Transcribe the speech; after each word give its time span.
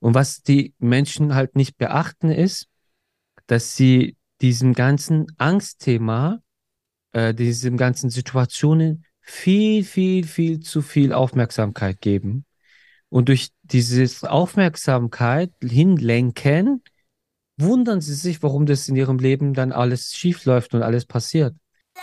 Und 0.00 0.14
was 0.14 0.42
die 0.42 0.74
Menschen 0.78 1.34
halt 1.34 1.56
nicht 1.56 1.76
beachten 1.76 2.30
ist, 2.30 2.66
dass 3.46 3.76
sie 3.76 4.16
diesem 4.40 4.72
ganzen 4.72 5.26
Angstthema, 5.36 6.40
äh, 7.12 7.34
diesem 7.34 7.76
ganzen 7.76 8.10
Situationen 8.10 9.04
viel, 9.20 9.84
viel, 9.84 10.24
viel 10.24 10.60
zu 10.60 10.82
viel 10.82 11.12
Aufmerksamkeit 11.12 12.00
geben. 12.00 12.46
Und 13.10 13.28
durch 13.28 13.50
diese 13.62 14.30
Aufmerksamkeit 14.30 15.52
hinlenken, 15.62 16.82
wundern 17.58 18.00
sie 18.00 18.14
sich, 18.14 18.42
warum 18.42 18.66
das 18.66 18.88
in 18.88 18.96
ihrem 18.96 19.18
Leben 19.18 19.52
dann 19.52 19.72
alles 19.72 20.14
schief 20.14 20.46
läuft 20.46 20.74
und 20.74 20.82
alles 20.82 21.04
passiert. 21.04 21.54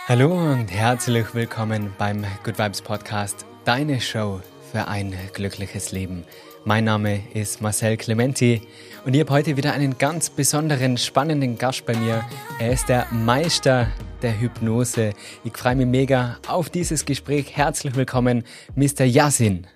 Hallo 0.06 0.52
und 0.52 0.68
herzlich 0.68 1.34
willkommen 1.34 1.90
beim 1.98 2.24
Good 2.44 2.58
Vibes 2.58 2.82
Podcast, 2.82 3.44
deine 3.64 4.00
Show 4.00 4.40
für 4.70 4.86
ein 4.86 5.14
glückliches 5.32 5.92
Leben. 5.92 6.24
Mein 6.68 6.84
Name 6.84 7.22
ist 7.32 7.62
Marcel 7.62 7.96
Clementi 7.96 8.60
und 9.06 9.14
ich 9.14 9.20
habe 9.20 9.32
heute 9.32 9.56
wieder 9.56 9.72
einen 9.72 9.96
ganz 9.96 10.28
besonderen, 10.28 10.98
spannenden 10.98 11.56
Gast 11.56 11.86
bei 11.86 11.96
mir. 11.96 12.22
Er 12.60 12.72
ist 12.72 12.90
der 12.90 13.06
Meister 13.10 13.88
der 14.20 14.38
Hypnose. 14.38 15.14
Ich 15.44 15.56
freue 15.56 15.76
mich 15.76 15.86
mega 15.86 16.36
auf 16.46 16.68
dieses 16.68 17.06
Gespräch. 17.06 17.56
Herzlich 17.56 17.96
willkommen, 17.96 18.44
Mr. 18.76 19.04
Yasin. 19.04 19.66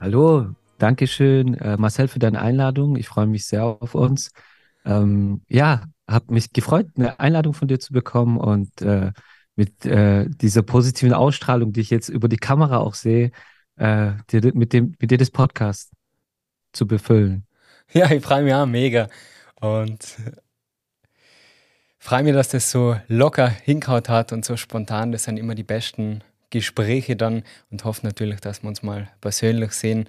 Hallo, 0.00 0.46
danke 0.76 1.06
schön, 1.06 1.54
äh, 1.54 1.76
Marcel, 1.76 2.08
für 2.08 2.18
deine 2.18 2.42
Einladung. 2.42 2.96
Ich 2.96 3.06
freue 3.06 3.28
mich 3.28 3.46
sehr 3.46 3.64
auf 3.64 3.94
uns. 3.94 4.32
Ähm, 4.84 5.42
ja, 5.46 5.84
habe 6.10 6.34
mich 6.34 6.52
gefreut, 6.52 6.88
eine 6.96 7.20
Einladung 7.20 7.54
von 7.54 7.68
dir 7.68 7.78
zu 7.78 7.92
bekommen 7.92 8.38
und 8.38 8.82
äh, 8.82 9.12
mit 9.54 9.86
äh, 9.86 10.28
dieser 10.28 10.62
positiven 10.62 11.14
Ausstrahlung, 11.14 11.72
die 11.72 11.80
ich 11.80 11.90
jetzt 11.90 12.08
über 12.08 12.28
die 12.28 12.38
Kamera 12.38 12.78
auch 12.78 12.94
sehe, 12.94 13.30
äh, 13.76 14.12
mit, 14.32 14.72
dem, 14.72 14.96
mit 14.98 15.10
dir 15.12 15.18
das 15.18 15.30
Podcast 15.30 15.91
zu 16.72 16.86
befüllen. 16.86 17.44
Ja, 17.94 18.10
ich 18.10 18.24
freue 18.24 18.42
mich 18.42 18.54
auch 18.54 18.64
mega. 18.64 19.10
Und 19.60 20.16
freue 21.98 22.22
mich, 22.22 22.32
dass 22.32 22.48
das 22.48 22.70
so 22.70 22.96
locker 23.06 23.48
hinkaut 23.48 24.08
hat 24.08 24.32
und 24.32 24.46
so 24.46 24.56
spontan. 24.56 25.12
Das 25.12 25.24
sind 25.24 25.36
immer 25.36 25.54
die 25.54 25.62
besten 25.62 26.24
Gespräche 26.48 27.16
dann 27.16 27.42
und 27.70 27.84
hoffe 27.84 28.06
natürlich, 28.06 28.40
dass 28.40 28.62
wir 28.62 28.68
uns 28.68 28.82
mal 28.82 29.10
persönlich 29.20 29.72
sehen. 29.72 30.08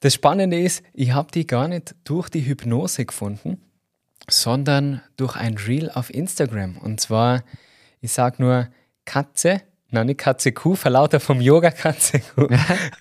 Das 0.00 0.14
Spannende 0.14 0.58
ist, 0.58 0.82
ich 0.94 1.12
habe 1.12 1.30
die 1.32 1.46
gar 1.46 1.68
nicht 1.68 1.94
durch 2.04 2.28
die 2.28 2.46
Hypnose 2.46 3.04
gefunden, 3.04 3.60
sondern 4.28 5.02
durch 5.16 5.36
ein 5.36 5.58
Reel 5.58 5.90
auf 5.90 6.12
Instagram. 6.12 6.78
Und 6.78 7.00
zwar, 7.00 7.44
ich 8.00 8.12
sage 8.12 8.42
nur 8.42 8.68
Katze 9.04 9.62
Nein, 9.94 10.06
nicht 10.06 10.20
Katze 10.20 10.52
Kuh, 10.52 10.74
verlauter 10.74 11.20
vom 11.20 11.42
Yoga 11.42 11.70
Katze 11.70 12.20
Kuh. 12.20 12.48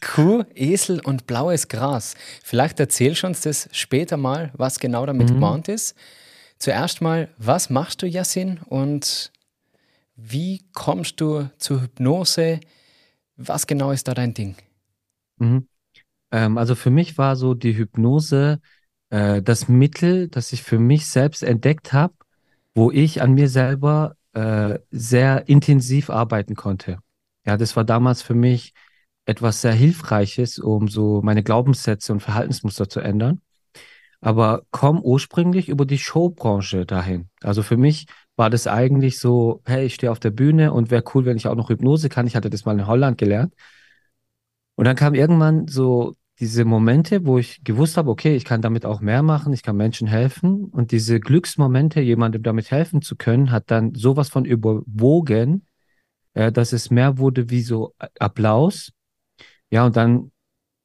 Kuh, 0.02 0.44
Esel 0.54 1.00
und 1.00 1.26
blaues 1.26 1.70
Gras. 1.70 2.16
Vielleicht 2.44 2.82
erzählst 2.82 3.24
du 3.24 3.28
uns 3.28 3.40
das 3.40 3.70
später 3.72 4.18
mal, 4.18 4.52
was 4.56 4.78
genau 4.78 5.06
damit 5.06 5.30
mhm. 5.30 5.36
gemeint 5.36 5.68
ist. 5.70 5.96
Zuerst 6.58 7.02
mal, 7.02 7.30
was 7.38 7.70
machst 7.70 8.02
du, 8.02 8.08
Yassin? 8.08 8.60
Und 8.66 9.32
wie 10.18 10.66
kommst 10.74 11.22
du 11.22 11.50
zur 11.58 11.84
Hypnose? 11.84 12.60
Was 13.38 13.68
genau 13.68 13.92
ist 13.92 14.10
da 14.10 14.14
dein 14.14 14.34
Ding? 14.34 14.58
Mhm. 15.38 15.70
Ähm, 16.30 16.58
also 16.58 16.76
für 16.76 16.90
mich 16.90 17.18
war 17.18 17.38
so 17.38 17.54
die 17.54 17.78
Hypnose 17.78 18.60
äh, 19.12 19.42
das 19.42 19.70
Mittel, 19.70 20.28
das 20.28 20.52
ich 20.52 20.62
für 20.62 20.78
mich 20.78 21.08
selbst 21.08 21.42
entdeckt 21.42 21.94
habe, 21.94 22.16
wo 22.76 22.92
ich 22.92 23.22
an 23.22 23.34
mir 23.34 23.48
selber 23.48 24.18
äh, 24.34 24.80
sehr 24.90 25.48
intensiv 25.48 26.10
arbeiten 26.10 26.56
konnte. 26.56 27.00
Ja, 27.46 27.58
das 27.58 27.76
war 27.76 27.84
damals 27.84 28.22
für 28.22 28.36
mich 28.36 28.74
etwas 29.26 29.62
sehr 29.62 29.74
Hilfreiches, 29.74 30.60
um 30.60 30.88
so 30.88 31.22
meine 31.22 31.44
Glaubenssätze 31.44 32.14
und 32.14 32.22
Verhaltensmuster 32.22 32.90
zu 32.90 33.00
ändern. 33.00 33.42
Aber 34.20 34.64
komm 34.72 35.02
ursprünglich 35.02 35.68
über 35.70 35.86
die 35.86 35.98
Showbranche 35.98 36.86
dahin. 36.86 37.30
Also 37.42 37.64
für 37.64 37.78
mich 37.78 38.06
war 38.36 38.50
das 38.50 38.68
eigentlich 38.68 39.20
so, 39.20 39.62
hey, 39.66 39.86
ich 39.86 39.96
stehe 39.96 40.12
auf 40.12 40.20
der 40.20 40.30
Bühne 40.30 40.74
und 40.74 40.92
wäre 40.92 41.04
cool, 41.14 41.26
wenn 41.26 41.38
ich 41.38 41.48
auch 41.48 41.56
noch 41.56 41.70
Hypnose 41.70 42.10
kann. 42.10 42.28
Ich 42.28 42.36
hatte 42.36 42.50
das 42.50 42.66
mal 42.66 42.78
in 42.78 42.88
Holland 42.88 43.18
gelernt. 43.18 43.54
Und 44.76 44.86
dann 44.86 44.96
kam 44.96 45.14
irgendwann 45.14 45.68
so 45.68 46.16
diese 46.42 46.66
Momente, 46.66 47.24
wo 47.28 47.38
ich 47.38 47.64
gewusst 47.64 47.98
habe, 47.98 48.10
okay, 48.10 48.36
ich 48.36 48.46
kann 48.46 48.64
damit 48.64 48.84
auch 48.84 49.00
mehr 49.00 49.22
machen, 49.22 49.54
ich 49.54 49.62
kann 49.62 49.78
Menschen 49.78 50.08
helfen. 50.08 50.66
Und 50.66 50.92
diese 50.92 51.20
Glücksmomente, 51.20 52.02
jemandem 52.02 52.42
damit 52.42 52.72
helfen 52.72 53.04
zu 53.04 53.16
können, 53.16 53.52
hat 53.52 53.70
dann 53.70 53.94
sowas 53.94 54.30
von 54.30 54.44
überwogen, 54.44 55.68
äh, 56.34 56.52
dass 56.52 56.74
es 56.74 56.90
mehr 56.90 57.20
wurde 57.20 57.52
wie 57.52 57.62
so 57.62 57.94
Applaus. 58.18 58.92
Ja, 59.70 59.86
und 59.86 59.96
dann 59.96 60.32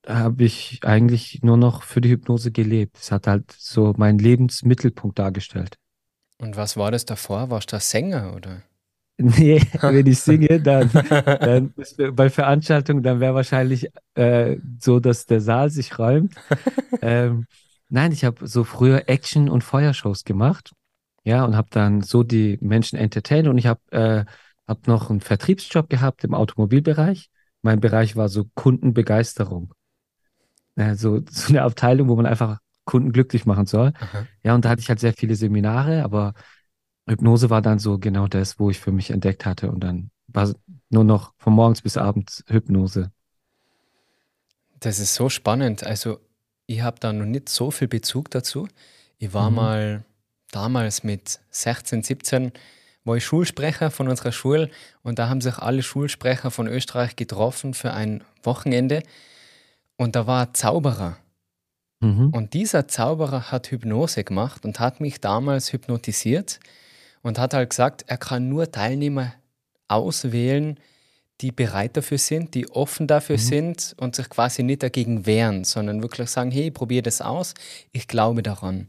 habe 0.06 0.44
ich 0.44 0.80
eigentlich 0.84 1.40
nur 1.42 1.56
noch 1.56 1.82
für 1.82 2.02
die 2.02 2.10
Hypnose 2.10 2.52
gelebt. 2.52 2.98
Es 3.00 3.10
hat 3.10 3.26
halt 3.26 3.50
so 3.50 3.94
meinen 3.96 4.18
Lebensmittelpunkt 4.18 5.18
dargestellt. 5.18 5.78
Und 6.38 6.58
was 6.58 6.76
war 6.76 6.90
das 6.90 7.06
davor? 7.06 7.48
Warst 7.48 7.72
du 7.72 7.80
Sänger 7.80 8.34
oder? 8.36 8.62
Nee, 9.18 9.62
wenn 9.80 10.06
ich 10.06 10.20
singe, 10.20 10.60
dann, 10.60 10.90
dann 11.40 11.74
bei 12.14 12.28
Veranstaltungen, 12.28 13.02
dann 13.02 13.20
wäre 13.20 13.34
wahrscheinlich 13.34 13.88
äh, 14.14 14.58
so, 14.78 15.00
dass 15.00 15.26
der 15.26 15.40
Saal 15.40 15.70
sich 15.70 15.98
räumt. 15.98 16.34
Ähm, 17.00 17.46
nein, 17.88 18.12
ich 18.12 18.24
habe 18.24 18.46
so 18.46 18.64
früher 18.64 19.08
Action- 19.08 19.48
und 19.48 19.64
Feuershows 19.64 20.24
gemacht. 20.24 20.72
Ja, 21.24 21.44
und 21.44 21.56
habe 21.56 21.68
dann 21.70 22.02
so 22.02 22.22
die 22.22 22.58
Menschen 22.60 22.98
entertained 22.98 23.48
und 23.48 23.58
ich 23.58 23.66
habe 23.66 23.80
äh, 23.90 24.24
hab 24.68 24.86
noch 24.86 25.10
einen 25.10 25.20
Vertriebsjob 25.20 25.88
gehabt 25.90 26.22
im 26.24 26.34
Automobilbereich. 26.34 27.30
Mein 27.62 27.80
Bereich 27.80 28.16
war 28.16 28.28
so 28.28 28.44
Kundenbegeisterung. 28.54 29.72
Also 30.76 31.22
so 31.30 31.48
eine 31.48 31.62
Abteilung, 31.62 32.08
wo 32.08 32.16
man 32.16 32.26
einfach 32.26 32.58
Kunden 32.84 33.12
glücklich 33.12 33.46
machen 33.46 33.66
soll. 33.66 33.92
Aha. 33.98 34.26
Ja, 34.44 34.54
und 34.54 34.64
da 34.64 34.68
hatte 34.70 34.80
ich 34.80 34.88
halt 34.88 35.00
sehr 35.00 35.12
viele 35.14 35.34
Seminare, 35.34 36.04
aber 36.04 36.34
Hypnose 37.08 37.50
war 37.50 37.62
dann 37.62 37.78
so 37.78 37.98
genau 37.98 38.26
das, 38.26 38.58
wo 38.58 38.70
ich 38.70 38.80
für 38.80 38.92
mich 38.92 39.10
entdeckt 39.10 39.46
hatte. 39.46 39.70
Und 39.70 39.80
dann 39.80 40.10
war 40.28 40.52
nur 40.90 41.04
noch 41.04 41.32
von 41.38 41.52
morgens 41.52 41.82
bis 41.82 41.96
abends 41.96 42.44
Hypnose. 42.48 43.10
Das 44.80 44.98
ist 44.98 45.14
so 45.14 45.28
spannend. 45.28 45.84
Also, 45.84 46.18
ich 46.66 46.82
habe 46.82 46.98
da 47.00 47.12
noch 47.12 47.24
nicht 47.24 47.48
so 47.48 47.70
viel 47.70 47.88
Bezug 47.88 48.30
dazu. 48.30 48.68
Ich 49.18 49.32
war 49.32 49.50
mhm. 49.50 49.56
mal 49.56 50.04
damals 50.50 51.04
mit 51.04 51.40
16, 51.50 52.02
17, 52.02 52.52
war 53.04 53.16
ich 53.16 53.24
Schulsprecher 53.24 53.90
von 53.90 54.08
unserer 54.08 54.32
Schule 54.32 54.68
und 55.02 55.18
da 55.18 55.28
haben 55.28 55.40
sich 55.40 55.58
alle 55.58 55.82
Schulsprecher 55.82 56.50
von 56.50 56.66
Österreich 56.66 57.14
getroffen 57.14 57.72
für 57.72 57.92
ein 57.92 58.24
Wochenende. 58.42 59.02
Und 59.96 60.16
da 60.16 60.26
war 60.26 60.48
ein 60.48 60.54
Zauberer. 60.54 61.16
Mhm. 62.00 62.30
Und 62.30 62.52
dieser 62.52 62.88
Zauberer 62.88 63.50
hat 63.52 63.70
Hypnose 63.70 64.24
gemacht 64.24 64.64
und 64.64 64.80
hat 64.80 65.00
mich 65.00 65.20
damals 65.20 65.72
hypnotisiert 65.72 66.58
und 67.26 67.40
hat 67.40 67.54
halt 67.54 67.70
gesagt, 67.70 68.04
er 68.06 68.18
kann 68.18 68.48
nur 68.48 68.70
Teilnehmer 68.70 69.34
auswählen, 69.88 70.78
die 71.40 71.50
bereit 71.50 71.96
dafür 71.96 72.18
sind, 72.18 72.54
die 72.54 72.70
offen 72.70 73.08
dafür 73.08 73.36
mhm. 73.36 73.40
sind 73.40 73.96
und 73.98 74.14
sich 74.14 74.28
quasi 74.28 74.62
nicht 74.62 74.84
dagegen 74.84 75.26
wehren, 75.26 75.64
sondern 75.64 76.02
wirklich 76.02 76.30
sagen, 76.30 76.52
hey, 76.52 76.70
probier 76.70 77.02
das 77.02 77.20
aus, 77.20 77.54
ich 77.90 78.06
glaube 78.06 78.44
daran. 78.44 78.88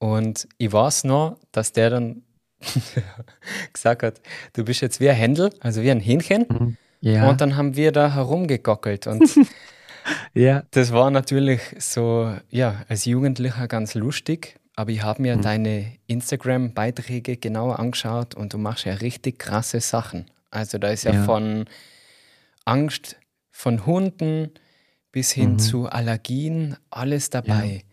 Und 0.00 0.48
ich 0.58 0.72
weiß 0.72 1.04
noch, 1.04 1.38
dass 1.52 1.70
der 1.70 1.90
dann 1.90 2.22
gesagt 3.72 4.02
hat, 4.02 4.20
du 4.54 4.64
bist 4.64 4.80
jetzt 4.80 4.98
wie 4.98 5.08
ein 5.08 5.14
Händel, 5.14 5.50
also 5.60 5.82
wie 5.82 5.90
ein 5.92 6.00
Hähnchen. 6.00 6.46
Mhm. 6.48 6.76
Ja. 7.00 7.30
Und 7.30 7.40
dann 7.40 7.56
haben 7.56 7.76
wir 7.76 7.92
da 7.92 8.12
herumgegockelt 8.12 9.06
und 9.06 9.22
ja. 10.34 10.64
das 10.72 10.92
war 10.92 11.12
natürlich 11.12 11.60
so, 11.78 12.34
ja, 12.50 12.82
als 12.88 13.04
Jugendlicher 13.04 13.68
ganz 13.68 13.94
lustig, 13.94 14.56
aber 14.74 14.90
ich 14.90 15.02
habe 15.02 15.22
mir 15.22 15.36
mhm. 15.36 15.42
deine 15.42 15.92
Instagram-Beiträge 16.06 17.36
genauer 17.36 17.78
angeschaut 17.78 18.34
und 18.34 18.52
du 18.52 18.58
machst 18.58 18.84
ja 18.84 18.94
richtig 18.94 19.38
krasse 19.38 19.80
Sachen. 19.80 20.26
Also 20.50 20.78
da 20.78 20.88
ist 20.88 21.04
ja, 21.04 21.12
ja. 21.12 21.24
von 21.24 21.66
Angst 22.64 23.16
von 23.50 23.86
Hunden 23.86 24.50
bis 25.10 25.30
hin 25.30 25.52
mhm. 25.52 25.58
zu 25.58 25.86
Allergien 25.86 26.76
alles 26.90 27.30
dabei. 27.30 27.84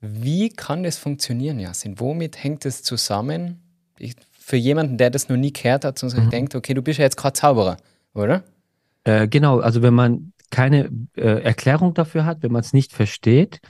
Ja. 0.00 0.08
Wie 0.08 0.48
kann 0.50 0.82
das 0.82 0.98
funktionieren, 0.98 1.58
Jasin? 1.58 1.98
Womit 2.00 2.42
hängt 2.42 2.66
es 2.66 2.82
zusammen? 2.82 3.62
Ich, 3.98 4.14
für 4.38 4.56
jemanden, 4.56 4.98
der 4.98 5.10
das 5.10 5.28
noch 5.28 5.36
nie 5.36 5.52
gehört 5.52 5.84
hat 5.84 6.02
und 6.02 6.10
sich 6.10 6.20
mhm. 6.20 6.30
denkt, 6.30 6.54
okay, 6.54 6.74
du 6.74 6.82
bist 6.82 6.98
ja 6.98 7.04
jetzt 7.04 7.16
gerade 7.16 7.32
Zauberer, 7.34 7.76
oder? 8.14 8.44
Äh, 9.04 9.28
genau, 9.28 9.60
also 9.60 9.82
wenn 9.82 9.94
man 9.94 10.32
keine 10.50 10.90
äh, 11.16 11.42
Erklärung 11.42 11.94
dafür 11.94 12.24
hat, 12.24 12.42
wenn 12.42 12.52
man 12.52 12.60
es 12.60 12.72
nicht 12.72 12.92
versteht, 12.92 13.60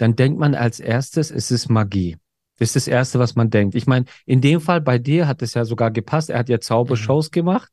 dann 0.00 0.16
denkt 0.16 0.38
man 0.38 0.54
als 0.54 0.80
erstes, 0.80 1.30
es 1.30 1.50
ist 1.50 1.68
Magie. 1.68 2.16
Das 2.58 2.70
ist 2.70 2.76
das 2.76 2.88
Erste, 2.88 3.18
was 3.18 3.36
man 3.36 3.50
denkt. 3.50 3.74
Ich 3.74 3.86
meine, 3.86 4.06
in 4.24 4.40
dem 4.40 4.62
Fall 4.62 4.80
bei 4.80 4.98
dir 4.98 5.28
hat 5.28 5.42
es 5.42 5.52
ja 5.52 5.66
sogar 5.66 5.90
gepasst. 5.90 6.30
Er 6.30 6.38
hat 6.38 6.48
ja 6.48 6.58
Zaubershows 6.58 7.28
mhm. 7.28 7.32
gemacht. 7.32 7.70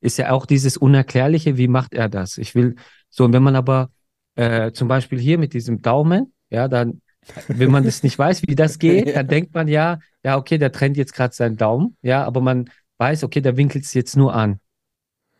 Ist 0.00 0.18
ja 0.18 0.30
auch 0.30 0.44
dieses 0.44 0.76
Unerklärliche, 0.76 1.56
wie 1.56 1.68
macht 1.68 1.94
er 1.94 2.10
das? 2.10 2.36
Ich 2.36 2.54
will 2.54 2.76
so, 3.08 3.24
und 3.24 3.32
wenn 3.32 3.42
man 3.42 3.56
aber 3.56 3.90
äh, 4.34 4.72
zum 4.72 4.88
Beispiel 4.88 5.18
hier 5.18 5.38
mit 5.38 5.54
diesem 5.54 5.80
Daumen, 5.80 6.34
ja, 6.50 6.68
dann, 6.68 7.00
wenn 7.48 7.70
man 7.70 7.84
das 7.84 8.02
nicht 8.02 8.18
weiß, 8.18 8.42
wie 8.46 8.54
das 8.54 8.78
geht, 8.78 9.16
dann 9.16 9.28
denkt 9.28 9.54
man 9.54 9.66
ja, 9.66 10.00
ja, 10.22 10.36
okay, 10.36 10.58
der 10.58 10.72
trennt 10.72 10.98
jetzt 10.98 11.14
gerade 11.14 11.34
seinen 11.34 11.56
Daumen, 11.56 11.96
ja, 12.02 12.24
aber 12.24 12.42
man 12.42 12.68
weiß, 12.98 13.24
okay, 13.24 13.40
der 13.40 13.56
winkelt 13.56 13.84
es 13.84 13.94
jetzt 13.94 14.18
nur 14.18 14.34
an. 14.34 14.60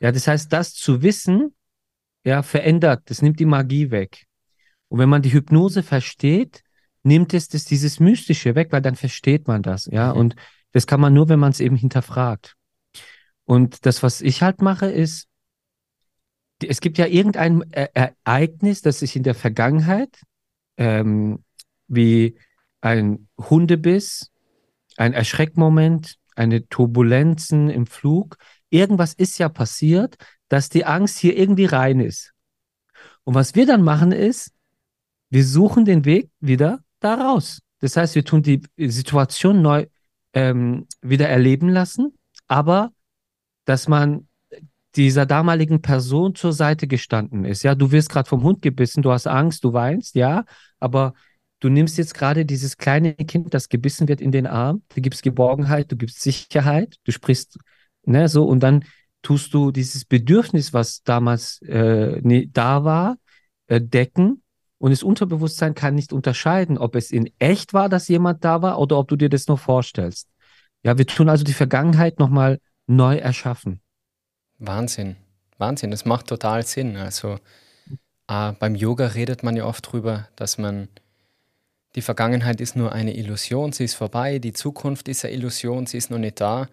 Ja, 0.01 0.11
das 0.11 0.27
heißt, 0.27 0.51
das 0.51 0.73
zu 0.73 1.03
wissen, 1.03 1.55
ja, 2.25 2.43
verändert, 2.43 3.03
das 3.07 3.21
nimmt 3.21 3.41
die 3.41 3.47
Magie 3.47 3.91
weg. 3.91 4.27
Und 4.91 4.99
wenn 4.99 5.09
man 5.09 5.23
die 5.23 5.33
Hypnose 5.33 5.83
versteht, 5.83 6.63
nimmt 7.03 7.33
es 7.33 7.49
das, 7.49 7.65
dieses 7.65 8.01
Mystische 8.01 8.55
weg, 8.55 8.73
weil 8.73 8.83
dann 8.83 8.97
versteht 8.97 9.47
man 9.49 9.63
das, 9.63 9.87
ja. 9.87 10.13
Mhm. 10.13 10.21
Und 10.21 10.37
das 10.73 10.87
kann 10.87 11.01
man 11.01 11.15
nur, 11.15 11.29
wenn 11.29 11.39
man 11.39 11.53
es 11.53 11.61
eben 11.61 11.77
hinterfragt. 11.77 12.57
Und 13.45 13.87
das, 13.87 14.03
was 14.03 14.21
ich 14.21 14.43
halt 14.43 14.61
mache, 14.61 14.87
ist, 14.87 15.29
es 16.63 16.81
gibt 16.81 16.99
ja 16.99 17.07
irgendein 17.07 17.63
Ereignis, 17.73 18.83
das 18.83 18.99
sich 18.99 19.17
in 19.17 19.23
der 19.23 19.35
Vergangenheit, 19.35 20.21
ähm, 20.77 21.43
wie 21.89 22.37
ein 22.81 23.29
Hundebiss, 23.39 24.31
ein 24.97 25.15
Erschreckmoment, 25.15 26.17
eine 26.37 26.69
Turbulenzen 26.69 27.71
im 27.71 27.87
Flug, 27.87 28.37
irgendwas 28.69 29.15
ist 29.15 29.39
ja 29.39 29.49
passiert, 29.49 30.17
dass 30.49 30.69
die 30.69 30.85
Angst 30.85 31.19
hier 31.19 31.37
irgendwie 31.37 31.65
rein 31.65 32.01
ist. 32.01 32.33
Und 33.25 33.35
was 33.35 33.55
wir 33.55 33.67
dann 33.67 33.83
machen 33.83 34.13
ist, 34.13 34.53
wir 35.31 35.45
suchen 35.45 35.85
den 35.85 36.05
Weg 36.05 36.31
wieder 36.41 36.81
da 37.01 37.15
raus. 37.15 37.61
Das 37.81 37.97
heißt, 37.97 38.15
wir 38.15 38.25
tun 38.25 38.43
die 38.43 38.63
Situation 38.77 39.63
neu 39.63 39.87
ähm, 40.35 40.87
wieder 41.01 41.29
erleben 41.29 41.69
lassen, 41.69 42.19
aber 42.47 42.93
dass 43.65 43.89
man 43.89 44.29
dieser 44.97 45.25
damaligen 45.25 45.83
Person 45.83 46.35
zur 46.35 46.53
Seite 46.53 46.87
gestanden 46.87 47.45
ist. 47.45 47.63
Ja, 47.63 47.75
du 47.75 47.93
wirst 47.93 48.11
gerade 48.11 48.29
vom 48.29 48.43
Hund 48.43 48.61
gebissen, 48.61 49.03
du 49.03 49.13
hast 49.13 49.27
Angst, 49.27 49.63
du 49.65 49.73
weinst, 49.73 50.17
ja, 50.17 50.45
aber 50.81 51.15
du 51.61 51.69
nimmst 51.69 51.97
jetzt 51.97 52.15
gerade 52.15 52.45
dieses 52.45 52.77
kleine 52.77 53.15
Kind, 53.15 53.55
das 53.55 53.69
gebissen 53.69 54.09
wird, 54.09 54.21
in 54.21 54.33
den 54.33 54.47
Arm, 54.47 54.83
du 54.95 55.01
gibst 55.01 55.23
Geborgenheit, 55.23 55.93
du 55.93 55.97
gibst 55.97 56.21
Sicherheit, 56.21 56.97
du 57.05 57.13
sprichst, 57.13 57.59
ne, 58.05 58.29
so, 58.29 58.45
und 58.45 58.61
dann 58.61 58.85
tust 59.23 59.55
du 59.55 59.71
dieses 59.71 60.05
Bedürfnis, 60.05 60.73
was 60.73 61.03
damals 61.03 61.63
äh, 61.63 62.21
ne, 62.23 62.49
da 62.49 62.83
war, 62.85 63.17
äh, 63.69 63.81
decken 63.81 64.43
und 64.81 64.93
das 64.93 65.03
Unterbewusstsein 65.03 65.75
kann 65.75 65.95
nicht 65.95 66.11
unterscheiden, 66.11 66.79
ob 66.79 66.97
es 66.97 67.11
in 67.11 67.31
echt 67.39 67.75
war, 67.75 67.91
dass 67.91 68.09
jemand 68.09 68.45
da 68.47 68.63
war 68.63 68.79
oder 68.79 68.97
ob 68.99 69.09
du 69.09 69.17
dir 69.17 69.29
das 69.29 69.47
nur 69.47 69.59
vorstellst. 69.59 70.27
Ja, 70.83 70.97
wir 70.97 71.07
tun 71.07 71.29
also 71.29 71.45
die 71.45 71.53
Vergangenheit 71.53 72.19
nochmal 72.19 72.61
neu 72.87 73.17
erschaffen. 73.17 73.83
Wahnsinn. 74.59 75.17
Wahnsinn. 75.59 75.91
Das 75.91 76.07
macht 76.07 76.29
total 76.29 76.65
Sinn. 76.65 76.97
Also 76.97 77.39
äh, 78.27 78.53
beim 78.53 78.75
Yoga 78.75 79.09
redet 79.09 79.43
man 79.43 79.55
ja 79.55 79.67
oft 79.67 79.93
drüber, 79.93 80.29
dass 80.35 80.57
man 80.57 80.89
die 81.95 82.03
Vergangenheit 82.03 82.63
ist 82.63 82.75
nur 82.75 82.93
eine 82.93 83.15
Illusion, 83.15 83.73
sie 83.73 83.85
ist 83.85 83.95
vorbei, 83.95 84.39
die 84.39 84.55
Zukunft 84.55 85.09
ist 85.09 85.27
eine 85.27 85.35
Illusion, 85.35 85.85
sie 85.87 85.99
ist 85.99 86.11
noch 86.11 86.19
nicht 86.19 86.41
da 86.41 86.69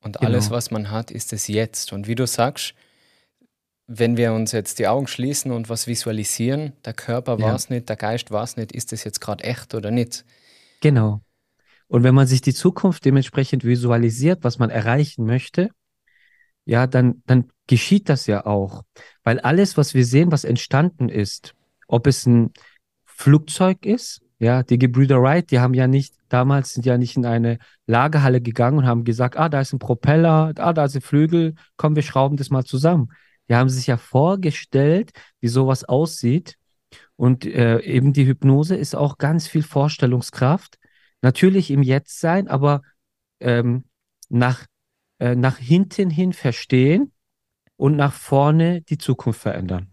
und 0.00 0.16
genau. 0.16 0.30
alles, 0.30 0.50
was 0.50 0.70
man 0.70 0.90
hat, 0.90 1.10
ist 1.10 1.34
es 1.34 1.46
jetzt. 1.46 1.92
Und 1.92 2.06
wie 2.06 2.14
du 2.14 2.26
sagst, 2.26 2.74
wenn 3.92 4.16
wir 4.16 4.32
uns 4.32 4.52
jetzt 4.52 4.78
die 4.78 4.86
Augen 4.86 5.08
schließen 5.08 5.50
und 5.50 5.68
was 5.68 5.88
visualisieren, 5.88 6.74
der 6.84 6.92
Körper 6.92 7.38
ja. 7.40 7.46
war 7.46 7.54
es 7.56 7.70
nicht, 7.70 7.88
der 7.88 7.96
Geist 7.96 8.30
war 8.30 8.44
es 8.44 8.56
nicht, 8.56 8.70
ist 8.70 8.92
es 8.92 9.02
jetzt 9.02 9.20
gerade 9.20 9.42
echt 9.42 9.74
oder 9.74 9.90
nicht? 9.90 10.24
Genau. 10.80 11.22
Und 11.88 12.04
wenn 12.04 12.14
man 12.14 12.28
sich 12.28 12.40
die 12.40 12.54
Zukunft 12.54 13.04
dementsprechend 13.04 13.64
visualisiert, 13.64 14.44
was 14.44 14.60
man 14.60 14.70
erreichen 14.70 15.24
möchte, 15.24 15.70
ja, 16.64 16.86
dann, 16.86 17.24
dann 17.26 17.50
geschieht 17.66 18.08
das 18.08 18.28
ja 18.28 18.46
auch. 18.46 18.84
Weil 19.24 19.40
alles, 19.40 19.76
was 19.76 19.92
wir 19.92 20.04
sehen, 20.04 20.30
was 20.30 20.44
entstanden 20.44 21.08
ist, 21.08 21.56
ob 21.88 22.06
es 22.06 22.26
ein 22.26 22.52
Flugzeug 23.04 23.84
ist, 23.84 24.20
ja, 24.38 24.62
die 24.62 24.78
Gebrüder 24.78 25.20
Wright, 25.20 25.50
die 25.50 25.58
haben 25.58 25.74
ja 25.74 25.88
nicht, 25.88 26.14
damals 26.28 26.74
sind 26.74 26.86
ja 26.86 26.96
nicht 26.96 27.16
in 27.16 27.26
eine 27.26 27.58
Lagerhalle 27.86 28.40
gegangen 28.40 28.78
und 28.78 28.86
haben 28.86 29.02
gesagt, 29.02 29.36
ah, 29.36 29.48
da 29.48 29.60
ist 29.60 29.72
ein 29.72 29.80
Propeller, 29.80 30.52
ah, 30.58 30.72
da 30.72 30.84
ein 30.84 31.00
Flügel, 31.00 31.56
komm, 31.76 31.96
wir 31.96 32.04
schrauben 32.04 32.36
das 32.36 32.50
mal 32.50 32.64
zusammen. 32.64 33.08
Die 33.50 33.54
haben 33.54 33.68
sich 33.68 33.88
ja 33.88 33.98
vorgestellt, 33.98 35.10
wie 35.40 35.48
sowas 35.48 35.84
aussieht. 35.84 36.56
Und 37.16 37.44
äh, 37.44 37.80
eben 37.80 38.14
die 38.14 38.26
Hypnose 38.26 38.76
ist 38.76 38.94
auch 38.94 39.18
ganz 39.18 39.46
viel 39.46 39.62
Vorstellungskraft. 39.62 40.78
Natürlich 41.20 41.70
im 41.70 41.82
Jetzt 41.82 42.20
sein, 42.20 42.48
aber 42.48 42.80
ähm, 43.40 43.84
nach 44.28 44.64
äh, 45.20 45.34
nach 45.34 45.58
hinten 45.58 46.08
hin 46.08 46.32
verstehen 46.32 47.12
und 47.76 47.94
nach 47.94 48.14
vorne 48.14 48.80
die 48.82 48.96
Zukunft 48.96 49.40
verändern. 49.40 49.92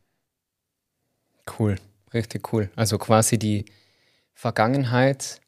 Cool, 1.60 1.76
richtig 2.14 2.54
cool. 2.54 2.72
Also 2.76 2.98
quasi 2.98 3.38
die 3.38 3.66
Vergangenheit 4.34 5.42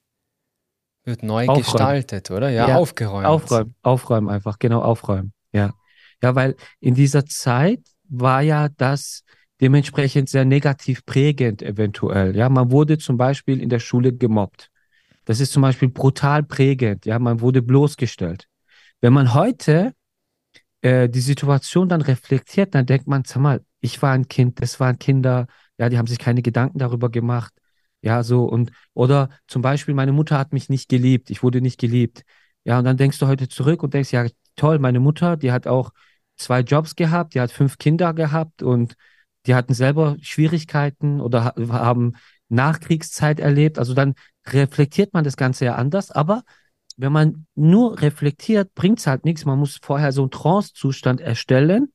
wird 1.06 1.24
neu 1.24 1.44
aufräumen. 1.48 1.64
gestaltet, 1.64 2.30
oder? 2.30 2.50
Ja, 2.50 2.68
ja, 2.68 2.76
aufgeräumt. 2.76 3.26
Aufräumen, 3.26 3.76
aufräumen 3.82 4.30
einfach, 4.30 4.60
genau, 4.60 4.82
aufräumen. 4.82 5.34
Ja. 5.54 5.74
Ja, 6.22 6.36
weil 6.36 6.58
in 6.82 6.96
dieser 6.96 7.26
Zeit 7.26 7.80
war 8.10 8.42
ja 8.42 8.70
das 8.70 9.24
dementsprechend 9.62 10.30
sehr 10.30 10.46
negativ 10.46 11.06
prägend 11.06 11.62
eventuell. 11.62 12.36
Ja, 12.36 12.50
man 12.50 12.72
wurde 12.72 12.98
zum 12.98 13.18
Beispiel 13.18 13.62
in 13.62 13.70
der 13.70 13.80
Schule 13.80 14.14
gemobbt. 14.14 14.70
Das 15.26 15.40
ist 15.40 15.52
zum 15.52 15.62
Beispiel 15.62 15.90
brutal 15.90 16.44
prägend. 16.44 17.06
Ja, 17.06 17.20
man 17.20 17.42
wurde 17.42 17.62
bloßgestellt. 17.62 18.48
Wenn 19.02 19.14
man 19.14 19.34
heute 19.34 19.94
äh, 20.82 21.10
die 21.10 21.22
Situation 21.22 21.90
dann 21.90 22.02
reflektiert, 22.02 22.76
dann 22.76 22.86
denkt 22.86 23.08
man, 23.08 23.24
sag 23.26 23.42
mal, 23.42 23.64
ich 23.82 24.02
war 24.02 24.14
ein 24.14 24.28
Kind, 24.28 24.62
das 24.62 24.80
waren 24.80 25.00
Kinder, 25.00 25.48
ja, 25.78 25.90
die 25.90 25.98
haben 25.98 26.08
sich 26.08 26.20
keine 26.20 26.42
Gedanken 26.42 26.80
darüber 26.80 27.10
gemacht. 27.10 27.54
Ja, 28.02 28.24
so 28.24 28.46
und 28.46 28.72
oder 28.94 29.30
zum 29.48 29.62
Beispiel, 29.62 29.94
meine 29.94 30.14
Mutter 30.14 30.38
hat 30.38 30.54
mich 30.54 30.70
nicht 30.70 30.90
geliebt, 30.90 31.30
ich 31.30 31.44
wurde 31.44 31.62
nicht 31.62 31.80
geliebt. 31.80 32.24
Ja, 32.64 32.80
und 32.80 32.86
dann 32.86 32.98
denkst 32.98 33.20
du 33.20 33.28
heute 33.28 33.50
zurück 33.50 33.84
und 33.84 33.94
denkst, 33.94 34.12
ja, 34.12 34.26
toll, 34.56 34.80
meine 34.80 35.00
Mutter, 35.00 35.38
die 35.38 35.52
hat 35.52 35.68
auch 35.68 35.92
zwei 36.40 36.62
Jobs 36.62 36.96
gehabt, 36.96 37.34
die 37.34 37.42
hat 37.42 37.52
fünf 37.52 37.78
Kinder 37.78 38.14
gehabt 38.14 38.64
und 38.64 38.96
die 39.46 39.56
hatten 39.56 39.74
selber 39.74 40.18
Schwierigkeiten 40.22 41.22
oder 41.22 41.54
haben 41.70 42.14
Nachkriegszeit 42.50 43.40
erlebt. 43.40 43.80
Also 43.80 43.94
dann 43.94 44.16
reflektiert 44.48 45.14
man 45.14 45.24
das 45.24 45.38
Ganze 45.38 45.66
ja 45.66 45.76
anders, 45.76 46.12
aber 46.12 46.44
wenn 46.98 47.14
man 47.14 47.46
nur 47.56 48.02
reflektiert, 48.02 48.74
bringt 48.76 49.00
es 49.00 49.08
halt 49.08 49.24
nichts. 49.24 49.46
Man 49.46 49.58
muss 49.58 49.80
vorher 49.82 50.12
so 50.12 50.24
einen 50.24 50.32
Trance-Zustand 50.32 51.22
erstellen, 51.22 51.94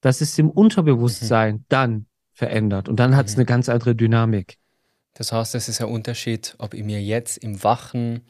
dass 0.00 0.20
es 0.20 0.38
im 0.38 0.50
Unterbewusstsein 0.50 1.54
mhm. 1.56 1.64
dann 1.68 2.06
verändert. 2.32 2.88
Und 2.88 3.00
dann 3.00 3.16
hat 3.16 3.26
es 3.26 3.34
mhm. 3.34 3.40
eine 3.40 3.46
ganz 3.46 3.68
andere 3.68 3.96
Dynamik. 3.96 4.56
Das 5.14 5.32
heißt, 5.32 5.56
es 5.56 5.68
ist 5.68 5.80
ein 5.80 5.88
Unterschied, 5.88 6.54
ob 6.58 6.74
ich 6.74 6.84
mir 6.84 7.02
jetzt 7.02 7.38
im 7.38 7.64
wachen, 7.64 8.22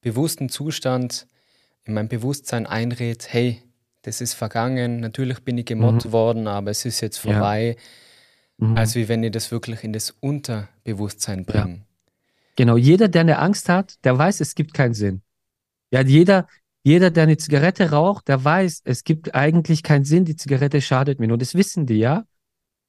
bewussten 0.00 0.48
Zustand 0.48 1.26
in 1.82 1.94
mein 1.94 2.08
Bewusstsein 2.08 2.66
einrede, 2.66 3.24
hey, 3.26 3.62
das 4.08 4.22
ist 4.22 4.32
vergangen, 4.32 5.00
natürlich 5.00 5.40
bin 5.44 5.58
ich 5.58 5.66
gemobbt 5.66 6.06
mhm. 6.06 6.12
worden, 6.12 6.46
aber 6.48 6.70
es 6.70 6.84
ist 6.84 7.00
jetzt 7.02 7.18
vorbei. 7.18 7.76
Ja. 8.58 8.66
Mhm. 8.66 8.76
Als 8.76 8.94
wie 8.94 9.06
wenn 9.06 9.22
ich 9.22 9.30
das 9.30 9.52
wirklich 9.52 9.84
in 9.84 9.92
das 9.92 10.10
Unterbewusstsein 10.18 11.44
bringe. 11.44 11.74
Ja. 11.76 11.84
Genau, 12.56 12.76
jeder, 12.76 13.06
der 13.06 13.20
eine 13.20 13.38
Angst 13.38 13.68
hat, 13.68 14.02
der 14.04 14.18
weiß, 14.18 14.40
es 14.40 14.54
gibt 14.54 14.74
keinen 14.74 14.94
Sinn. 14.94 15.22
Ja, 15.92 16.02
jeder, 16.02 16.48
jeder, 16.82 17.10
der 17.10 17.24
eine 17.24 17.36
Zigarette 17.36 17.90
raucht, 17.90 18.26
der 18.28 18.42
weiß, 18.42 18.80
es 18.84 19.04
gibt 19.04 19.34
eigentlich 19.34 19.82
keinen 19.82 20.04
Sinn, 20.04 20.24
die 20.24 20.34
Zigarette 20.34 20.80
schadet 20.80 21.20
mir 21.20 21.28
nur. 21.28 21.38
Das 21.38 21.54
wissen 21.54 21.86
die, 21.86 21.98
ja. 21.98 22.24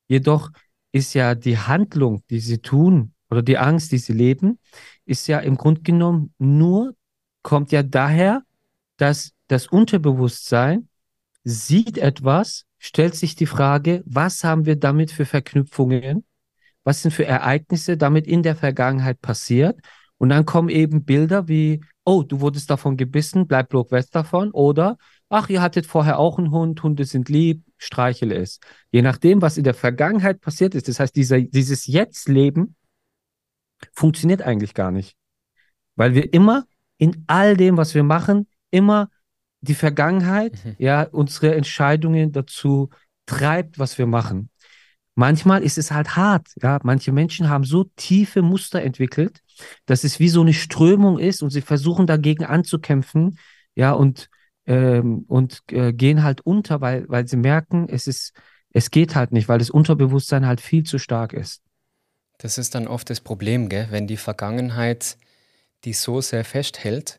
Jedoch 0.07 0.49
ist 0.91 1.13
ja 1.13 1.35
die 1.35 1.59
Handlung, 1.59 2.23
die 2.29 2.39
sie 2.39 2.59
tun, 2.59 3.13
oder 3.29 3.43
die 3.43 3.59
Angst, 3.59 3.91
die 3.91 3.99
sie 3.99 4.13
leben, 4.13 4.57
ist 5.05 5.27
ja 5.27 5.37
im 5.37 5.55
Grunde 5.55 5.81
genommen 5.81 6.33
nur, 6.39 6.95
kommt 7.43 7.71
ja 7.71 7.83
daher, 7.83 8.41
dass 8.97 9.33
das 9.47 9.67
Unterbewusstsein 9.67 10.88
sieht 11.49 11.97
etwas, 11.97 12.65
stellt 12.77 13.15
sich 13.15 13.35
die 13.35 13.45
Frage, 13.45 14.03
was 14.05 14.43
haben 14.43 14.65
wir 14.65 14.75
damit 14.75 15.11
für 15.11 15.25
Verknüpfungen? 15.25 16.25
Was 16.83 17.01
sind 17.01 17.11
für 17.11 17.25
Ereignisse 17.25 17.97
damit 17.97 18.27
in 18.27 18.43
der 18.43 18.55
Vergangenheit 18.55 19.21
passiert? 19.21 19.79
Und 20.17 20.29
dann 20.29 20.45
kommen 20.45 20.69
eben 20.69 21.05
Bilder 21.05 21.47
wie 21.47 21.81
oh, 22.09 22.23
du 22.23 22.41
wurdest 22.41 22.69
davon 22.71 22.97
gebissen, 22.97 23.45
bleib 23.45 23.69
bloß 23.69 23.91
weg 23.91 24.05
davon. 24.11 24.49
Oder, 24.51 24.97
ach, 25.29 25.49
ihr 25.49 25.61
hattet 25.61 25.85
vorher 25.85 26.17
auch 26.17 26.39
einen 26.39 26.49
Hund, 26.49 26.81
Hunde 26.81 27.05
sind 27.05 27.29
lieb, 27.29 27.63
streichele 27.77 28.35
es. 28.35 28.59
Je 28.89 29.03
nachdem, 29.03 29.43
was 29.43 29.57
in 29.57 29.63
der 29.63 29.75
Vergangenheit 29.75 30.41
passiert 30.41 30.73
ist, 30.73 30.87
das 30.87 30.99
heißt, 30.99 31.15
dieser, 31.15 31.39
dieses 31.39 31.85
Jetzt-Leben 31.85 32.75
funktioniert 33.93 34.41
eigentlich 34.41 34.73
gar 34.73 34.89
nicht. 34.89 35.15
Weil 35.95 36.15
wir 36.15 36.33
immer 36.33 36.65
in 36.97 37.25
all 37.27 37.55
dem, 37.55 37.77
was 37.77 37.93
wir 37.93 38.03
machen, 38.03 38.47
immer 38.71 39.09
die 39.61 39.75
Vergangenheit, 39.75 40.53
mhm. 40.63 40.75
ja, 40.77 41.03
unsere 41.03 41.55
Entscheidungen 41.55 42.31
dazu 42.31 42.89
treibt, 43.25 43.79
was 43.79 43.97
wir 43.97 44.05
machen. 44.05 44.49
Manchmal 45.15 45.63
ist 45.63 45.77
es 45.77 45.91
halt 45.91 46.15
hart, 46.15 46.47
ja. 46.61 46.79
Manche 46.83 47.11
Menschen 47.11 47.49
haben 47.49 47.65
so 47.65 47.85
tiefe 47.95 48.41
Muster 48.41 48.81
entwickelt, 48.81 49.41
dass 49.85 50.03
es 50.03 50.19
wie 50.19 50.29
so 50.29 50.41
eine 50.41 50.53
Strömung 50.53 51.19
ist 51.19 51.43
und 51.43 51.49
sie 51.49 51.61
versuchen 51.61 52.07
dagegen 52.07 52.45
anzukämpfen, 52.45 53.37
ja, 53.75 53.91
und, 53.91 54.29
ähm, 54.65 55.25
und 55.27 55.61
äh, 55.71 55.91
gehen 55.91 56.23
halt 56.23 56.41
unter, 56.41 56.79
weil, 56.79 57.07
weil 57.09 57.27
sie 57.27 57.37
merken, 57.37 57.87
es 57.89 58.07
ist, 58.07 58.33
es 58.71 58.91
geht 58.91 59.15
halt 59.15 59.31
nicht, 59.31 59.49
weil 59.49 59.59
das 59.59 59.69
Unterbewusstsein 59.69 60.45
halt 60.45 60.61
viel 60.61 60.83
zu 60.83 60.99
stark 60.99 61.33
ist. 61.33 61.61
Das 62.37 62.57
ist 62.57 62.73
dann 62.73 62.87
oft 62.87 63.09
das 63.09 63.19
Problem, 63.19 63.67
gell? 63.67 63.87
wenn 63.89 64.07
die 64.07 64.17
Vergangenheit 64.17 65.17
die 65.85 65.93
so 65.93 66.21
sehr 66.21 66.43
festhält, 66.43 67.17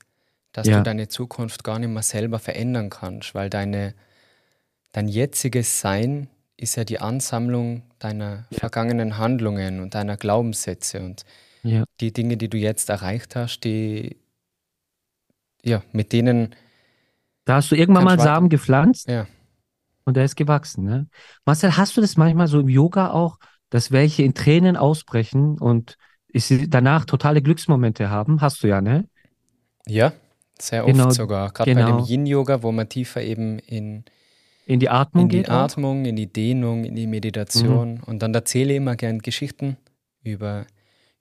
dass 0.53 0.67
ja. 0.67 0.79
du 0.79 0.83
deine 0.83 1.09
Zukunft 1.09 1.65
gar 1.65 1.79
nicht 1.79 1.91
mehr 1.91 2.03
selber 2.03 2.39
verändern 2.39 2.91
kannst, 2.91 3.35
weil 3.35 3.51
deine, 3.51 3.95
dein 4.93 5.09
jetziges 5.09 5.81
Sein 5.81 6.29
ist 6.57 6.77
ja 6.77 6.85
die 6.85 7.01
Ansammlung 7.01 7.83
deiner 7.99 8.47
vergangenen 8.53 9.19
Handlungen 9.19 9.81
und 9.81 9.95
deiner 9.95 10.17
Glaubenssätze 10.17 11.01
und 11.03 11.25
Ja. 11.63 11.85
die 12.01 12.13
Dinge, 12.13 12.37
die 12.37 12.49
du 12.49 12.57
jetzt 12.59 12.91
erreicht 12.91 13.37
hast, 13.37 13.61
die, 13.65 14.17
ja, 15.63 15.83
mit 15.93 16.13
denen, 16.13 16.55
Da 17.45 17.57
hast 17.57 17.71
du 17.71 17.75
irgendwann 17.77 18.05
mal 18.05 18.19
Samen 18.21 18.49
gepflanzt 18.49 19.09
ja, 19.09 19.27
und 20.05 20.17
der 20.17 20.25
ist 20.25 20.37
gewachsen, 20.37 20.85
ne? 20.85 21.09
Marcel, 21.45 21.77
hast 21.77 21.97
du 21.97 22.01
das 22.01 22.17
manchmal 22.17 22.47
so 22.49 22.61
im 22.61 22.69
Yoga 22.69 23.11
auch, 23.11 23.39
dass 23.71 23.93
welche 23.93 24.23
in 24.23 24.35
Tränen 24.35 24.77
ausbrechen 24.77 25.59
und 25.59 25.97
danach 26.69 27.05
totale 27.05 27.43
Glücksmomente 27.43 28.11
haben? 28.11 28.41
Hast 28.41 28.63
du 28.63 28.69
ja, 28.69 28.81
ne? 28.81 29.09
ja, 29.87 30.13
sehr 30.63 30.85
oft 30.85 30.93
Genau, 30.95 31.11
sogar. 31.11 31.51
Gerade 31.53 31.75
bei 31.75 31.81
dem 31.81 31.97
genau. 31.99 32.07
Yin-Yoga, 32.07 32.63
wo 32.63 32.73
man 32.73 32.89
tiefer 32.89 33.23
eben 33.23 33.59
in, 33.61 34.05
In 34.67 34.81
die 34.81 34.89
Atmung 34.89 35.25
in 35.25 35.29
die 35.29 35.37
geht 35.39 35.51
auch? 35.51 35.55
Atmung, 35.65 36.05
in 36.05 36.17
die 36.17 36.27
Dehnung, 36.33 36.85
in 36.85 36.95
die 36.95 37.07
Meditation 37.07 38.01
und 38.07 38.21
dann 38.23 38.35
erzähle 38.35 38.73
ich 38.73 38.77
immer 38.77 38.97
gern 38.97 39.19
Geschichten 39.21 39.77
über, 40.23 40.67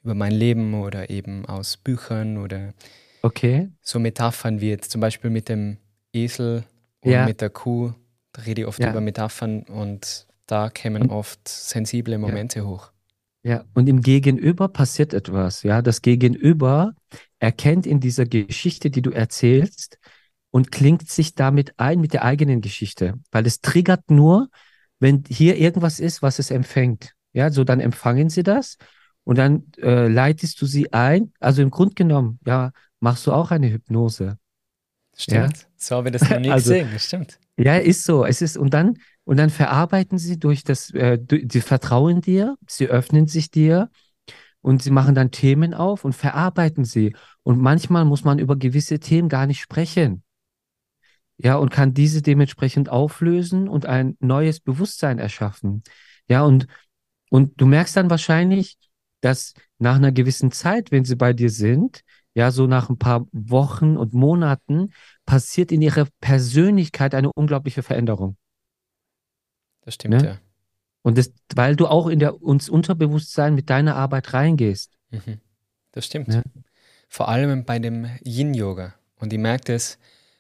über 0.04 0.14
mein 0.16 0.32
Leben 0.34 0.74
oder 0.74 1.10
eben 1.10 1.46
aus 1.46 1.78
Büchern 1.78 2.38
oder 2.38 2.74
Okay. 3.22 3.70
so 3.82 4.00
Metaphern 4.00 4.62
wie 4.62 4.70
jetzt 4.70 4.92
zum 4.92 5.02
Beispiel 5.02 5.30
mit 5.30 5.50
dem 5.50 5.78
Esel 6.14 6.64
und 7.02 7.12
Ja. 7.12 7.26
mit 7.26 7.42
der 7.42 7.50
Kuh. 7.50 7.94
Da 8.34 8.44
rede 8.44 8.62
ich 8.62 8.68
oft 8.68 8.80
Ja. 8.80 8.92
über 8.92 9.02
Metaphern 9.02 9.64
und 9.64 10.26
da 10.46 10.70
kämen 10.70 11.10
oft 11.10 11.48
sensible 11.48 12.18
Momente 12.18 12.66
hoch. 12.66 12.92
Ja, 13.44 13.64
und 13.74 13.88
im 13.88 14.02
Gegenüber 14.02 14.68
passiert 14.68 15.14
etwas, 15.14 15.64
ja. 15.64 15.82
Das 15.82 16.02
Gegenüber 16.02 16.94
erkennt 17.40 17.86
in 17.88 18.00
dieser 18.00 18.26
Geschichte, 18.26 18.90
die 18.90 19.02
du 19.02 19.12
erzählst, 19.12 19.98
und 20.52 20.72
klingt 20.72 21.08
sich 21.10 21.36
damit 21.36 21.74
ein 21.78 22.02
mit 22.02 22.14
der 22.14 22.24
eigenen 22.24 22.60
Geschichte, 22.62 23.14
weil 23.32 23.46
es 23.46 23.62
triggert 23.62 24.10
nur, 24.10 24.50
wenn 25.00 25.24
hier 25.30 25.58
irgendwas 25.58 26.00
ist, 26.00 26.22
was 26.24 26.40
es 26.40 26.50
empfängt. 26.50 27.14
Ja, 27.34 27.52
so 27.52 27.64
dann 27.64 27.80
empfangen 27.80 28.30
sie 28.32 28.42
das 28.42 28.78
und 29.24 29.38
dann 29.38 29.72
äh, 29.78 30.08
leitest 30.08 30.60
du 30.60 30.66
sie 30.66 30.92
ein. 30.92 31.32
Also 31.40 31.62
im 31.62 31.70
Grunde 31.70 31.94
genommen, 31.94 32.40
ja, 32.48 32.72
machst 33.00 33.28
du 33.28 33.32
auch 33.32 33.52
eine 33.52 33.70
Hypnose. 33.72 34.40
Stimmt. 35.16 35.68
So 35.78 35.98
habe 35.98 36.10
ich 36.10 36.14
das 36.14 36.28
noch 36.30 36.40
nie 36.40 36.50
Also- 36.52 36.72
gesehen. 36.74 36.98
Stimmt. 37.00 37.40
Ja, 37.58 37.76
ist 37.76 38.04
so. 38.06 38.26
Es 38.26 38.42
ist, 38.42 38.58
und 38.58 38.74
dann, 38.74 38.98
und 39.30 39.38
dann 39.38 39.52
verarbeiten 39.52 40.18
sie 40.18 40.40
durch 40.40 40.64
das, 40.64 40.90
äh, 40.90 41.20
sie 41.30 41.62
vertrauen 41.62 42.20
dir, 42.20 42.58
sie 42.66 42.88
öffnen 42.88 43.28
sich 43.28 43.52
dir 43.52 43.92
und 44.62 44.82
sie 44.82 44.90
machen 44.90 45.14
dann 45.14 45.30
Themen 45.30 45.76
auf 45.76 46.04
und 46.04 46.14
verarbeiten 46.14 46.84
sie. 46.84 47.16
Und 47.44 47.60
manchmal 47.60 48.06
muss 48.06 48.24
man 48.24 48.40
über 48.40 48.56
gewisse 48.56 49.00
Themen 49.00 49.30
gar 49.30 49.46
nicht 49.46 49.62
sprechen. 49.62 50.24
Ja, 51.38 51.58
und 51.58 51.70
kann 51.70 51.94
diese 51.94 52.24
dementsprechend 52.24 52.90
auflösen 52.90 53.70
und 53.70 53.86
ein 53.86 54.18
neues 54.20 54.62
Bewusstsein 54.62 55.20
erschaffen. 55.20 55.84
Ja, 56.28 56.42
und, 56.42 56.66
und 57.30 57.62
du 57.62 57.68
merkst 57.68 57.98
dann 57.98 58.10
wahrscheinlich, 58.10 58.80
dass 59.22 59.54
nach 59.78 59.98
einer 59.98 60.12
gewissen 60.12 60.52
Zeit, 60.52 60.92
wenn 60.92 61.06
sie 61.06 61.16
bei 61.16 61.34
dir 61.34 61.52
sind, 61.52 62.02
ja, 62.34 62.50
so 62.50 62.66
nach 62.66 62.90
ein 62.90 62.98
paar 62.98 63.28
Wochen 63.32 63.96
und 63.96 64.12
Monaten, 64.12 64.90
passiert 65.28 65.72
in 65.72 65.84
ihrer 65.84 66.08
Persönlichkeit 66.20 67.14
eine 67.14 67.32
unglaubliche 67.32 67.84
Veränderung. 67.84 68.36
Das 69.82 69.96
stimmt, 69.96 70.22
Ne? 70.22 70.28
ja. 70.28 70.38
Und 71.02 71.18
das, 71.18 71.32
weil 71.56 71.76
du 71.76 71.88
auch 71.88 72.08
in 72.08 72.20
der, 72.20 72.36
ins 72.46 72.70
Unterbewusstsein 72.70 73.56
mit 73.56 73.70
deiner 73.70 73.96
Arbeit 73.96 74.34
reingehst. 74.34 74.92
Mhm. 75.12 75.40
Das 75.94 76.06
stimmt. 76.06 76.34
Ja. 76.34 76.44
Vor 77.08 77.30
allem 77.30 77.64
bei 77.66 77.80
dem 77.80 78.06
Yin-Yoga. 78.24 78.94
Und 79.20 79.32
ich 79.34 79.40
merke 79.40 79.74
das 79.74 79.98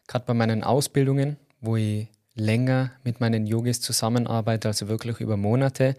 gerade 0.08 0.26
bei 0.26 0.34
meinen 0.34 0.64
Ausbildungen, 0.64 1.38
wo 1.62 1.76
ich 1.78 2.08
länger 2.36 2.92
mit 3.04 3.20
meinen 3.20 3.48
Yogis 3.48 3.82
zusammenarbeite, 3.82 4.68
also 4.68 4.88
wirklich 4.88 5.20
über 5.20 5.38
Monate. 5.38 5.96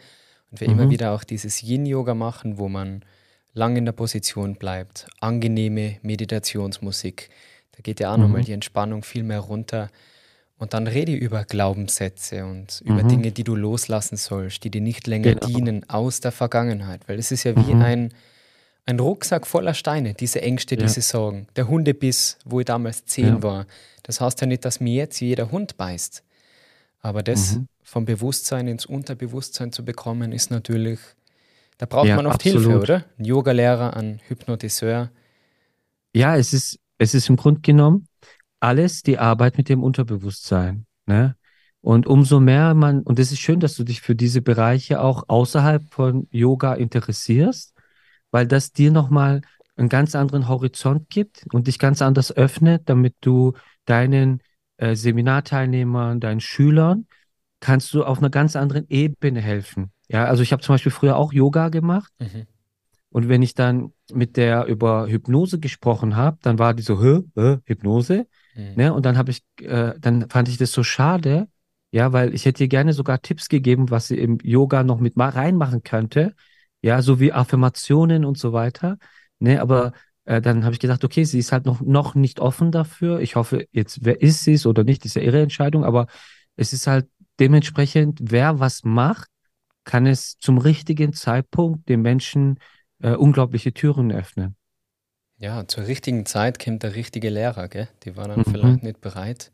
Und 0.50 0.60
wir 0.60 0.68
Mhm. 0.68 0.78
immer 0.78 0.90
wieder 0.90 1.12
auch 1.12 1.24
dieses 1.24 1.62
Yin-Yoga 1.62 2.14
machen, 2.14 2.58
wo 2.58 2.68
man 2.68 3.02
lang 3.54 3.76
in 3.76 3.84
der 3.86 3.92
Position 3.92 4.54
bleibt. 4.56 5.06
Angenehme 5.20 5.96
Meditationsmusik. 6.02 7.30
Da 7.72 7.80
geht 7.82 7.98
ja 8.00 8.12
auch 8.12 8.16
Mhm. 8.16 8.22
nochmal 8.24 8.44
die 8.44 8.52
Entspannung 8.52 9.02
viel 9.02 9.22
mehr 9.22 9.40
runter. 9.40 9.90
Und 10.60 10.74
dann 10.74 10.86
rede 10.86 11.12
über 11.14 11.44
Glaubenssätze 11.44 12.44
und 12.44 12.82
über 12.84 13.02
Mhm. 13.02 13.08
Dinge, 13.08 13.32
die 13.32 13.44
du 13.44 13.56
loslassen 13.56 14.18
sollst, 14.18 14.62
die 14.62 14.70
dir 14.70 14.82
nicht 14.82 15.06
länger 15.06 15.34
Genau. 15.34 15.46
dienen 15.46 15.88
aus 15.88 16.20
der 16.20 16.32
Vergangenheit. 16.32 17.08
Weil 17.08 17.18
es 17.18 17.32
ist 17.32 17.44
ja 17.44 17.56
wie 17.56 17.74
Mhm. 17.74 17.80
ein, 17.82 18.14
ein 18.84 19.00
Rucksack 19.00 19.46
voller 19.46 19.72
Steine, 19.72 20.12
diese 20.12 20.42
Ängste, 20.42 20.74
Ja. 20.74 20.82
diese 20.82 21.00
Sorgen. 21.00 21.46
Der 21.56 21.66
Hundebiss, 21.66 22.36
wo 22.44 22.60
ich 22.60 22.66
damals 22.66 23.06
zehn 23.06 23.36
Ja. 23.36 23.42
war. 23.42 23.66
Das 24.02 24.20
heißt 24.20 24.42
ja 24.42 24.46
nicht, 24.46 24.66
dass 24.66 24.80
mir 24.80 24.94
jetzt 24.96 25.18
jeder 25.20 25.50
Hund 25.50 25.78
beißt. 25.78 26.22
Aber 27.00 27.22
das 27.22 27.56
Mhm. 27.56 27.66
vom 27.82 28.04
Bewusstsein 28.04 28.68
ins 28.68 28.84
Unterbewusstsein 28.84 29.72
zu 29.72 29.82
bekommen, 29.82 30.30
ist 30.32 30.50
natürlich, 30.50 30.98
da 31.78 31.86
braucht 31.86 32.08
Ja, 32.08 32.16
man 32.16 32.26
oft 32.26 32.42
Hilfe, 32.42 32.58
absolut. 32.58 32.82
oder? 32.82 33.04
Ein 33.18 33.24
Yogalehrer, 33.24 33.96
ein 33.96 34.20
Hypnotiseur. 34.28 35.10
Ja, 36.14 36.36
es 36.36 36.52
ist, 36.52 36.78
es 36.98 37.14
ist 37.14 37.30
im 37.30 37.36
Grunde 37.36 37.62
genommen 37.62 38.06
alles 38.60 39.02
die 39.02 39.18
Arbeit 39.18 39.56
mit 39.56 39.68
dem 39.68 39.82
Unterbewusstsein, 39.82 40.86
ne? 41.06 41.36
Und 41.82 42.06
umso 42.06 42.40
mehr 42.40 42.74
man, 42.74 43.00
und 43.00 43.18
es 43.18 43.32
ist 43.32 43.40
schön, 43.40 43.58
dass 43.58 43.74
du 43.74 43.84
dich 43.84 44.02
für 44.02 44.14
diese 44.14 44.42
Bereiche 44.42 45.00
auch 45.00 45.24
außerhalb 45.28 45.82
von 45.90 46.28
Yoga 46.30 46.74
interessierst, 46.74 47.72
weil 48.30 48.46
das 48.46 48.72
dir 48.72 48.90
nochmal 48.90 49.40
einen 49.76 49.88
ganz 49.88 50.14
anderen 50.14 50.46
Horizont 50.46 51.08
gibt 51.08 51.46
und 51.54 51.68
dich 51.68 51.78
ganz 51.78 52.02
anders 52.02 52.36
öffnet, 52.36 52.82
damit 52.84 53.14
du 53.22 53.54
deinen 53.86 54.42
äh, 54.76 54.94
Seminarteilnehmern, 54.94 56.20
deinen 56.20 56.40
Schülern, 56.40 57.06
kannst 57.60 57.94
du 57.94 58.04
auf 58.04 58.18
einer 58.18 58.30
ganz 58.30 58.56
anderen 58.56 58.86
Ebene 58.90 59.40
helfen. 59.40 59.90
Ja, 60.08 60.26
also 60.26 60.42
ich 60.42 60.52
habe 60.52 60.62
zum 60.62 60.74
Beispiel 60.74 60.92
früher 60.92 61.16
auch 61.16 61.32
Yoga 61.32 61.70
gemacht 61.70 62.12
Mhm. 62.18 62.46
und 63.08 63.28
wenn 63.28 63.40
ich 63.42 63.54
dann 63.54 63.94
mit 64.12 64.36
der 64.36 64.66
über 64.66 65.06
Hypnose 65.06 65.58
gesprochen 65.60 66.16
habe, 66.16 66.38
dann 66.42 66.58
war 66.58 66.74
die 66.74 66.82
so, 66.82 67.02
hä, 67.02 67.22
hä, 67.36 67.58
Hypnose, 67.64 68.26
Mhm. 68.54 68.72
ne? 68.76 68.94
Und 68.94 69.06
dann 69.06 69.16
habe 69.16 69.30
ich, 69.30 69.42
äh, 69.60 69.94
dann 69.98 70.28
fand 70.30 70.48
ich 70.48 70.58
das 70.58 70.72
so 70.72 70.82
schade, 70.82 71.48
ja, 71.92 72.12
weil 72.12 72.34
ich 72.34 72.44
hätte 72.44 72.64
ihr 72.64 72.68
gerne 72.68 72.92
sogar 72.92 73.20
Tipps 73.22 73.48
gegeben, 73.48 73.90
was 73.90 74.08
sie 74.08 74.18
im 74.18 74.38
Yoga 74.42 74.82
noch 74.84 75.00
mit 75.00 75.16
ma- 75.16 75.28
reinmachen 75.28 75.82
könnte, 75.82 76.34
ja, 76.82 77.02
so 77.02 77.20
wie 77.20 77.32
Affirmationen 77.32 78.24
und 78.24 78.38
so 78.38 78.52
weiter, 78.52 78.96
ne? 79.38 79.60
Aber 79.60 79.92
äh, 80.24 80.40
dann 80.40 80.64
habe 80.64 80.74
ich 80.74 80.80
gesagt, 80.80 81.04
okay, 81.04 81.24
sie 81.24 81.38
ist 81.38 81.52
halt 81.52 81.66
noch, 81.66 81.80
noch 81.80 82.14
nicht 82.14 82.40
offen 82.40 82.70
dafür. 82.72 83.20
Ich 83.20 83.36
hoffe, 83.36 83.66
jetzt, 83.72 84.04
wer 84.04 84.20
ist 84.22 84.44
sie 84.44 84.54
es 84.54 84.66
oder 84.66 84.84
nicht, 84.84 85.04
ist 85.04 85.16
ja 85.16 85.22
ihre 85.22 85.40
Entscheidung, 85.42 85.84
aber 85.84 86.06
es 86.56 86.72
ist 86.72 86.86
halt 86.86 87.08
dementsprechend, 87.38 88.18
wer 88.22 88.60
was 88.60 88.84
macht, 88.84 89.28
kann 89.84 90.06
es 90.06 90.36
zum 90.38 90.58
richtigen 90.58 91.12
Zeitpunkt 91.12 91.88
den 91.88 92.02
Menschen 92.02 92.58
äh, 93.02 93.14
unglaubliche 93.14 93.72
Türen 93.72 94.12
öffnen. 94.12 94.56
Ja, 95.40 95.66
zur 95.66 95.86
richtigen 95.86 96.26
Zeit 96.26 96.62
kommt 96.62 96.82
der 96.82 96.94
richtige 96.94 97.30
Lehrer, 97.30 97.68
gell? 97.68 97.88
Die 98.04 98.14
war 98.16 98.28
dann 98.28 98.40
Mhm. 98.40 98.44
vielleicht 98.44 98.82
nicht 98.82 99.00
bereit. 99.00 99.50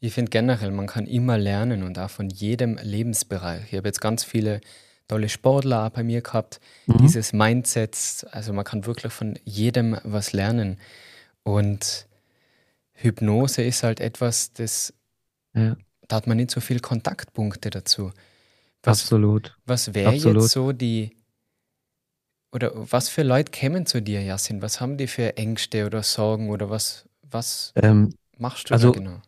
Ich 0.00 0.14
finde 0.14 0.30
generell, 0.30 0.70
man 0.70 0.86
kann 0.86 1.06
immer 1.06 1.36
lernen 1.36 1.82
und 1.82 1.98
auch 1.98 2.08
von 2.08 2.30
jedem 2.30 2.78
Lebensbereich. 2.80 3.64
Ich 3.70 3.76
habe 3.76 3.88
jetzt 3.88 4.00
ganz 4.00 4.24
viele 4.24 4.60
tolle 5.06 5.28
Sportler 5.28 5.84
auch 5.86 5.90
bei 5.90 6.02
mir 6.02 6.22
gehabt, 6.22 6.60
Mhm. 6.86 6.98
dieses 6.98 7.32
Mindset, 7.34 8.26
also 8.30 8.52
man 8.54 8.64
kann 8.64 8.86
wirklich 8.86 9.12
von 9.12 9.38
jedem 9.44 9.98
was 10.02 10.32
lernen. 10.32 10.78
Und 11.42 12.06
Hypnose 12.94 13.62
ist 13.62 13.82
halt 13.82 14.00
etwas, 14.00 14.52
das, 14.54 14.94
Ja, 15.54 15.76
da 16.08 16.16
hat 16.16 16.26
man 16.26 16.38
nicht 16.38 16.50
so 16.50 16.60
viele 16.60 16.80
Kontaktpunkte 16.80 17.68
dazu. 17.70 18.12
Was, 18.82 19.02
absolut. 19.02 19.58
was 19.66 19.94
wäre 19.94 20.14
jetzt 20.14 20.50
so 20.52 20.72
die, 20.72 21.16
oder 22.52 22.72
was 22.74 23.08
für 23.08 23.22
Leute 23.22 23.50
kämen 23.50 23.86
zu 23.86 24.00
dir, 24.02 24.22
Yasin? 24.22 24.62
Was 24.62 24.80
haben 24.80 24.96
die 24.96 25.06
für 25.06 25.36
Ängste 25.36 25.86
oder 25.86 26.02
Sorgen 26.02 26.50
oder 26.50 26.70
was, 26.70 27.08
was 27.22 27.72
Ähm, 27.76 28.14
machst 28.38 28.70
du 28.70 28.74
also- 28.74 28.92
da 28.92 28.98
genau? 28.98 29.22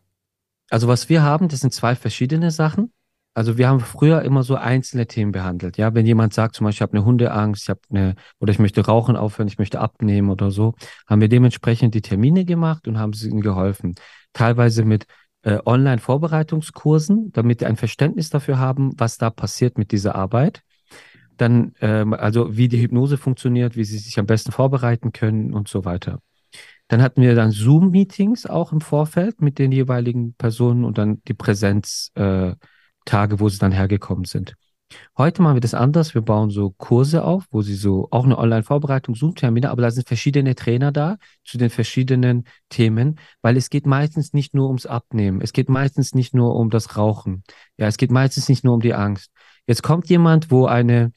also 0.71 0.89
was 0.89 1.09
wir 1.09 1.23
haben, 1.23 1.49
das 1.49 1.61
sind 1.61 1.75
zwei 1.75 1.95
verschiedene 1.95 2.51
Sachen. 2.51 2.93
Also 3.33 3.57
wir 3.57 3.69
haben 3.69 3.79
früher 3.81 4.23
immer 4.23 4.43
so 4.43 4.57
einzelne 4.57 5.07
Themen 5.07 5.31
behandelt. 5.31 5.77
Ja, 5.77 5.95
wenn 5.95 6.05
jemand 6.05 6.35
sagt, 6.35 6.57
zum 6.57 6.65
Beispiel, 6.65 6.79
ich 6.79 6.83
habe 6.83 6.97
eine 6.97 7.05
Hundeangst, 7.05 7.63
ich 7.63 7.69
habe 7.69 7.81
eine, 7.91 8.15
oder 8.41 8.51
ich 8.53 8.59
möchte 8.59 8.85
rauchen 8.85 9.17
aufhören, 9.17 9.47
ich 9.47 9.57
möchte 9.59 9.79
abnehmen 9.81 10.31
oder 10.31 10.51
so, 10.51 10.75
haben 11.07 11.21
wir 11.21 11.29
dementsprechend 11.29 11.95
die 11.95 12.03
Termine 12.03 12.45
gemacht 12.45 12.89
und 12.89 12.99
haben 12.99 13.13
ihnen 13.13 13.41
geholfen. 13.41 13.95
Teilweise 14.33 14.85
mit 14.85 15.07
äh, 15.43 15.59
Online-Vorbereitungskursen, 15.65 17.33
damit 17.33 17.61
die 17.61 17.67
ein 17.67 17.77
Verständnis 17.77 18.31
dafür 18.31 18.59
haben, 18.59 18.93
was 18.99 19.17
da 19.17 19.31
passiert 19.31 19.79
mit 19.79 19.93
dieser 19.93 20.15
Arbeit. 20.15 20.63
Dann, 21.41 21.73
ähm, 21.81 22.13
also 22.13 22.55
wie 22.57 22.69
die 22.69 22.83
Hypnose 22.83 23.17
funktioniert, 23.17 23.75
wie 23.75 23.85
sie 23.85 23.97
sich 23.97 24.19
am 24.19 24.27
besten 24.27 24.53
vorbereiten 24.53 25.13
können 25.13 25.55
und 25.55 25.69
so 25.69 25.87
weiter. 25.87 26.21
Dann 26.89 27.01
hatten 27.01 27.23
wir 27.23 27.35
dann 27.35 27.51
Zoom-Meetings 27.51 28.45
auch 28.45 28.73
im 28.73 28.81
Vorfeld 28.81 29.41
mit 29.41 29.59
den 29.59 29.73
jeweiligen 29.73 30.35
Personen 30.35 30.85
und 30.85 30.99
dann 30.99 31.23
die 31.29 31.35
Präsenztage, 31.35 32.57
äh, 33.07 33.41
wo 33.41 33.49
sie 33.49 33.59
dann 33.59 33.73
hergekommen 33.73 34.25
sind. 34.25 34.55
Heute 35.17 35.41
machen 35.41 35.57
wir 35.57 35.61
das 35.61 35.73
anders. 35.73 36.15
Wir 36.15 36.23
bauen 36.23 36.51
so 36.51 36.71
Kurse 36.71 37.25
auf, 37.25 37.45
wo 37.51 37.63
sie 37.63 37.75
so 37.77 38.09
auch 38.11 38.25
eine 38.25 38.37
Online-Vorbereitung, 38.37 39.15
Zoom-Termine, 39.15 39.71
aber 39.71 39.83
da 39.83 39.91
sind 39.91 40.09
verschiedene 40.09 40.55
Trainer 40.55 40.93
da 40.93 41.17
zu 41.45 41.57
den 41.57 41.71
verschiedenen 41.71 42.45
Themen, 42.69 43.19
weil 43.41 43.57
es 43.57 43.71
geht 43.71 43.87
meistens 43.87 44.33
nicht 44.33 44.53
nur 44.53 44.67
ums 44.67 44.85
Abnehmen. 44.85 45.41
Es 45.41 45.53
geht 45.53 45.69
meistens 45.69 46.15
nicht 46.15 46.35
nur 46.35 46.57
um 46.57 46.69
das 46.71 46.97
Rauchen. 46.97 47.45
Ja, 47.79 47.87
es 47.87 47.97
geht 47.97 48.11
meistens 48.11 48.49
nicht 48.49 48.65
nur 48.65 48.75
um 48.75 48.81
die 48.81 48.95
Angst. 48.95 49.31
Jetzt 49.67 49.83
kommt 49.83 50.09
jemand, 50.09 50.51
wo 50.51 50.67
eine 50.67 51.13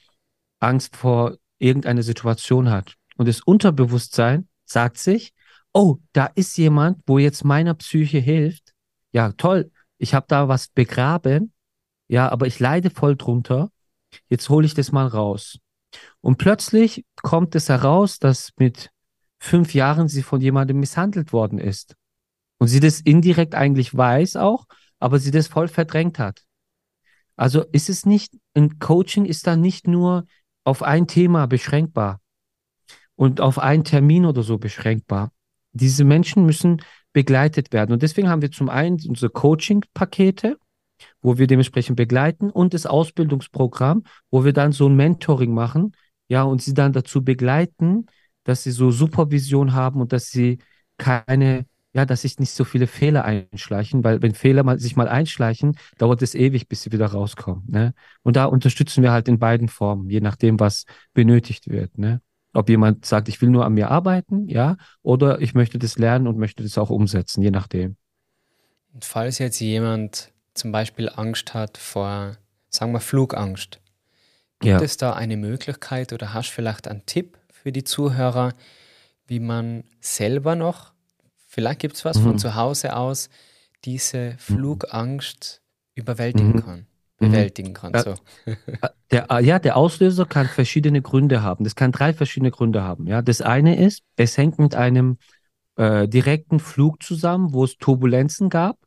Angst 0.63 0.95
vor 0.95 1.37
irgendeiner 1.59 2.03
Situation 2.03 2.69
hat. 2.69 2.95
Und 3.17 3.27
das 3.27 3.41
Unterbewusstsein 3.41 4.47
sagt 4.65 4.97
sich, 4.97 5.33
oh, 5.73 5.97
da 6.13 6.25
ist 6.25 6.57
jemand, 6.57 6.99
wo 7.05 7.17
jetzt 7.17 7.43
meiner 7.43 7.73
Psyche 7.73 8.19
hilft. 8.19 8.73
Ja, 9.11 9.31
toll, 9.33 9.71
ich 9.97 10.13
habe 10.13 10.25
da 10.27 10.47
was 10.47 10.67
begraben. 10.67 11.53
Ja, 12.07 12.29
aber 12.29 12.47
ich 12.47 12.59
leide 12.59 12.89
voll 12.89 13.15
drunter. 13.15 13.71
Jetzt 14.29 14.49
hole 14.49 14.65
ich 14.65 14.73
das 14.73 14.91
mal 14.91 15.07
raus. 15.07 15.57
Und 16.21 16.37
plötzlich 16.37 17.05
kommt 17.21 17.55
es 17.55 17.69
heraus, 17.69 18.19
dass 18.19 18.51
mit 18.57 18.89
fünf 19.39 19.73
Jahren 19.73 20.07
sie 20.07 20.23
von 20.23 20.41
jemandem 20.41 20.79
misshandelt 20.79 21.33
worden 21.33 21.59
ist. 21.59 21.95
Und 22.57 22.67
sie 22.67 22.79
das 22.79 23.01
indirekt 23.01 23.55
eigentlich 23.55 23.95
weiß 23.95 24.37
auch, 24.37 24.65
aber 24.99 25.19
sie 25.19 25.31
das 25.31 25.47
voll 25.47 25.67
verdrängt 25.67 26.19
hat. 26.19 26.43
Also 27.35 27.63
ist 27.71 27.89
es 27.89 28.05
nicht, 28.05 28.37
ein 28.53 28.79
Coaching 28.79 29.25
ist 29.25 29.47
da 29.47 29.55
nicht 29.55 29.87
nur 29.87 30.25
auf 30.63 30.83
ein 30.83 31.07
Thema 31.07 31.45
beschränkbar 31.47 32.21
und 33.15 33.41
auf 33.41 33.59
einen 33.59 33.83
Termin 33.83 34.25
oder 34.25 34.43
so 34.43 34.57
beschränkbar. 34.57 35.31
Diese 35.71 36.03
Menschen 36.03 36.45
müssen 36.45 36.81
begleitet 37.13 37.73
werden. 37.73 37.91
Und 37.91 38.01
deswegen 38.01 38.29
haben 38.29 38.41
wir 38.41 38.51
zum 38.51 38.69
einen 38.69 38.99
unsere 39.07 39.29
Coaching-Pakete, 39.29 40.57
wo 41.21 41.37
wir 41.37 41.47
dementsprechend 41.47 41.95
begleiten 41.95 42.49
und 42.49 42.73
das 42.73 42.85
Ausbildungsprogramm, 42.85 44.03
wo 44.31 44.45
wir 44.45 44.53
dann 44.53 44.71
so 44.71 44.87
ein 44.87 44.95
Mentoring 44.95 45.53
machen, 45.53 45.95
ja, 46.27 46.43
und 46.43 46.61
sie 46.61 46.73
dann 46.73 46.93
dazu 46.93 47.23
begleiten, 47.23 48.07
dass 48.43 48.63
sie 48.63 48.71
so 48.71 48.91
Supervision 48.91 49.73
haben 49.73 50.01
und 50.01 50.13
dass 50.13 50.29
sie 50.29 50.59
keine, 50.97 51.65
ja, 51.93 52.05
dass 52.05 52.23
sich 52.23 52.39
nicht 52.39 52.51
so 52.51 52.63
viele 52.63 52.87
Fehler 52.87 53.23
einschleichen, 53.23 54.03
weil 54.03 54.21
wenn 54.21 54.33
Fehler 54.33 54.63
mal, 54.63 54.79
sich 54.79 54.95
mal 54.95 55.07
einschleichen, 55.07 55.77
dauert 55.97 56.21
es 56.23 56.33
ewig, 56.33 56.67
bis 56.67 56.81
sie 56.81 56.91
wieder 56.91 57.05
rauskommen. 57.05 57.63
Ne? 57.67 57.93
Und 58.23 58.35
da 58.35 58.45
unterstützen 58.45 59.03
wir 59.03 59.11
halt 59.11 59.27
in 59.27 59.37
beiden 59.37 59.69
Formen, 59.69 60.09
je 60.09 60.19
nachdem, 60.19 60.59
was 60.59 60.85
benötigt 61.13 61.69
wird. 61.69 61.97
Ne? 61.97 62.21
Ob 62.53 62.67
jemand 62.69 63.05
sagt, 63.05 63.29
ich 63.29 63.41
will 63.41 63.49
nur 63.49 63.65
an 63.65 63.73
mir 63.73 63.91
arbeiten, 63.91 64.47
ja, 64.47 64.77
oder 65.03 65.39
ich 65.39 65.53
möchte 65.53 65.77
das 65.77 65.97
lernen 65.97 66.27
und 66.27 66.37
möchte 66.37 66.63
das 66.63 66.77
auch 66.77 66.89
umsetzen, 66.89 67.43
je 67.43 67.51
nachdem. 67.51 67.95
Und 68.93 69.05
falls 69.05 69.37
jetzt 69.37 69.59
jemand 69.59 70.31
zum 70.55 70.71
Beispiel 70.71 71.09
Angst 71.09 71.53
hat 71.53 71.77
vor, 71.77 72.37
sagen 72.69 72.91
wir, 72.91 72.99
Flugangst, 72.99 73.79
gibt 74.59 74.79
ja. 74.79 74.81
es 74.81 74.97
da 74.97 75.13
eine 75.13 75.37
Möglichkeit 75.37 76.13
oder 76.13 76.33
hast 76.33 76.49
du 76.49 76.53
vielleicht 76.53 76.87
einen 76.87 77.05
Tipp 77.05 77.37
für 77.51 77.71
die 77.71 77.83
Zuhörer, 77.83 78.53
wie 79.27 79.39
man 79.39 79.83
selber 79.99 80.55
noch, 80.55 80.92
vielleicht 81.53 81.79
gibt 81.79 81.95
es 81.95 82.05
was 82.05 82.17
mhm. 82.17 82.23
von 82.23 82.39
zu 82.39 82.55
Hause 82.55 82.95
aus, 82.95 83.29
diese 83.85 84.31
mhm. 84.31 84.37
Flugangst 84.39 85.61
überwältigen 85.95 86.53
mhm. 86.53 86.65
kann? 86.65 86.87
Mhm. 87.19 87.31
bewältigen 87.31 87.73
kann. 87.73 87.93
So. 88.03 88.15
Der, 89.11 89.27
ja, 89.41 89.59
der 89.59 89.77
Auslöser 89.77 90.25
kann 90.25 90.47
verschiedene 90.47 91.03
Gründe 91.03 91.43
haben. 91.43 91.63
Das 91.63 91.75
kann 91.75 91.91
drei 91.91 92.13
verschiedene 92.13 92.49
Gründe 92.49 92.81
haben. 92.81 93.05
Ja, 93.05 93.21
das 93.21 93.41
eine 93.41 93.77
ist, 93.79 94.01
es 94.15 94.37
hängt 94.37 94.57
mit 94.57 94.73
einem 94.73 95.17
äh, 95.75 96.07
direkten 96.07 96.59
Flug 96.59 97.03
zusammen, 97.03 97.53
wo 97.53 97.63
es 97.63 97.77
Turbulenzen 97.77 98.49
gab, 98.49 98.77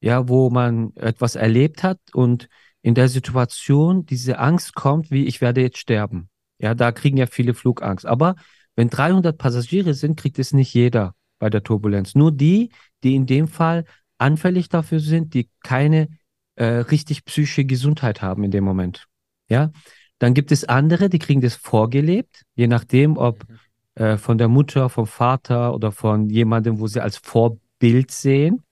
ja, 0.00 0.28
wo 0.28 0.48
man 0.48 0.96
etwas 0.96 1.34
erlebt 1.34 1.82
hat 1.82 1.98
und 2.14 2.48
in 2.80 2.94
der 2.94 3.08
Situation 3.08 4.06
diese 4.06 4.38
Angst 4.38 4.74
kommt, 4.74 5.10
wie 5.10 5.26
ich 5.26 5.42
werde 5.42 5.60
jetzt 5.60 5.76
sterben. 5.76 6.30
Ja, 6.58 6.74
da 6.74 6.92
kriegen 6.92 7.18
ja 7.18 7.26
viele 7.26 7.52
Flugangst. 7.52 8.06
Aber 8.06 8.36
wenn 8.76 8.88
300 8.88 9.36
Passagiere 9.36 9.92
sind, 9.92 10.18
kriegt 10.18 10.38
es 10.38 10.54
nicht 10.54 10.72
jeder 10.72 11.14
bei 11.40 11.50
der 11.50 11.64
Turbulenz. 11.64 12.14
Nur 12.14 12.30
die, 12.30 12.70
die 13.02 13.16
in 13.16 13.26
dem 13.26 13.48
Fall 13.48 13.84
anfällig 14.18 14.68
dafür 14.68 15.00
sind, 15.00 15.34
die 15.34 15.50
keine 15.64 16.08
äh, 16.54 16.64
richtig 16.64 17.24
psychische 17.24 17.64
Gesundheit 17.64 18.22
haben 18.22 18.44
in 18.44 18.52
dem 18.52 18.62
Moment. 18.62 19.06
Ja, 19.48 19.72
dann 20.20 20.34
gibt 20.34 20.52
es 20.52 20.64
andere, 20.64 21.08
die 21.08 21.18
kriegen 21.18 21.40
das 21.40 21.56
vorgelebt, 21.56 22.44
je 22.54 22.68
nachdem, 22.68 23.16
ob 23.16 23.48
mhm. 23.48 23.58
äh, 23.94 24.18
von 24.18 24.38
der 24.38 24.48
Mutter, 24.48 24.88
vom 24.88 25.06
Vater 25.06 25.74
oder 25.74 25.90
von 25.90 26.28
jemandem, 26.28 26.78
wo 26.78 26.86
sie 26.86 27.02
als 27.02 27.16
Vorbild 27.16 28.12
sehen. 28.12 28.62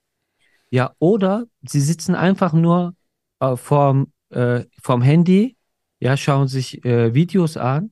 Ja, 0.69 0.93
oder 0.99 1.47
sie 1.63 1.81
sitzen 1.81 2.13
einfach 2.13 2.53
nur 2.53 2.93
äh, 3.39 3.55
vorm, 3.55 4.13
äh, 4.29 4.65
vorm 4.81 5.01
Handy, 5.01 5.57
ja, 5.99 6.15
schauen 6.15 6.47
sich 6.47 6.85
äh, 6.85 7.13
Videos 7.15 7.57
an 7.57 7.91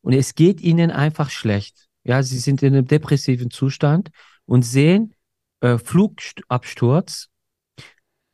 und 0.00 0.14
es 0.14 0.34
geht 0.34 0.62
ihnen 0.62 0.90
einfach 0.90 1.28
schlecht. 1.28 1.86
Ja, 2.04 2.22
sie 2.22 2.38
sind 2.38 2.62
in 2.62 2.74
einem 2.74 2.86
depressiven 2.86 3.50
Zustand 3.50 4.10
und 4.46 4.62
sehen 4.62 5.14
äh, 5.60 5.78
Flugabsturz 5.78 7.28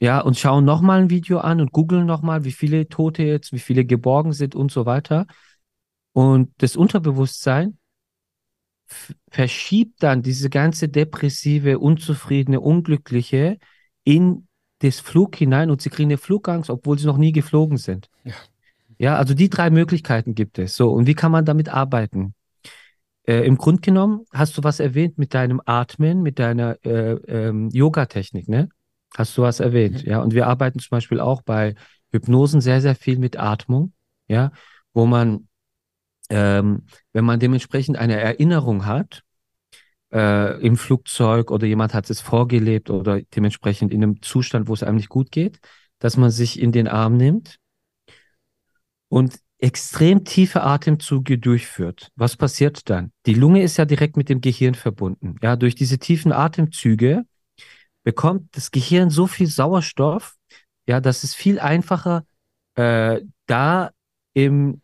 ja, 0.00 0.20
und 0.20 0.38
schauen 0.38 0.64
nochmal 0.64 1.02
ein 1.02 1.11
Video 1.11 1.38
an 1.38 1.61
und 1.61 1.72
googeln 1.72 2.06
nochmal, 2.06 2.44
wie 2.44 2.52
viele 2.52 2.88
Tote 2.88 3.22
jetzt, 3.22 3.52
wie 3.52 3.59
viele 3.59 3.85
geborgen 3.85 4.33
sind 4.33 4.54
und 4.54 4.72
so 4.72 4.87
weiter. 4.87 5.26
Und 6.12 6.50
das 6.59 6.74
Unterbewusstsein 6.74 7.78
verschiebt 9.30 10.02
dann 10.02 10.22
diese 10.22 10.48
ganze 10.48 10.88
depressive, 10.88 11.78
unzufriedene, 11.78 12.61
unglückliche 12.61 13.59
in 14.02 14.48
das 14.78 15.00
Flug 15.00 15.37
hinein 15.37 15.70
und 15.70 15.83
sie 15.83 15.90
kriegen 15.90 16.09
eine 16.09 16.18
Flugangst, 16.18 16.70
obwohl 16.70 16.98
sie 16.98 17.06
noch 17.06 17.18
nie 17.18 17.33
geflogen 17.33 17.76
sind. 17.76 18.09
Ja. 18.24 18.35
ja, 18.98 19.16
also 19.16 19.35
die 19.35 19.50
drei 19.50 19.68
Möglichkeiten 19.68 20.35
gibt 20.35 20.59
es. 20.59 20.74
So, 20.74 20.90
und 20.90 21.06
wie 21.06 21.14
kann 21.14 21.30
man 21.30 21.44
damit 21.44 21.68
arbeiten? 21.68 22.35
Äh, 23.31 23.47
Im 23.47 23.59
Grunde 23.59 23.81
genommen 23.81 24.27
hast 24.33 24.59
du 24.59 24.64
was 24.64 24.81
erwähnt 24.81 25.16
mit 25.16 25.35
deinem 25.35 25.62
Atmen, 25.64 26.21
mit 26.21 26.40
deiner 26.40 26.85
äh, 26.85 27.12
ähm, 27.29 27.69
Yoga-Technik, 27.71 28.49
ne? 28.49 28.69
Hast 29.16 29.38
du 29.38 29.43
was 29.43 29.61
erwähnt, 29.61 30.05
mhm. 30.05 30.11
ja. 30.11 30.21
Und 30.21 30.35
wir 30.35 30.49
arbeiten 30.49 30.81
zum 30.81 30.90
Beispiel 30.90 31.21
auch 31.21 31.43
bei 31.43 31.77
Hypnosen 32.11 32.61
sehr, 32.61 32.81
sehr 32.81 32.97
viel 32.97 33.21
mit 33.21 33.38
Atmung, 33.38 33.93
ja, 34.27 34.51
wo 34.95 35.07
man, 35.07 35.47
ähm, 36.29 36.87
wenn 37.12 37.25
man 37.25 37.38
dementsprechend 37.38 37.99
eine 37.99 38.19
Erinnerung 38.19 38.85
hat, 38.85 39.23
äh, 40.12 40.61
im 40.61 40.77
Flugzeug 40.77 41.53
oder 41.53 41.69
jemand 41.69 41.95
hat 41.95 42.11
es 42.11 42.21
vorgelebt 42.21 42.90
oder 42.90 43.21
dementsprechend 43.37 43.93
in 43.93 44.03
einem 44.03 44.23
Zustand, 44.23 44.66
wo 44.66 44.75
es 44.75 44.83
einem 44.83 44.97
nicht 44.97 45.09
gut 45.09 45.31
geht, 45.31 45.61
dass 46.01 46.16
man 46.16 46.33
sich 46.33 46.59
in 46.59 46.73
den 46.73 46.88
Arm 46.88 47.16
nimmt 47.16 47.59
und 49.09 49.38
extrem 49.61 50.25
tiefe 50.25 50.62
Atemzüge 50.62 51.38
durchführt. 51.38 52.11
Was 52.16 52.37
passiert 52.37 52.88
dann? 52.88 53.12
Die 53.27 53.35
Lunge 53.35 53.62
ist 53.62 53.77
ja 53.77 53.85
direkt 53.85 54.16
mit 54.16 54.29
dem 54.29 54.40
Gehirn 54.40 54.75
verbunden. 54.75 55.37
Ja, 55.42 55.57
durch 55.57 55.75
diese 55.75 55.99
tiefen 55.99 56.33
Atemzüge 56.33 57.25
bekommt 58.03 58.57
das 58.57 58.70
Gehirn 58.70 59.11
so 59.11 59.27
viel 59.27 59.46
Sauerstoff, 59.46 60.35
ja, 60.87 61.01
dass 61.01 61.25
es 61.25 61.35
viel 61.35 61.61
einfacher 61.61 62.25
äh, 62.75 63.20
da 63.46 63.90
im 64.33 64.81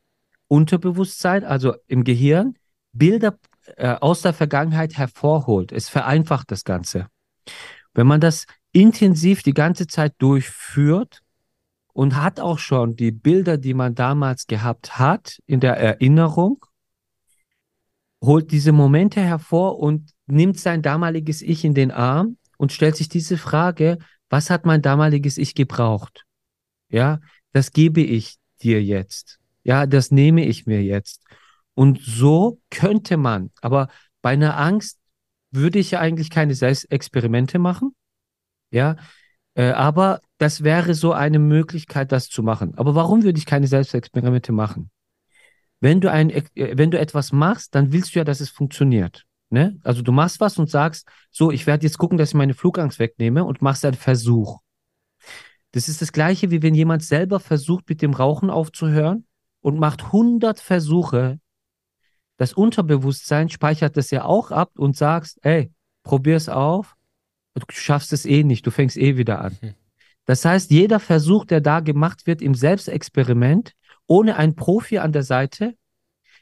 Unterbewusstsein, 0.49 1.45
also 1.45 1.75
im 1.87 2.05
Gehirn, 2.05 2.55
Bilder 2.93 3.39
äh, 3.77 3.95
aus 3.95 4.23
der 4.23 4.35
Vergangenheit 4.35 4.97
hervorholt. 4.97 5.73
Es 5.73 5.89
vereinfacht 5.89 6.51
das 6.51 6.65
Ganze. 6.65 7.09
Wenn 7.95 8.07
man 8.07 8.21
das 8.21 8.47
intensiv 8.73 9.43
die 9.43 9.55
ganze 9.55 9.87
Zeit 9.87 10.15
durchführt 10.19 11.23
und 11.97 12.15
hat 12.15 12.41
auch 12.41 12.59
schon 12.59 12.95
die 12.95 13.11
Bilder, 13.11 13.57
die 13.57 13.73
man 13.73 13.95
damals 13.95 14.47
gehabt 14.47 14.99
hat, 14.99 15.39
in 15.47 15.61
der 15.61 15.79
Erinnerung, 15.79 16.63
holt 18.23 18.53
diese 18.53 18.73
Momente 18.73 19.23
hervor 19.23 19.79
und 19.79 20.11
nimmt 20.27 20.61
sein 20.61 20.83
damaliges 20.83 21.41
Ich 21.41 21.65
in 21.65 21.73
den 21.73 21.91
Arm 21.91 22.37
und 22.59 22.71
stellt 22.71 22.97
sich 22.97 23.09
diese 23.09 23.39
Frage, 23.39 23.97
was 24.29 24.51
hat 24.51 24.67
mein 24.67 24.83
damaliges 24.83 25.39
Ich 25.39 25.55
gebraucht? 25.55 26.27
Ja, 26.91 27.21
das 27.55 27.73
gebe 27.73 28.03
ich 28.03 28.37
dir 28.61 28.85
jetzt. 28.85 29.39
Ja, 29.65 29.87
das 29.87 30.11
nehme 30.11 30.45
ich 30.45 30.67
mir 30.67 30.83
jetzt. 30.83 31.23
Und 31.73 31.99
so 32.03 32.61
könnte 32.69 33.17
man, 33.17 33.53
aber 33.63 33.89
bei 34.21 34.33
einer 34.33 34.59
Angst 34.59 34.99
würde 35.51 35.79
ich 35.79 35.93
ja 35.93 36.01
eigentlich 36.01 36.29
keine 36.29 36.55
Selbstexperimente 36.55 37.59
machen. 37.59 37.95
Ja, 38.71 38.97
äh, 39.55 39.71
aber 39.71 40.21
das 40.39 40.63
wäre 40.63 40.95
so 40.95 41.13
eine 41.13 41.39
Möglichkeit, 41.39 42.13
das 42.13 42.29
zu 42.29 42.43
machen. 42.43 42.75
Aber 42.77 42.95
warum 42.95 43.23
würde 43.23 43.39
ich 43.39 43.47
keine 43.47 43.67
Selbstexperimente 43.67 44.53
machen? 44.53 44.91
Wenn 45.81 46.01
du 46.01 46.11
ein, 46.11 46.31
äh, 46.31 46.45
wenn 46.55 46.91
du 46.91 46.99
etwas 46.99 47.33
machst, 47.33 47.75
dann 47.75 47.93
willst 47.93 48.15
du 48.15 48.21
ja, 48.21 48.25
dass 48.25 48.41
es 48.41 48.51
funktioniert. 48.51 49.25
Ne? 49.51 49.79
Also 49.85 50.03
du 50.03 50.13
machst 50.13 50.41
was 50.41 50.59
und 50.59 50.69
sagst, 50.69 51.09
so, 51.31 51.51
ich 51.51 51.67
werde 51.67 51.87
jetzt 51.87 51.99
gucken, 51.99 52.19
dass 52.19 52.31
ich 52.31 52.35
meine 52.35 52.55
Flugangst 52.55 52.99
wegnehme 52.99 53.45
und 53.45 53.63
machst 53.63 53.85
einen 53.85 53.95
Versuch. 53.95 54.61
Das 55.73 55.89
ist 55.89 56.03
das 56.03 56.13
gleiche, 56.13 56.51
wie 56.51 56.63
wenn 56.63 56.75
jemand 56.75 57.03
selber 57.03 57.39
versucht, 57.41 57.89
mit 57.89 58.03
dem 58.03 58.15
Rauchen 58.15 58.51
aufzuhören 58.51 59.27
und 59.61 59.79
macht 59.79 60.05
100 60.05 60.59
Versuche. 60.61 61.39
Das 62.39 62.53
Unterbewusstsein 62.53 63.49
speichert 63.49 63.97
das 63.97 64.11
ja 64.11 64.25
auch 64.25 64.51
ab 64.51 64.71
und 64.77 64.97
sagst, 64.97 65.39
ey, 65.43 65.73
probier's 66.03 66.49
auf. 66.49 66.97
Du 67.55 67.65
schaffst 67.71 68.13
es 68.13 68.27
eh 68.27 68.43
nicht, 68.43 68.67
du 68.67 68.71
fängst 68.71 68.97
eh 68.97 69.17
wieder 69.17 69.41
an. 69.41 69.57
Mhm. 69.61 69.75
Das 70.27 70.45
heißt, 70.45 70.71
jeder 70.71 71.01
Versuch, 71.01 71.45
der 71.45 71.61
da 71.61 71.81
gemacht 71.81 72.27
wird 72.27 72.43
im 72.43 72.55
Selbstexperiment, 72.55 73.73
ohne 74.07 74.37
einen 74.37 74.55
Profi 74.55 74.99
an 74.99 75.13
der 75.13 75.23
Seite, 75.23 75.75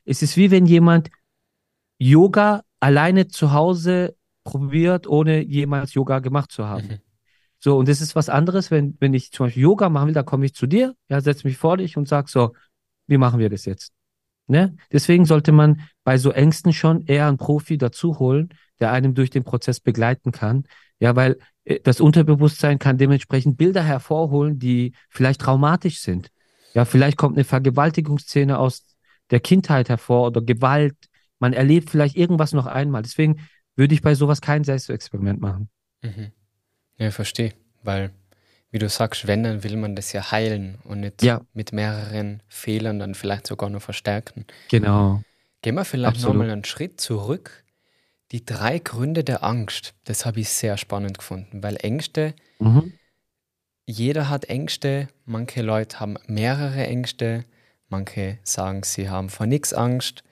ist 0.04 0.22
es 0.22 0.36
wie 0.36 0.50
wenn 0.50 0.66
jemand 0.66 1.10
Yoga 1.98 2.62
alleine 2.80 3.28
zu 3.28 3.52
Hause 3.52 4.16
probiert, 4.42 5.06
ohne 5.06 5.42
jemals 5.42 5.94
Yoga 5.94 6.18
gemacht 6.18 6.50
zu 6.50 6.66
haben. 6.66 6.88
Mhm. 6.88 6.98
So, 7.58 7.78
und 7.78 7.88
das 7.88 8.02
ist 8.02 8.14
was 8.14 8.28
anderes, 8.28 8.70
wenn, 8.70 8.96
wenn 9.00 9.14
ich 9.14 9.32
zum 9.32 9.46
Beispiel 9.46 9.62
Yoga 9.62 9.88
machen 9.88 10.08
will, 10.08 10.14
da 10.14 10.22
komme 10.22 10.44
ich 10.44 10.54
zu 10.54 10.66
dir, 10.66 10.94
ja, 11.08 11.20
setze 11.20 11.46
mich 11.46 11.56
vor 11.56 11.78
dich 11.78 11.96
und 11.96 12.06
sag 12.06 12.28
so, 12.28 12.52
wie 13.06 13.16
machen 13.16 13.38
wir 13.38 13.48
das 13.48 13.64
jetzt? 13.64 13.92
Ne? 14.46 14.76
Deswegen 14.92 15.24
sollte 15.24 15.52
man 15.52 15.80
bei 16.04 16.18
so 16.18 16.30
Ängsten 16.30 16.72
schon 16.72 17.02
eher 17.06 17.28
einen 17.28 17.38
Profi 17.38 17.78
dazu 17.78 18.18
holen, 18.18 18.50
der 18.80 18.92
einem 18.92 19.14
durch 19.14 19.30
den 19.30 19.44
Prozess 19.44 19.80
begleiten 19.80 20.32
kann. 20.32 20.64
Ja, 21.00 21.16
weil 21.16 21.38
äh, 21.64 21.80
das 21.82 22.00
Unterbewusstsein 22.00 22.78
kann 22.78 22.98
dementsprechend 22.98 23.56
Bilder 23.56 23.82
hervorholen, 23.82 24.58
die 24.58 24.94
vielleicht 25.08 25.40
traumatisch 25.40 26.00
sind. 26.00 26.30
Ja, 26.74 26.84
vielleicht 26.84 27.16
kommt 27.16 27.36
eine 27.36 27.44
Vergewaltigungsszene 27.44 28.58
aus 28.58 28.84
der 29.30 29.40
Kindheit 29.40 29.88
hervor 29.88 30.26
oder 30.26 30.42
Gewalt. 30.42 30.96
Man 31.38 31.52
erlebt 31.52 31.90
vielleicht 31.90 32.16
irgendwas 32.16 32.52
noch 32.52 32.66
einmal. 32.66 33.02
Deswegen 33.02 33.36
würde 33.76 33.94
ich 33.94 34.02
bei 34.02 34.14
sowas 34.14 34.40
kein 34.40 34.64
Selbstexperiment 34.64 35.40
machen. 35.40 35.68
Mhm. 36.02 36.32
Ja, 36.98 37.10
verstehe. 37.10 37.54
Weil, 37.82 38.10
wie 38.74 38.80
du 38.80 38.88
sagst, 38.88 39.28
wenn, 39.28 39.44
dann 39.44 39.62
will 39.62 39.76
man 39.76 39.94
das 39.94 40.12
ja 40.12 40.32
heilen 40.32 40.78
und 40.82 40.98
nicht 40.98 41.22
Ja. 41.22 41.40
mit 41.52 41.72
mehreren 41.72 42.42
Fehlern 42.48 42.98
dann 42.98 43.14
vielleicht 43.14 43.46
sogar 43.46 43.70
noch 43.70 43.80
verstärken. 43.82 44.46
Genau. 44.68 45.22
Gehen 45.62 45.76
wir 45.76 45.84
vielleicht 45.84 46.20
nochmal 46.22 46.50
einen 46.50 46.64
Schritt 46.64 47.00
zurück. 47.00 47.62
Die 48.32 48.44
drei 48.44 48.80
Gründe 48.80 49.22
der 49.22 49.44
Angst, 49.44 49.94
das 50.02 50.26
habe 50.26 50.40
ich 50.40 50.48
sehr 50.48 50.76
spannend 50.76 51.18
gefunden, 51.18 51.62
weil 51.62 51.76
Ängste, 51.76 52.34
Mhm. 52.58 52.94
jeder 53.86 54.28
hat 54.28 54.46
Ängste, 54.46 55.06
manche 55.24 55.62
Leute 55.62 56.00
haben 56.00 56.16
mehrere 56.26 56.84
Ängste, 56.84 57.44
manche 57.88 58.38
sagen, 58.42 58.82
sie 58.82 59.08
haben 59.08 59.28
vor 59.28 59.46
nichts 59.46 59.72
Angst. 59.72 60.24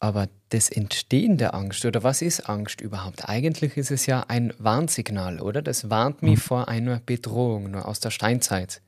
Aber 0.00 0.28
das 0.50 0.70
Entstehen 0.70 1.38
der 1.38 1.54
Angst, 1.54 1.84
oder 1.84 2.02
was 2.04 2.22
ist 2.22 2.48
Angst 2.48 2.80
überhaupt? 2.80 3.28
Eigentlich 3.28 3.76
ist 3.76 3.90
es 3.90 4.06
ja 4.06 4.24
ein 4.28 4.54
Warnsignal, 4.58 5.40
oder? 5.40 5.60
Das 5.60 5.90
warnt 5.90 6.22
mich 6.22 6.36
Mhm. 6.36 6.40
vor 6.42 6.68
einer 6.68 7.00
Bedrohung, 7.00 7.70
nur 7.72 7.86
aus 7.88 7.98
der 7.98 8.10
Steinzeit. 8.10 8.80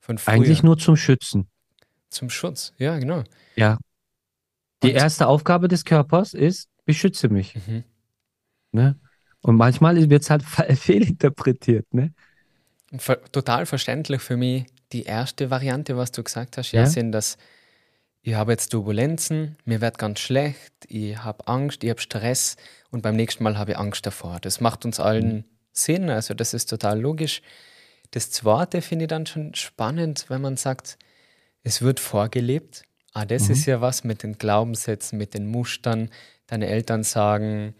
Von 0.00 0.18
früher. 0.18 0.34
Eigentlich 0.34 0.62
nur 0.62 0.76
zum 0.78 0.96
Schützen. 0.96 1.48
zum 2.10 2.30
Schutz, 2.30 2.72
ja, 2.78 2.96
genau. 2.98 3.24
Ja. 3.56 3.76
Die 4.84 4.90
Und- 4.90 4.94
erste 4.96 5.26
Aufgabe 5.26 5.66
des 5.66 5.84
Körpers 5.84 6.32
ist, 6.34 6.68
beschütze 6.84 7.28
mich. 7.28 7.56
Mhm. 7.66 7.82
Ne? 8.70 9.00
Und 9.40 9.56
manchmal 9.56 9.96
wird 10.10 10.22
es 10.22 10.30
halt 10.30 10.42
fe- 10.44 10.76
fehlinterpretiert. 10.76 11.92
Ne? 11.92 12.12
Ver 12.98 13.20
total 13.32 13.66
verständlich 13.66 14.20
für 14.22 14.36
mich 14.36 14.66
die 14.92 15.02
erste 15.04 15.50
Variante, 15.50 15.96
was 15.96 16.12
du 16.12 16.22
gesagt 16.22 16.56
hast, 16.56 16.70
ja, 16.72 16.82
Ja. 16.82 16.86
sind, 16.86 17.10
dass 17.10 17.36
ich 18.26 18.34
habe 18.34 18.52
jetzt 18.52 18.70
Turbulenzen, 18.70 19.56
mir 19.66 19.80
wird 19.82 19.98
ganz 19.98 20.18
schlecht, 20.20 20.72
ich 20.88 21.18
habe 21.18 21.46
Angst, 21.46 21.84
ich 21.84 21.90
habe 21.90 22.00
Stress 22.00 22.56
und 22.90 23.02
beim 23.02 23.16
nächsten 23.16 23.44
Mal 23.44 23.58
habe 23.58 23.72
ich 23.72 23.78
Angst 23.78 24.06
davor. 24.06 24.38
Das 24.40 24.60
macht 24.60 24.84
uns 24.86 24.98
allen 24.98 25.36
Mhm. 25.36 25.44
Sinn, 25.72 26.08
also 26.08 26.32
das 26.34 26.54
ist 26.54 26.70
total 26.70 27.00
logisch. 27.00 27.42
Das 28.12 28.30
zweite 28.30 28.80
finde 28.80 29.04
ich 29.04 29.08
dann 29.08 29.26
schon 29.26 29.54
spannend, 29.54 30.26
wenn 30.28 30.40
man 30.40 30.56
sagt, 30.56 30.96
es 31.62 31.82
wird 31.82 32.00
vorgelebt. 32.00 32.84
Ah, 33.12 33.26
das 33.26 33.44
Mhm. 33.48 33.52
ist 33.52 33.66
ja 33.66 33.80
was 33.80 34.04
mit 34.04 34.22
den 34.22 34.38
Glaubenssätzen, 34.38 35.18
mit 35.18 35.34
den 35.34 35.46
Mustern. 35.46 36.10
Deine 36.46 36.66
Eltern 36.68 37.02
sagen, 37.02 37.74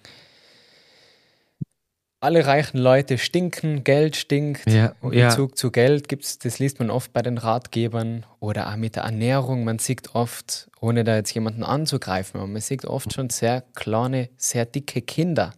alle 2.25 2.47
reichen 2.47 2.79
Leute 2.79 3.19
stinken, 3.19 3.85
Geld 3.85 4.17
stinkt. 4.17 4.69
Ja, 4.69 4.95
ja. 5.11 5.29
Bezug 5.29 5.59
zu 5.59 5.71
Geld 5.71 6.09
gibt's, 6.09 6.39
das 6.39 6.59
liest 6.59 6.79
man 6.79 6.91
oft 6.91 7.13
bei 7.13 7.21
den 7.21 7.37
Ratgebern 7.37 8.25
oder 8.41 8.71
auch 8.71 8.77
mit 8.77 8.97
der 8.97 9.05
Ernährung. 9.05 9.65
Man 9.65 9.79
sieht 9.79 10.15
oft, 10.15 10.71
ohne 10.81 11.05
da 11.05 11.17
jetzt 11.17 11.35
jemanden 11.35 11.63
anzugreifen, 11.63 12.41
aber 12.41 12.49
man 12.49 12.63
sieht 12.63 12.87
oft 12.87 13.13
schon 13.13 13.29
sehr 13.29 13.63
kleine, 13.75 14.31
sehr 14.39 14.65
dicke 14.65 15.03
Kinder. 15.03 15.53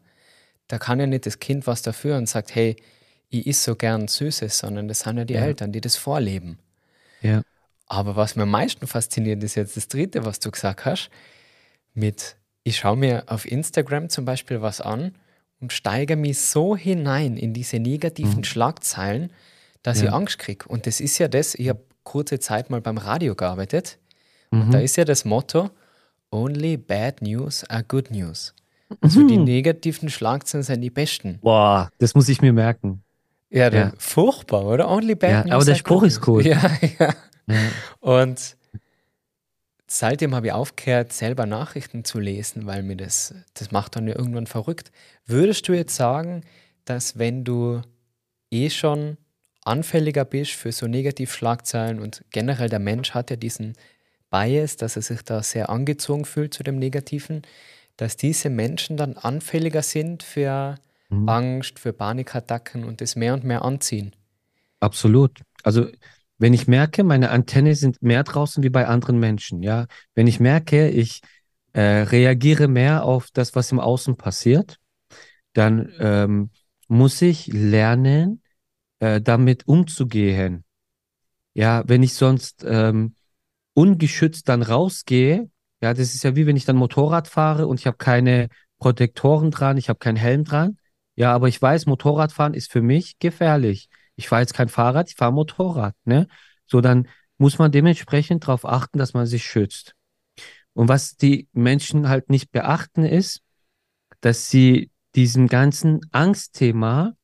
Da 0.67 0.79
kann 0.79 0.99
ja 0.99 1.07
nicht 1.07 1.25
das 1.25 1.39
Kind 1.39 1.69
was 1.69 1.83
dafür 1.83 2.17
und 2.17 2.29
sagt, 2.29 2.55
hey, 2.55 2.75
ich 3.29 3.47
is 3.47 3.63
so 3.63 3.77
gern 3.77 4.09
Süßes, 4.09 4.59
sondern 4.59 4.89
das 4.89 5.01
sind 5.01 5.19
ja 5.19 5.25
die 5.25 5.35
Ja. 5.35 5.43
Eltern, 5.43 5.71
die 5.71 5.81
das 5.81 5.97
vorleben. 5.97 6.59
Ja. 7.23 7.43
Aber 7.87 8.17
was 8.17 8.35
mir 8.35 8.43
am 8.43 8.51
meisten 8.51 8.89
fasziniert, 8.89 9.43
ist 9.45 9.55
jetzt 9.55 9.77
das 9.77 9.87
dritte, 9.87 10.25
was 10.25 10.41
du 10.41 10.51
gesagt 10.51 10.85
hast, 10.85 11.11
mit, 11.95 12.37
ich 12.65 12.79
schaue 12.79 12.97
mir 12.97 13.25
auf 13.29 13.51
Instagram 13.51 14.09
zum 14.09 14.25
Beispiel 14.25 14.61
was 14.61 14.81
an 14.81 15.15
und 15.61 15.73
steigere 15.73 16.17
mich 16.17 16.39
so 16.41 16.77
hinein 16.77 17.37
in 17.37 17.53
diese 17.55 17.79
negativen 17.79 18.39
Mhm. 18.39 18.45
Schlagzeilen, 18.45 19.33
dass 19.83 19.99
ich 19.99 20.05
Ja. 20.05 20.13
Angst 20.13 20.39
kriege. 20.39 20.67
Und 20.69 20.87
das 20.87 21.01
ist 21.01 21.19
ja 21.19 21.29
das, 21.29 21.55
ich 21.55 21.69
habe 21.69 21.81
kurze 22.05 22.39
Zeit 22.39 22.71
mal 22.71 22.81
beim 22.81 22.99
Radio 22.99 23.35
gearbeitet 23.35 23.99
Mhm. 24.51 24.61
und 24.63 24.71
da 24.75 24.79
ist 24.81 24.97
ja 24.97 25.05
das 25.05 25.25
Motto, 25.25 25.71
only 26.31 26.77
bad 26.77 27.23
news 27.23 27.65
are 27.71 27.83
good 27.85 28.11
news. 28.11 28.55
Also 29.01 29.27
die 29.27 29.37
Mhm. 29.39 29.45
negativen 29.45 30.09
Schlagzeilen 30.09 30.63
sind 30.63 30.81
die 30.81 30.91
besten. 30.91 31.39
Boah, 31.43 31.91
das 31.99 32.15
muss 32.15 32.29
ich 32.29 32.41
mir 32.41 32.53
merken. 32.53 33.03
Ja, 33.51 33.69
Ja. 33.73 33.93
furchtbar, 33.99 34.65
oder? 34.67 34.89
Only 34.89 35.15
bad 35.15 35.31
Ja, 35.31 35.43
news 35.45 35.53
aber 35.53 35.65
der 35.65 35.75
Spruch 35.77 36.03
ist 36.05 36.27
cool. 36.29 36.45
Ja. 36.47 36.71
Ja. 36.99 37.15
Und 38.01 38.56
seitdem 39.87 40.35
habe 40.35 40.49
ich 40.49 40.53
aufgehört, 40.53 41.13
selber 41.13 41.47
Nachrichten 41.47 42.05
zu 42.05 42.19
lesen, 42.19 42.67
weil 42.67 42.83
mir 42.83 42.97
das, 42.97 43.35
das 43.55 43.71
macht 43.71 43.97
dann 43.97 44.09
ja 44.09 44.17
irgendwann 44.17 44.47
verrückt. 44.47 44.91
Würdest 45.27 45.69
du 45.69 45.73
jetzt 45.73 45.97
sagen, 45.97 46.43
dass 46.85 47.19
wenn 47.19 47.45
du 47.45 47.83
eh 48.51 48.71
schon 48.71 49.17
anfälliger 49.65 50.25
bist 50.25 50.53
für 50.53 50.73
so 50.73 50.87
Negativschlagzeilen 50.87 52.01
und 52.01 52.25
generell 52.31 52.69
der 52.69 52.79
Mensch 52.79 53.13
hat 53.13 53.31
ja 53.31 53.37
diesen 53.37 53.75
Bias, 54.31 54.77
dass 54.77 54.97
er 54.97 55.03
sich 55.03 55.23
da 55.23 55.43
sehr 55.43 55.71
angezogen 55.71 56.25
fühlt 56.25 56.55
zu 56.55 56.63
dem 56.63 56.79
Negativen, 56.79 57.43
dass 57.97 58.17
diese 58.17 58.51
Menschen 58.51 58.97
dann 58.97 59.17
anfälliger 59.17 59.83
sind 59.83 60.23
für 60.23 60.77
Mhm. 61.09 61.29
Angst, 61.29 61.79
für 61.79 61.93
Panikattacken 61.93 62.85
und 62.85 63.01
das 63.01 63.17
mehr 63.17 63.35
und 63.35 63.45
mehr 63.45 63.63
anziehen. 63.63 64.15
Absolut. 64.81 65.41
Also, 65.63 65.89
wenn 66.39 66.55
ich 66.55 66.69
merke, 66.69 67.05
meine 67.05 67.31
Antenne 67.31 67.75
sind 67.75 68.03
mehr 68.03 68.25
draußen 68.25 68.63
wie 68.63 68.71
bei 68.71 68.87
anderen 68.87 69.19
Menschen, 69.19 69.63
ja. 69.63 69.87
Wenn 70.15 70.27
ich 70.27 70.41
merke, 70.41 70.89
ich 70.89 71.23
äh, 71.73 71.81
reagiere 71.81 72.69
mehr 72.69 73.05
auf 73.05 73.29
das, 73.33 73.55
was 73.55 73.73
im 73.73 73.81
Außen 73.81 74.17
passiert, 74.17 74.79
dann 75.53 75.93
ähm, 75.99 76.51
muss 76.89 77.21
ich 77.23 77.47
lernen, 77.49 78.43
äh, 78.99 79.21
damit 79.21 79.67
umzugehen. 79.67 80.65
Ja, 81.55 81.85
wenn 81.87 82.03
ich 82.03 82.15
sonst 82.15 82.65
ähm, 82.67 83.15
ungeschützt 83.75 84.49
dann 84.49 84.63
rausgehe, 84.63 85.51
ja, 85.83 85.95
das 85.95 86.15
ist 86.15 86.25
ja 86.25 86.37
wie 86.37 86.47
wenn 86.47 86.57
ich 86.57 86.65
dann 86.65 86.77
Motorrad 86.77 87.29
fahre 87.29 87.67
und 87.67 87.81
ich 87.81 87.87
habe 87.87 87.97
keine 87.97 88.49
Protektoren 88.79 89.51
dran, 89.51 89.77
ich 89.77 89.89
habe 89.89 89.99
keinen 89.99 90.17
Helm 90.17 90.45
dran. 90.45 90.79
Ja, 91.15 91.33
aber 91.33 91.49
ich 91.49 91.61
weiß, 91.61 91.87
Motorradfahren 91.87 92.55
ist 92.55 92.71
für 92.71 92.83
mich 92.83 93.19
gefährlich. 93.19 93.89
Ich 94.17 94.29
fahre 94.29 94.43
jetzt 94.43 94.55
kein 94.55 94.69
Fahrrad, 94.69 95.11
ich 95.11 95.17
fahre 95.17 95.33
Motorrad, 95.33 95.95
ne? 96.05 96.27
So, 96.67 96.81
dann 96.81 97.09
muss 97.39 97.59
man 97.59 97.71
dementsprechend 97.71 98.45
darauf 98.45 98.65
achten, 98.65 98.99
dass 98.99 99.15
man 99.15 99.27
sich 99.27 99.45
schützt. 99.45 99.95
Und 100.73 100.89
was 100.89 101.17
die 101.17 101.49
Menschen 101.53 102.09
halt 102.09 102.31
nicht 102.31 102.51
beachten, 102.51 103.05
ist, 103.05 103.43
dass 104.21 104.51
sie 104.51 104.91
diesem 105.15 105.47
ganzen 105.47 106.01
Angstthema, 106.13 107.15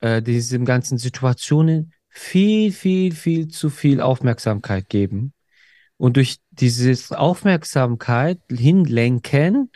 äh, 0.00 0.22
diesem 0.22 0.64
ganzen 0.64 0.98
Situationen 0.98 1.92
viel, 2.08 2.72
viel, 2.72 3.12
viel 3.14 3.48
zu 3.48 3.70
viel 3.70 4.00
Aufmerksamkeit 4.00 4.88
geben. 4.88 5.32
Und 5.96 6.16
durch 6.16 6.38
dieses 6.50 7.12
Aufmerksamkeit 7.12 8.40
hinlenken, 8.50 9.70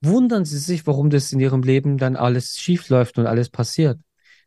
wundern 0.00 0.44
sie 0.44 0.58
sich, 0.58 0.86
warum 0.86 1.10
das 1.10 1.32
in 1.32 1.40
ihrem 1.40 1.62
Leben 1.62 1.98
dann 1.98 2.14
alles 2.14 2.58
schief 2.58 2.88
läuft 2.88 3.18
und 3.18 3.26
alles 3.26 3.48
passiert. 3.48 3.98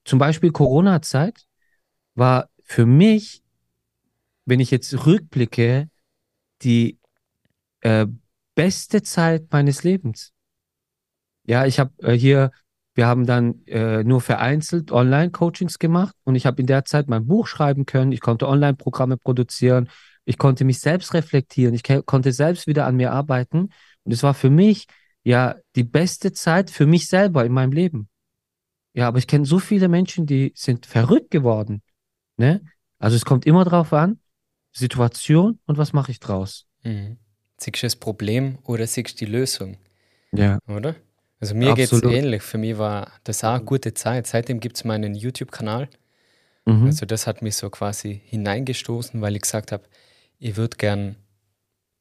Zum 0.06 0.20
Beispiel 0.20 0.52
Corona-Zeit 0.52 1.46
war 2.16 2.50
für 2.64 2.86
mich, 2.86 3.44
wenn 4.46 4.60
ich 4.60 4.72
jetzt 4.72 5.06
rückblicke, 5.06 5.90
die 6.62 7.00
äh, 7.82 8.08
beste 8.56 9.02
Zeit 9.04 9.48
meines 9.52 9.84
Lebens. 9.84 10.34
Ja, 11.46 11.66
ich 11.66 11.80
habe 11.80 11.92
äh, 12.04 12.14
hier, 12.14 12.52
wir 12.94 13.08
haben 13.08 13.26
dann 13.26 13.66
äh, 13.66 14.04
nur 14.04 14.22
vereinzelt 14.22 14.92
Online-Coachings 14.92 15.80
gemacht 15.80 16.16
und 16.26 16.36
ich 16.36 16.46
habe 16.46 16.62
in 16.62 16.68
der 16.68 16.86
Zeit 16.86 17.08
mein 17.08 17.26
Buch 17.26 17.48
schreiben 17.48 17.86
können, 17.86 18.12
ich 18.12 18.22
konnte 18.22 18.48
Online-Programme 18.48 19.18
produzieren, 19.18 19.90
ich 20.26 20.38
konnte 20.38 20.66
mich 20.66 20.80
selbst 20.80 21.14
reflektieren, 21.14 21.74
ich 21.74 21.84
konnte 22.06 22.32
selbst 22.34 22.68
wieder 22.68 22.86
an 22.86 22.98
mir 22.98 23.12
arbeiten 23.14 23.70
und 24.04 24.12
es 24.12 24.22
war 24.22 24.34
für 24.34 24.50
mich 24.50 24.86
ja 25.24 25.56
die 25.76 25.84
beste 25.84 26.34
Zeit 26.34 26.70
für 26.70 26.86
mich 26.86 27.08
selber 27.08 27.46
in 27.46 27.52
meinem 27.52 27.72
Leben. 27.72 28.10
Ja, 28.94 29.08
aber 29.08 29.20
ich 29.20 29.28
kenne 29.28 29.46
so 29.46 29.60
viele 29.60 29.88
Menschen, 29.88 30.26
die 30.26 30.52
sind 30.56 30.86
verrückt 30.86 31.32
geworden, 31.32 31.82
ne? 32.38 32.62
Also 32.98 33.16
es 33.16 33.24
kommt 33.26 33.46
immer 33.46 33.64
drauf 33.64 33.94
an, 33.94 34.20
Situation 34.72 35.60
und 35.66 35.78
was 35.78 35.94
mache 35.94 36.12
ich 36.12 36.20
draus. 36.20 36.68
Mhm. 36.84 37.18
Siehst 37.58 37.82
du 37.84 37.86
das 37.86 37.96
Problem 37.96 38.58
oder 38.64 38.88
siehst 38.88 39.22
du 39.22 39.26
die 39.26 39.32
Lösung, 39.32 39.78
Ja, 40.32 40.60
oder? 40.68 40.96
Also 41.40 41.56
mir 41.56 41.74
geht 41.76 41.92
es 41.92 42.04
ähnlich. 42.04 42.42
Für 42.42 42.58
mich 42.58 42.78
war 42.78 43.12
das 43.24 43.44
auch 43.44 43.54
eine 43.54 43.64
gute 43.64 43.94
Zeit. 43.94 44.28
Seitdem 44.28 44.60
gibt 44.60 44.76
es 44.78 44.84
meinen 44.84 45.16
YouTube-Kanal. 45.16 45.90
mhm. 46.66 46.86
Also 46.88 47.06
das 47.06 47.28
hat 47.28 47.42
mich 47.42 47.56
so 47.56 47.70
quasi 47.70 48.22
hineingestoßen, 48.26 49.22
weil 49.22 49.36
ich 49.36 49.42
gesagt 49.44 49.72
habe, 49.72 49.84
ich 50.40 50.56
würde 50.58 50.78
gern 50.78 51.16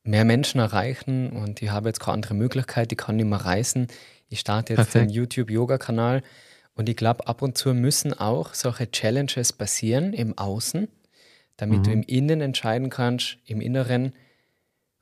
mehr 0.05 0.25
Menschen 0.25 0.61
erreichen 0.61 1.31
und 1.31 1.63
ich 1.63 1.71
habe 1.71 1.89
jetzt 1.89 2.01
keine 2.01 2.15
andere 2.15 2.35
Möglichkeit, 2.35 2.93
ich 2.93 2.99
kann 2.99 3.17
nicht 3.17 3.27
mehr 3.27 3.39
reisen. 3.45 3.89
Ich 4.29 4.41
starte 4.41 4.75
jetzt 4.75 4.91
Perfekt. 4.93 5.11
den 5.11 5.15
YouTube-Yoga-Kanal 5.15 6.23
Und 6.79 6.89
ich 6.89 6.95
glaube, 6.95 7.27
ab 7.27 7.43
und 7.43 7.59
zu 7.59 7.75
müssen 7.75 8.15
auch 8.15 8.55
solche 8.55 8.89
Challenges 8.89 9.53
passieren 9.53 10.13
im 10.13 10.39
Außen, 10.39 10.87
damit 11.57 11.81
mhm. 11.81 11.83
du 11.83 11.91
im 11.91 12.03
Innen 12.05 12.41
entscheiden 12.41 12.89
kannst, 12.89 13.39
im 13.47 13.61
Inneren, 13.61 14.13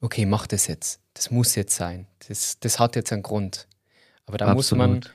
okay, 0.01 0.25
mach 0.25 0.47
das 0.47 0.69
jetzt. 0.69 1.01
Das 1.13 1.31
muss 1.31 1.55
jetzt 1.55 1.77
sein. 1.77 2.07
Das, 2.29 2.59
das 2.61 2.79
hat 2.79 2.97
jetzt 2.97 3.13
einen 3.13 3.23
Grund. 3.23 3.69
Aber 4.25 4.39
da 4.39 4.47
Absolut. 4.47 4.57
muss 4.57 4.73
man, 5.05 5.13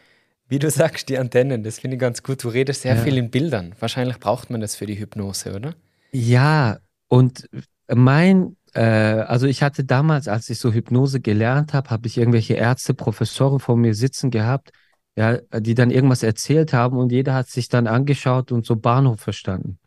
wie 0.50 0.60
du 0.60 0.70
sagst, 0.70 1.10
die 1.10 1.18
Antennen, 1.18 1.64
das 1.64 1.80
finde 1.80 1.96
ich 1.96 2.00
ganz 2.00 2.22
gut. 2.22 2.44
Du 2.44 2.50
redest 2.50 2.84
sehr 2.84 2.94
ja. 2.94 3.02
viel 3.02 3.18
in 3.18 3.32
Bildern. 3.32 3.74
Wahrscheinlich 3.80 4.20
braucht 4.20 4.52
man 4.52 4.62
das 4.62 4.76
für 4.76 4.86
die 4.86 5.00
Hypnose, 5.00 5.56
oder? 5.56 5.74
Ja, 6.12 6.78
und 7.08 7.50
mein, 7.92 8.56
äh, 8.76 8.82
also 8.84 9.48
ich 9.48 9.64
hatte 9.64 9.84
damals, 9.84 10.28
als 10.28 10.48
ich 10.52 10.60
so 10.60 10.72
Hypnose 10.72 11.22
gelernt 11.22 11.74
habe, 11.74 11.90
habe 11.90 12.06
ich 12.06 12.20
irgendwelche 12.20 12.54
Ärzte, 12.54 12.94
Professoren 12.94 13.60
vor 13.60 13.78
mir 13.78 13.96
sitzen 13.96 14.30
gehabt, 14.30 14.70
ja, 15.16 15.38
die 15.60 15.76
dann 15.76 15.92
irgendwas 15.92 16.24
erzählt 16.24 16.74
haben 16.74 16.98
und 16.98 17.12
jeder 17.12 17.34
hat 17.34 17.50
sich 17.50 17.68
dann 17.70 17.88
angeschaut 17.88 18.52
und 18.52 18.66
so 18.66 18.76
Bahnhof 18.76 19.20
verstanden. 19.20 19.80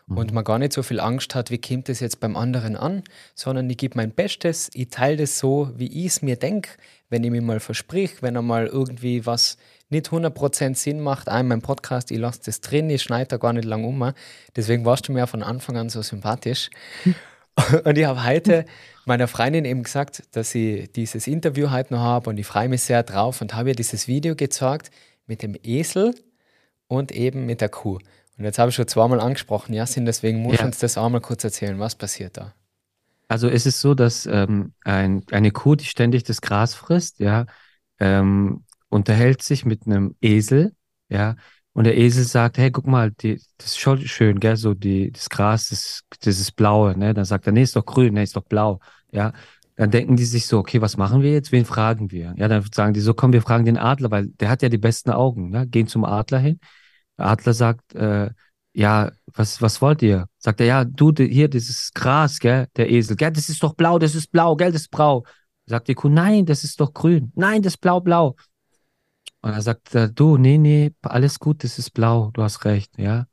und 0.07 0.31
mhm. 0.31 0.35
man 0.35 0.45
gar 0.45 0.59
nicht 0.59 0.73
so 0.73 0.83
viel 0.83 1.01
Angst 1.01 1.35
hat, 1.35 1.51
wie 1.51 1.61
kommt 1.61 1.91
es 1.91 2.01
jetzt 2.01 2.21
beim 2.21 2.37
anderen 2.37 2.75
an, 2.75 3.03
sondern 3.35 3.69
ich 3.69 3.77
gebe 3.77 3.99
mein 3.99 4.13
Bestes, 4.13 4.71
ich 4.73 4.89
teile 4.89 5.19
das 5.19 5.39
so, 5.39 5.73
wie 5.77 6.07
ich 6.07 6.07
es 6.07 6.23
mir 6.23 6.37
denke, 6.37 6.71
wenn 7.11 7.23
ich 7.23 7.31
mir 7.31 7.43
mal 7.43 7.61
versprich, 7.61 8.23
wenn 8.23 8.35
er 8.35 8.41
mal 8.41 8.67
irgendwie 8.67 9.27
was 9.27 9.59
nicht 9.91 10.09
100% 10.09 10.75
Sinn 10.75 11.01
macht, 11.01 11.29
in 11.29 11.49
meinem 11.49 11.63
Podcast, 11.63 12.11
ich 12.11 12.19
lasse 12.19 12.41
das 12.45 12.61
drin, 12.61 12.91
ich 12.91 13.03
schneide 13.03 13.29
da 13.29 13.37
gar 13.39 13.53
nicht 13.53 13.65
lang 13.65 13.85
um. 13.85 14.13
Deswegen 14.55 14.85
warst 14.85 15.09
du 15.09 15.13
mir 15.13 15.27
von 15.27 15.43
Anfang 15.43 15.77
an 15.77 15.89
so 15.89 16.03
sympathisch. 16.03 16.71
Und 17.85 17.99
ich 17.99 18.05
habe 18.05 18.25
heute 18.25 18.67
meiner 19.05 19.27
Freundin 19.27 19.65
eben 19.65 19.83
gesagt, 19.83 20.23
dass 20.33 20.55
ich 20.55 20.93
dieses 20.93 21.27
Interview 21.27 21.71
heute 21.71 21.95
noch 21.95 22.01
habe 22.01 22.31
und 22.31 22.39
ich 22.39 22.47
freue 22.47 22.69
mich 22.69 22.83
sehr 22.83 23.03
drauf 23.03 23.41
und 23.41 23.53
habe 23.55 23.71
ihr 23.71 23.75
dieses 23.75 24.07
Video 24.07 24.37
gezeigt 24.37 24.93
mit 25.27 25.43
dem 25.43 25.57
Esel 25.65 26.15
und 26.87 27.11
eben 27.11 27.47
mit 27.47 27.61
der 27.61 27.69
Kuh. 27.69 27.99
Und 28.37 28.45
jetzt 28.45 28.61
habe 28.61 28.69
ich 28.69 28.77
schon 28.77 28.87
zweimal 28.87 29.19
angesprochen, 29.19 29.73
Jasin, 29.75 30.05
deswegen 30.05 30.39
muss 30.41 30.59
ja. 30.59 30.67
uns 30.67 30.79
das 30.79 30.97
auch 30.97 31.09
mal 31.09 31.21
kurz 31.21 31.43
erzählen. 31.43 31.81
Was 31.81 31.97
passiert 31.97 32.37
da? 32.37 32.55
Also 33.27 33.49
es 33.49 33.67
ist 33.67 33.81
so, 33.81 33.95
dass 33.95 34.27
ähm, 34.27 34.73
ein, 34.85 35.25
eine 35.33 35.51
Kuh, 35.51 35.75
die 35.75 35.85
ständig 35.85 36.23
das 36.23 36.41
Gras 36.41 36.75
frisst, 36.75 37.19
ja, 37.19 37.47
ähm, 37.99 38.65
unterhält 38.89 39.43
sich 39.43 39.65
mit 39.65 39.87
einem 39.87 40.15
Esel, 40.21 40.73
ja, 41.09 41.37
und 41.73 41.85
der 41.85 41.97
Esel 41.97 42.25
sagt, 42.25 42.59
hey, 42.59 42.71
guck 42.73 42.87
mal, 42.87 43.13
die, 43.13 43.41
das 43.57 43.69
ist 43.69 43.79
schon 43.79 44.01
schön, 44.01 44.41
gell, 44.41 44.57
so 44.57 44.75
die, 44.75 45.13
das 45.13 45.29
Gras, 45.29 45.69
das, 45.69 46.03
das 46.21 46.41
ist 46.41 46.57
blaue, 46.57 46.99
ne? 46.99 47.15
Dann 47.15 47.25
sagt 47.25 47.47
er, 47.47 47.53
nee, 47.53 47.63
ist 47.63 47.77
doch 47.77 47.87
grün, 47.87 48.15
nee, 48.15 48.25
ist 48.25 48.35
doch 48.37 48.43
blau, 48.43 48.81
ja. 49.13 49.33
Dann 49.77 49.93
denken 49.93 50.17
die 50.17 50.25
sich 50.25 50.47
so, 50.47 50.59
okay, 50.59 50.81
was 50.81 50.97
machen 50.97 51.23
wir 51.23 51.31
jetzt? 51.33 51.53
Wen 51.53 51.65
fragen 51.65 52.11
wir? 52.11 52.35
Ja, 52.37 52.49
dann 52.49 52.65
sagen 52.75 52.95
die 52.95 53.01
so, 53.01 53.15
komm, 53.15 53.33
wir 53.33 53.43
fragen 53.43 53.65
den 53.65 53.79
Adler, 53.79 54.11
weil 54.11 54.27
der 54.27 54.49
hat 54.49 54.63
ja 54.63 54.69
die 54.69 54.79
besten 54.79 55.11
Augen, 55.11 55.51
ne? 55.51 55.69
Gehen 55.69 55.87
zum 55.87 56.05
Adler 56.05 56.41
hin. 56.41 56.59
Der 57.17 57.27
Adler 57.27 57.53
sagt, 57.53 57.95
äh, 57.95 58.31
ja, 58.73 59.13
was, 59.35 59.63
was 59.63 59.81
wollt 59.81 60.03
ihr? 60.03 60.27
Sagt 60.39 60.61
er, 60.61 60.67
ja, 60.67 60.85
du, 60.85 61.13
hier, 61.17 61.49
dieses 61.49 61.93
Gras, 61.95 62.39
gell, 62.41 62.67
der 62.77 62.91
Esel, 62.91 63.17
gell, 63.17 63.33
das 63.33 63.49
ist 63.49 63.63
doch 63.63 63.75
blau, 63.75 63.99
das 63.99 64.15
ist 64.15 64.33
blau, 64.33 64.57
gell, 64.57 64.73
das 64.73 64.83
ist 64.83 64.91
blau. 64.91 65.25
Sagt 65.67 65.89
die 65.89 65.95
Kuh, 65.95 66.09
nein, 66.09 66.47
das 66.47 66.65
ist 66.65 66.81
doch 66.81 66.93
grün. 66.95 67.31
Nein, 67.35 67.63
das 67.63 67.75
ist 67.75 67.81
blau, 67.81 68.01
blau. 68.01 68.37
Und 69.41 69.53
er 69.53 69.63
sagt, 69.63 69.95
äh, 69.95 70.11
du, 70.13 70.37
nee, 70.37 70.59
nee, 70.59 70.93
alles 71.03 71.39
gut, 71.39 71.65
das 71.65 71.79
ist 71.79 71.91
blau, 71.91 72.31
du 72.33 72.43
hast 72.43 72.65
recht, 72.65 72.99
ja. 72.99 73.27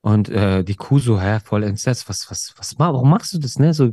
Und 0.00 0.28
äh, 0.30 0.64
die 0.64 0.74
Kuh 0.74 0.98
so, 0.98 1.20
hä, 1.20 1.38
voll 1.44 1.62
entsetzt, 1.62 2.08
was, 2.08 2.30
was, 2.30 2.54
was, 2.56 2.78
warum 2.78 3.10
machst 3.10 3.34
du 3.34 3.38
das, 3.38 3.58
ne? 3.58 3.74
So, 3.74 3.92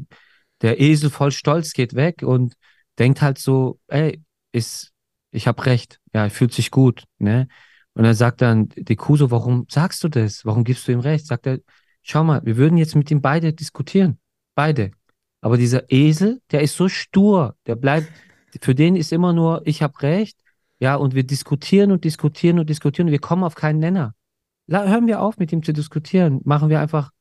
der 0.61 0.79
Esel 0.79 1.09
voll 1.09 1.31
stolz 1.31 1.73
geht 1.73 1.93
weg 1.95 2.23
und 2.23 2.55
denkt 2.97 3.21
halt 3.21 3.37
so, 3.37 3.79
ey, 3.87 4.23
ist, 4.51 4.91
ich 5.31 5.47
hab 5.47 5.65
recht, 5.65 5.99
ja, 6.13 6.29
fühlt 6.29 6.53
sich 6.53 6.71
gut, 6.71 7.03
ne? 7.19 7.47
Und 7.93 8.05
er 8.05 8.15
sagt 8.15 8.41
dann 8.41 8.69
die 8.69 8.95
Kuh 8.95 9.17
so, 9.17 9.29
warum 9.31 9.65
sagst 9.69 10.03
du 10.03 10.09
das? 10.09 10.45
Warum 10.45 10.63
gibst 10.63 10.87
du 10.87 10.91
ihm 10.93 11.01
recht? 11.01 11.25
Sagt 11.27 11.47
er, 11.47 11.59
schau 12.01 12.23
mal, 12.23 12.41
wir 12.45 12.57
würden 12.57 12.77
jetzt 12.77 12.95
mit 12.95 13.11
ihm 13.11 13.21
beide 13.21 13.53
diskutieren, 13.53 14.19
beide. 14.55 14.91
Aber 15.41 15.57
dieser 15.57 15.91
Esel, 15.91 16.41
der 16.51 16.61
ist 16.61 16.75
so 16.75 16.89
stur, 16.89 17.55
der 17.67 17.75
bleibt, 17.75 18.09
für 18.61 18.75
den 18.75 18.95
ist 18.95 19.11
immer 19.11 19.33
nur, 19.33 19.61
ich 19.65 19.83
hab 19.83 20.01
recht, 20.01 20.37
ja, 20.79 20.95
und 20.95 21.13
wir 21.13 21.23
diskutieren 21.23 21.91
und 21.91 22.03
diskutieren 22.03 22.59
und 22.59 22.69
diskutieren 22.69 23.07
und 23.07 23.11
wir 23.11 23.19
kommen 23.19 23.43
auf 23.43 23.55
keinen 23.55 23.79
Nenner. 23.79 24.15
Hören 24.67 25.07
wir 25.07 25.21
auf, 25.21 25.37
mit 25.37 25.51
ihm 25.51 25.63
zu 25.63 25.73
diskutieren. 25.73 26.41
Machen 26.45 26.69
wir 26.69 26.79
einfach 26.79 27.11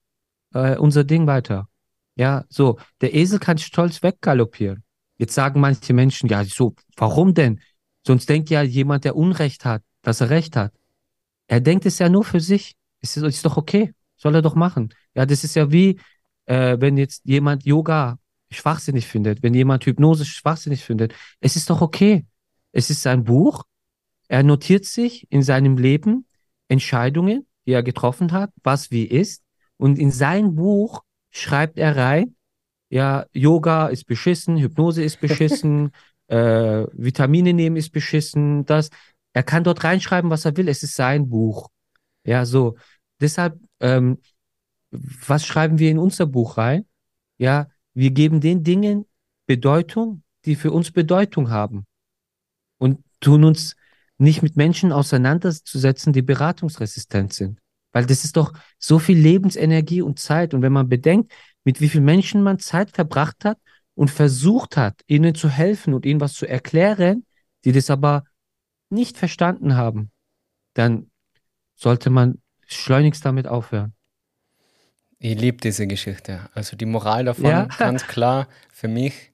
äh, 0.54 0.76
unser 0.76 1.04
Ding 1.04 1.26
weiter. 1.26 1.68
Ja, 2.14 2.44
so. 2.48 2.78
Der 3.00 3.14
Esel 3.14 3.38
kann 3.38 3.58
stolz 3.58 4.02
weggaloppieren. 4.02 4.84
Jetzt 5.16 5.34
sagen 5.34 5.60
manche 5.60 5.92
Menschen, 5.92 6.28
ja, 6.28 6.44
so, 6.44 6.74
warum 6.96 7.34
denn? 7.34 7.60
Sonst 8.06 8.28
denkt 8.28 8.50
ja 8.50 8.62
jemand, 8.62 9.04
der 9.04 9.16
Unrecht 9.16 9.64
hat, 9.64 9.82
dass 10.02 10.20
er 10.20 10.30
Recht 10.30 10.56
hat. 10.56 10.72
Er 11.48 11.60
denkt 11.60 11.86
es 11.86 11.98
ja 11.98 12.08
nur 12.08 12.24
für 12.24 12.40
sich. 12.40 12.76
Es 13.00 13.16
ist, 13.16 13.24
ist 13.24 13.44
doch 13.44 13.56
okay. 13.56 13.92
Soll 14.16 14.34
er 14.34 14.42
doch 14.42 14.54
machen. 14.54 14.94
Ja, 15.14 15.26
das 15.26 15.42
ist 15.42 15.56
ja 15.56 15.72
wie, 15.72 15.98
äh, 16.46 16.76
wenn 16.80 16.96
jetzt 16.96 17.24
jemand 17.24 17.64
Yoga 17.64 18.18
schwachsinnig 18.50 19.06
findet, 19.06 19.42
wenn 19.42 19.54
jemand 19.54 19.84
Hypnose 19.84 20.24
schwachsinnig 20.24 20.84
findet. 20.84 21.14
Es 21.40 21.56
ist 21.56 21.70
doch 21.70 21.80
okay. 21.80 22.26
Es 22.72 22.90
ist 22.90 23.02
sein 23.02 23.24
Buch. 23.24 23.64
Er 24.28 24.42
notiert 24.42 24.84
sich 24.84 25.26
in 25.30 25.42
seinem 25.42 25.76
Leben 25.76 26.26
Entscheidungen, 26.68 27.46
die 27.66 27.72
er 27.72 27.82
getroffen 27.82 28.32
hat, 28.32 28.50
was 28.62 28.90
wie 28.90 29.04
ist. 29.04 29.42
Und 29.76 29.98
in 29.98 30.10
sein 30.10 30.54
Buch 30.54 31.02
schreibt 31.30 31.78
er 31.78 31.96
rein, 31.96 32.34
ja, 32.90 33.26
Yoga 33.32 33.88
ist 33.88 34.04
beschissen, 34.04 34.56
Hypnose 34.56 35.02
ist 35.02 35.20
beschissen, 35.20 35.92
äh, 36.28 36.86
Vitamine 36.92 37.52
nehmen 37.52 37.76
ist 37.76 37.90
beschissen, 37.90 38.64
das. 38.64 38.90
Er 39.34 39.42
kann 39.42 39.62
dort 39.62 39.84
reinschreiben, 39.84 40.30
was 40.30 40.44
er 40.46 40.56
will. 40.56 40.68
Es 40.68 40.82
ist 40.82 40.94
sein 40.96 41.28
Buch. 41.28 41.68
Ja, 42.24 42.44
so. 42.44 42.76
Deshalb, 43.20 43.60
ähm, 43.80 44.18
was 44.90 45.44
schreiben 45.44 45.78
wir 45.78 45.90
in 45.90 45.98
unser 45.98 46.26
Buch 46.26 46.56
rein? 46.56 46.86
Ja, 47.36 47.68
wir 47.94 48.10
geben 48.10 48.40
den 48.40 48.64
Dingen 48.64 49.06
Bedeutung, 49.46 50.22
die 50.44 50.56
für 50.56 50.72
uns 50.72 50.90
Bedeutung 50.90 51.50
haben. 51.50 51.86
Tun 53.20 53.44
uns 53.44 53.76
nicht 54.18 54.42
mit 54.42 54.56
Menschen 54.56 54.92
auseinanderzusetzen, 54.92 56.12
die 56.12 56.22
beratungsresistent 56.22 57.32
sind. 57.32 57.60
Weil 57.92 58.06
das 58.06 58.24
ist 58.24 58.36
doch 58.36 58.52
so 58.78 58.98
viel 58.98 59.18
Lebensenergie 59.18 60.02
und 60.02 60.18
Zeit. 60.18 60.54
Und 60.54 60.62
wenn 60.62 60.72
man 60.72 60.88
bedenkt, 60.88 61.32
mit 61.64 61.80
wie 61.80 61.88
vielen 61.88 62.04
Menschen 62.04 62.42
man 62.42 62.58
Zeit 62.58 62.90
verbracht 62.90 63.44
hat 63.44 63.58
und 63.94 64.10
versucht 64.10 64.76
hat, 64.76 65.00
ihnen 65.06 65.34
zu 65.34 65.48
helfen 65.48 65.94
und 65.94 66.04
ihnen 66.04 66.20
was 66.20 66.34
zu 66.34 66.46
erklären, 66.46 67.24
die 67.64 67.72
das 67.72 67.90
aber 67.90 68.24
nicht 68.90 69.16
verstanden 69.16 69.76
haben, 69.76 70.10
dann 70.74 71.10
sollte 71.74 72.10
man 72.10 72.40
schleunigst 72.66 73.24
damit 73.24 73.46
aufhören. 73.46 73.94
Ich 75.18 75.38
liebe 75.38 75.58
diese 75.58 75.86
Geschichte. 75.86 76.48
Also 76.54 76.76
die 76.76 76.86
Moral 76.86 77.24
davon, 77.24 77.46
ja? 77.46 77.64
ganz 77.78 78.06
klar 78.06 78.48
für 78.70 78.88
mich, 78.88 79.32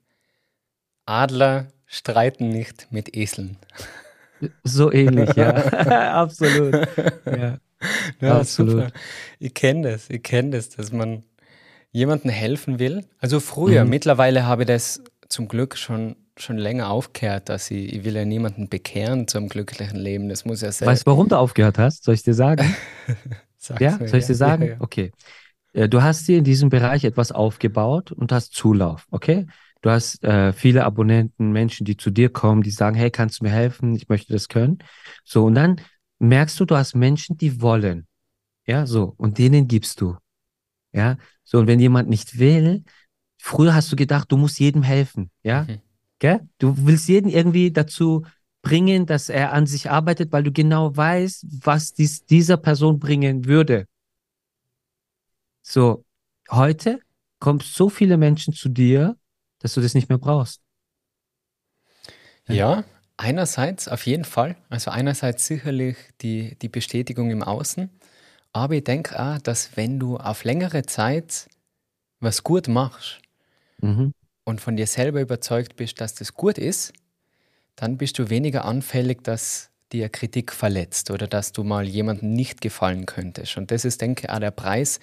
Adler 1.05 1.69
streiten 1.95 2.49
nicht 2.49 2.89
mit 2.91 3.17
Eseln. 3.17 3.57
So 4.65 4.93
ähnlich, 4.93 5.35
ja. 5.37 5.55
Absolut. 6.15 6.75
Ja. 7.25 7.59
ja 8.21 8.39
Absolut. 8.39 8.73
Super. 8.73 8.93
Ich 9.39 9.55
kenne 9.55 9.93
das, 9.93 10.11
ich 10.11 10.23
kenne 10.23 10.51
das, 10.51 10.71
dass 10.71 10.93
man 10.93 11.23
jemandem 11.93 12.31
helfen 12.31 12.79
will. 12.79 13.05
Also 13.21 13.39
früher, 13.39 13.85
mhm. 13.85 13.91
mittlerweile 13.91 14.45
habe 14.47 14.63
ich 14.63 14.69
das 14.69 15.03
zum 15.29 15.47
Glück 15.47 15.77
schon, 15.77 16.17
schon 16.37 16.59
länger 16.59 16.91
aufgehört, 16.91 17.49
dass 17.49 17.71
ich, 17.71 17.95
ich 17.95 18.05
will 18.05 18.17
ja 18.17 18.25
niemanden 18.25 18.69
bekehren 18.69 19.29
zum 19.29 19.49
glücklichen 19.49 19.99
Leben. 19.99 20.29
Das 20.29 20.45
muss 20.45 20.61
ja 20.61 20.73
selbst. 20.73 20.91
Weißt 20.91 21.07
du, 21.07 21.11
warum 21.13 21.29
du 21.29 21.39
aufgehört 21.39 21.79
hast? 21.79 22.05
Soll 22.05 22.15
ich 22.15 22.25
dir 22.25 22.35
sagen? 22.35 22.75
ja, 23.79 23.99
mir, 23.99 24.09
soll 24.09 24.19
ich 24.19 24.27
dir 24.27 24.35
sagen? 24.35 24.65
Ja, 24.65 24.71
ja. 24.71 24.77
Okay. 24.81 25.13
Äh, 25.73 25.89
du 25.89 26.03
hast 26.03 26.27
dir 26.27 26.39
in 26.39 26.45
diesem 26.45 26.71
Bereich 26.71 27.05
etwas 27.05 27.31
aufgebaut 27.31 28.11
und 28.11 28.33
hast 28.33 28.53
Zulauf, 28.53 29.07
okay? 29.13 29.47
Du 29.85 29.91
hast 29.91 30.25
äh, 30.25 30.55
viele 30.55 30.83
Abonnenten, 30.87 31.53
Menschen, 31.53 31.85
die 31.85 31.99
zu 31.99 32.11
dir 32.11 32.31
kommen, 32.31 32.63
die 32.63 32.71
sagen, 32.71 32.97
hey, 32.97 33.11
kannst 33.11 33.41
du 33.41 33.45
mir 33.45 33.51
helfen? 33.51 33.95
Ich 33.95 34.09
möchte 34.09 34.33
das 34.33 34.49
können. 34.49 34.79
So, 35.25 35.45
und 35.45 35.57
dann 35.57 35.79
merkst 36.19 36.59
du, 36.59 36.65
du 36.65 36.75
hast 36.75 36.95
Menschen, 36.95 37.37
die 37.37 37.61
wollen. 37.61 38.07
Ja, 38.67 38.87
so, 38.87 39.13
und 39.19 39.37
denen 39.37 39.69
gibst 39.69 40.01
du. 40.01 40.17
Ja, 40.95 41.19
so, 41.43 41.59
und 41.59 41.67
wenn 41.67 41.81
jemand 41.81 42.09
nicht 42.09 42.39
will, 42.39 42.83
früher 43.37 43.75
hast 43.75 43.93
du 43.93 43.97
gedacht, 43.97 44.33
du 44.33 44.39
musst 44.39 44.59
jedem 44.59 44.83
helfen. 44.83 45.31
Ja, 45.43 45.65
mhm. 45.65 45.83
Gell? 46.19 46.49
Du 46.57 46.75
willst 46.87 47.07
jeden 47.09 47.29
irgendwie 47.29 47.71
dazu 47.71 48.25
bringen, 48.63 49.05
dass 49.05 49.29
er 49.29 49.53
an 49.53 49.67
sich 49.67 49.91
arbeitet, 49.91 50.33
weil 50.33 50.45
du 50.45 50.51
genau 50.51 50.97
weißt, 50.97 51.45
was 51.63 51.93
dies, 51.93 52.25
dieser 52.25 52.57
Person 52.57 52.99
bringen 52.99 53.45
würde. 53.45 53.87
So, 55.61 56.07
heute 56.51 57.01
kommen 57.39 57.61
so 57.61 57.91
viele 57.91 58.17
Menschen 58.17 58.55
zu 58.55 58.71
dir, 58.71 59.19
dass 59.65 59.73
du 59.73 59.81
das 59.81 59.95
nicht 59.95 60.11
mehr 60.11 60.19
brauchst. 60.19 60.61
Ja, 62.47 62.85
einerseits 63.17 63.89
auf 63.89 64.05
jeden 64.05 64.27
Fall. 64.27 64.57
Also 64.69 64.91
einerseits 64.91 65.47
sicherlich 65.47 65.97
die, 66.21 66.59
die 66.59 66.69
Bestätigung 66.69 67.31
im 67.31 67.43
Außen. 67.43 67.89
Aber 68.53 68.75
ich 68.75 68.85
denke 68.85 69.19
auch, 69.19 69.39
dass 69.39 69.75
wenn 69.75 69.99
du 69.99 70.19
auf 70.19 70.45
längere 70.45 70.83
Zeit 70.83 71.49
was 72.21 72.43
gut 72.43 72.69
machst 72.69 73.23
mhm. 73.81 74.13
und 74.45 74.61
von 74.61 74.77
dir 74.77 74.87
selber 74.87 75.23
überzeugt 75.23 75.77
bist, 75.77 75.99
dass 75.99 76.15
das 76.15 76.35
gut 76.35 76.59
ist, 76.59 76.93
dann 77.75 77.97
bist 77.97 78.19
du 78.19 78.29
weniger 78.29 78.67
anfällig, 78.67 79.25
dass 79.25 79.71
dir 79.93 80.11
Kritik 80.11 80.53
verletzt 80.53 81.11
oder 81.11 81.27
dass 81.27 81.53
du 81.53 81.65
mal 81.65 81.87
jemandem 81.89 82.35
nicht 82.35 82.61
gefallen 82.61 83.07
könntest. 83.07 83.57
Und 83.57 83.71
das 83.71 83.87
ist, 83.87 84.03
denke 84.03 84.25
ich, 84.25 84.31
auch 84.31 84.41
der 84.41 84.51
Preis. 84.51 85.01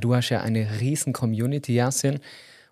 Du 0.00 0.16
hast 0.16 0.30
ja 0.30 0.40
eine 0.40 0.80
riesen 0.80 1.12
Community, 1.12 1.74
Yasin. 1.74 2.18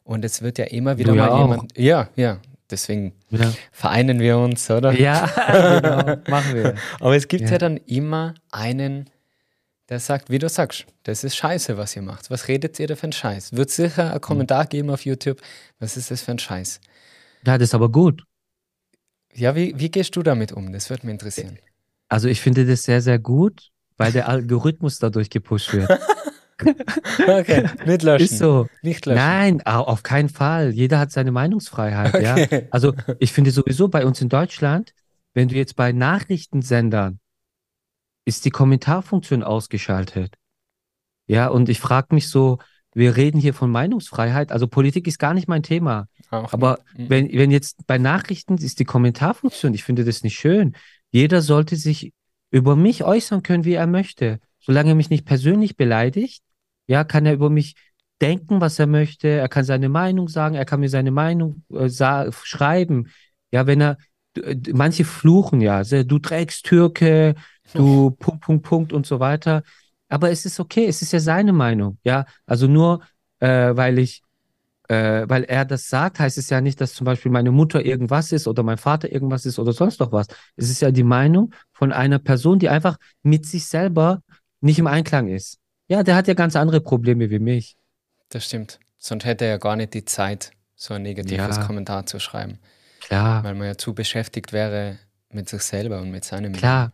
Und 0.08 0.24
es 0.24 0.40
wird 0.40 0.56
ja 0.56 0.64
immer 0.64 0.96
wieder 0.96 1.12
du 1.12 1.18
mal 1.18 1.28
ja 1.28 1.38
jemand. 1.38 1.78
Ja, 1.78 2.08
ja. 2.16 2.40
Deswegen 2.70 3.12
ja. 3.28 3.52
vereinen 3.72 4.20
wir 4.20 4.38
uns, 4.38 4.70
oder? 4.70 4.90
Ja, 4.92 5.26
genau, 5.80 6.16
machen 6.30 6.54
wir. 6.54 6.76
Aber 6.98 7.14
es 7.14 7.28
gibt 7.28 7.44
ja. 7.44 7.50
ja 7.50 7.58
dann 7.58 7.76
immer 7.76 8.32
einen, 8.50 9.10
der 9.90 10.00
sagt, 10.00 10.30
wie 10.30 10.38
du 10.38 10.48
sagst, 10.48 10.86
das 11.02 11.24
ist 11.24 11.36
scheiße, 11.36 11.76
was 11.76 11.94
ihr 11.94 12.00
macht. 12.00 12.30
Was 12.30 12.48
redet 12.48 12.80
ihr 12.80 12.86
da 12.86 12.96
für 12.96 13.02
einen 13.02 13.12
Scheiß? 13.12 13.52
Wird 13.52 13.68
sicher 13.68 14.14
ein 14.14 14.20
Kommentar 14.22 14.64
mhm. 14.64 14.68
geben 14.70 14.90
auf 14.90 15.04
YouTube, 15.04 15.42
was 15.78 15.98
ist 15.98 16.10
das 16.10 16.22
für 16.22 16.30
ein 16.30 16.38
Scheiß? 16.38 16.80
Ja, 17.46 17.58
das 17.58 17.68
ist 17.68 17.74
aber 17.74 17.90
gut. 17.90 18.22
Ja, 19.34 19.54
wie, 19.54 19.78
wie 19.78 19.90
gehst 19.90 20.16
du 20.16 20.22
damit 20.22 20.52
um? 20.52 20.72
Das 20.72 20.88
würde 20.88 21.04
mich 21.04 21.12
interessieren. 21.12 21.58
Also 22.08 22.28
ich 22.28 22.40
finde 22.40 22.64
das 22.64 22.84
sehr, 22.84 23.02
sehr 23.02 23.18
gut, 23.18 23.68
weil 23.98 24.12
der 24.12 24.26
Algorithmus 24.30 25.00
dadurch 25.00 25.28
gepusht 25.28 25.74
wird. 25.74 25.90
okay, 27.28 27.68
nicht 27.86 28.02
löschen. 28.02 28.24
Ist 28.24 28.38
so. 28.38 28.66
Nicht 28.82 29.06
löschen. 29.06 29.18
Nein, 29.18 29.62
auf 29.62 30.02
keinen 30.02 30.28
Fall. 30.28 30.70
Jeder 30.70 30.98
hat 30.98 31.12
seine 31.12 31.32
Meinungsfreiheit, 31.32 32.14
okay. 32.14 32.48
ja. 32.50 32.60
Also 32.70 32.94
ich 33.18 33.32
finde 33.32 33.50
sowieso 33.50 33.88
bei 33.88 34.04
uns 34.04 34.20
in 34.20 34.28
Deutschland, 34.28 34.92
wenn 35.34 35.48
du 35.48 35.54
jetzt 35.54 35.76
bei 35.76 35.92
Nachrichtensendern 35.92 37.20
ist 38.24 38.44
die 38.44 38.50
Kommentarfunktion 38.50 39.42
ausgeschaltet. 39.42 40.34
Ja, 41.26 41.48
und 41.48 41.68
ich 41.68 41.80
frage 41.80 42.14
mich 42.14 42.28
so, 42.28 42.58
wir 42.94 43.16
reden 43.16 43.40
hier 43.40 43.54
von 43.54 43.70
Meinungsfreiheit, 43.70 44.50
also 44.50 44.66
Politik 44.66 45.06
ist 45.06 45.18
gar 45.18 45.34
nicht 45.34 45.48
mein 45.48 45.62
Thema. 45.62 46.08
Auch 46.30 46.52
Aber 46.52 46.80
nicht. 46.94 47.10
wenn, 47.10 47.32
wenn 47.32 47.50
jetzt 47.50 47.86
bei 47.86 47.98
Nachrichten 47.98 48.56
ist 48.56 48.80
die 48.80 48.84
Kommentarfunktion, 48.84 49.74
ich 49.74 49.84
finde 49.84 50.04
das 50.04 50.22
nicht 50.22 50.38
schön. 50.38 50.74
Jeder 51.10 51.40
sollte 51.40 51.76
sich 51.76 52.12
über 52.50 52.76
mich 52.76 53.04
äußern 53.04 53.42
können, 53.42 53.64
wie 53.64 53.74
er 53.74 53.86
möchte. 53.86 54.40
Solange 54.58 54.90
er 54.90 54.94
mich 54.94 55.10
nicht 55.10 55.24
persönlich 55.24 55.76
beleidigt, 55.76 56.42
ja, 56.88 57.04
kann 57.04 57.26
er 57.26 57.34
über 57.34 57.50
mich 57.50 57.76
denken, 58.20 58.60
was 58.60 58.78
er 58.78 58.86
möchte. 58.86 59.28
Er 59.28 59.48
kann 59.48 59.64
seine 59.64 59.88
Meinung 59.88 60.28
sagen. 60.28 60.56
Er 60.56 60.64
kann 60.64 60.80
mir 60.80 60.88
seine 60.88 61.12
Meinung 61.12 61.62
äh, 61.72 61.88
schreiben. 62.32 63.08
Ja, 63.52 63.66
wenn 63.66 63.80
er, 63.80 63.98
manche 64.72 65.04
fluchen 65.04 65.60
ja, 65.60 65.82
du 65.82 66.18
trägst 66.18 66.64
Türke, 66.66 67.34
du 67.74 68.10
Punkt, 68.18 68.40
Punkt, 68.42 68.64
Punkt 68.64 68.92
und 68.92 69.06
so 69.06 69.20
weiter. 69.20 69.62
Aber 70.08 70.30
es 70.30 70.46
ist 70.46 70.58
okay, 70.58 70.86
es 70.86 71.02
ist 71.02 71.12
ja 71.12 71.20
seine 71.20 71.52
Meinung. 71.52 71.98
Ja, 72.02 72.24
also 72.46 72.66
nur, 72.66 73.02
äh, 73.40 73.76
weil 73.76 73.98
ich, 73.98 74.22
äh, 74.88 75.26
weil 75.28 75.44
er 75.44 75.66
das 75.66 75.88
sagt, 75.88 76.18
heißt 76.18 76.38
es 76.38 76.48
ja 76.50 76.60
nicht, 76.62 76.80
dass 76.80 76.94
zum 76.94 77.04
Beispiel 77.04 77.30
meine 77.30 77.50
Mutter 77.50 77.84
irgendwas 77.84 78.32
ist 78.32 78.48
oder 78.48 78.62
mein 78.62 78.78
Vater 78.78 79.12
irgendwas 79.12 79.44
ist 79.44 79.58
oder 79.58 79.72
sonst 79.72 80.00
noch 80.00 80.12
was. 80.12 80.28
Es 80.56 80.70
ist 80.70 80.80
ja 80.80 80.90
die 80.90 81.02
Meinung 81.04 81.52
von 81.72 81.92
einer 81.92 82.18
Person, 82.18 82.58
die 82.58 82.70
einfach 82.70 82.96
mit 83.22 83.44
sich 83.44 83.66
selber 83.66 84.22
nicht 84.60 84.78
im 84.78 84.86
Einklang 84.86 85.28
ist. 85.28 85.58
Ja, 85.88 86.02
der 86.02 86.14
hat 86.14 86.28
ja 86.28 86.34
ganz 86.34 86.54
andere 86.54 86.80
Probleme 86.80 87.30
wie 87.30 87.38
mich. 87.38 87.76
Das 88.28 88.44
stimmt. 88.44 88.78
Sonst 88.98 89.24
hätte 89.24 89.44
er 89.46 89.52
ja 89.52 89.56
gar 89.56 89.76
nicht 89.76 89.94
die 89.94 90.04
Zeit, 90.04 90.52
so 90.76 90.94
ein 90.94 91.02
negatives 91.02 91.56
ja. 91.56 91.64
Kommentar 91.64 92.06
zu 92.06 92.20
schreiben. 92.20 92.58
Klar. 93.00 93.42
Weil 93.42 93.54
man 93.54 93.66
ja 93.66 93.78
zu 93.78 93.94
beschäftigt 93.94 94.52
wäre 94.52 94.98
mit 95.30 95.48
sich 95.48 95.62
selber 95.62 96.00
und 96.00 96.10
mit 96.10 96.24
seinem 96.24 96.52
Klar. 96.52 96.86
Leben. 96.86 96.92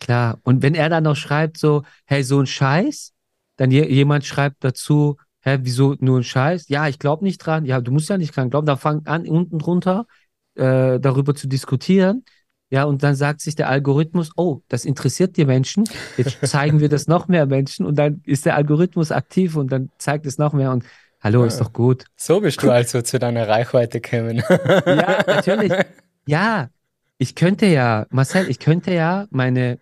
Klar. 0.00 0.38
Und 0.42 0.62
wenn 0.62 0.74
er 0.74 0.88
dann 0.88 1.04
noch 1.04 1.16
schreibt 1.16 1.58
so, 1.58 1.82
hey, 2.04 2.22
so 2.22 2.40
ein 2.40 2.46
Scheiß, 2.46 3.12
dann 3.56 3.70
jemand 3.70 4.24
schreibt 4.24 4.64
dazu, 4.64 5.16
hä, 5.40 5.58
wieso 5.62 5.96
nur 6.00 6.20
ein 6.20 6.24
Scheiß? 6.24 6.68
Ja, 6.68 6.88
ich 6.88 6.98
glaube 6.98 7.24
nicht 7.24 7.38
dran. 7.38 7.64
Ja, 7.64 7.80
du 7.80 7.92
musst 7.92 8.08
ja 8.08 8.18
nicht 8.18 8.34
dran 8.34 8.50
glauben. 8.50 8.66
Da 8.66 8.76
fangt 8.76 9.06
an, 9.08 9.26
unten 9.26 9.58
drunter 9.58 10.06
äh, 10.54 10.98
darüber 10.98 11.34
zu 11.34 11.48
diskutieren. 11.48 12.24
Ja, 12.70 12.84
und 12.84 13.02
dann 13.02 13.16
sagt 13.16 13.40
sich 13.40 13.56
der 13.56 13.68
Algorithmus, 13.68 14.30
oh, 14.36 14.60
das 14.68 14.84
interessiert 14.84 15.36
die 15.36 15.44
Menschen, 15.44 15.84
jetzt 16.16 16.38
zeigen 16.46 16.78
wir 16.78 16.88
das 16.88 17.08
noch 17.08 17.26
mehr 17.26 17.46
Menschen 17.46 17.84
und 17.84 17.96
dann 17.96 18.22
ist 18.24 18.46
der 18.46 18.54
Algorithmus 18.54 19.10
aktiv 19.10 19.56
und 19.56 19.72
dann 19.72 19.90
zeigt 19.98 20.24
es 20.24 20.38
noch 20.38 20.52
mehr 20.52 20.70
und 20.70 20.84
hallo, 21.20 21.40
ja. 21.40 21.46
ist 21.48 21.60
doch 21.60 21.72
gut. 21.72 22.04
So 22.16 22.40
bist 22.40 22.62
du 22.62 22.70
also 22.70 23.02
zu 23.02 23.18
deiner 23.18 23.48
Reichweite 23.48 24.00
gekommen. 24.00 24.42
ja, 24.86 25.24
natürlich. 25.26 25.72
Ja, 26.26 26.68
ich 27.18 27.34
könnte 27.34 27.66
ja, 27.66 28.06
Marcel, 28.10 28.48
ich 28.48 28.60
könnte 28.60 28.92
ja 28.92 29.26
meine, 29.30 29.80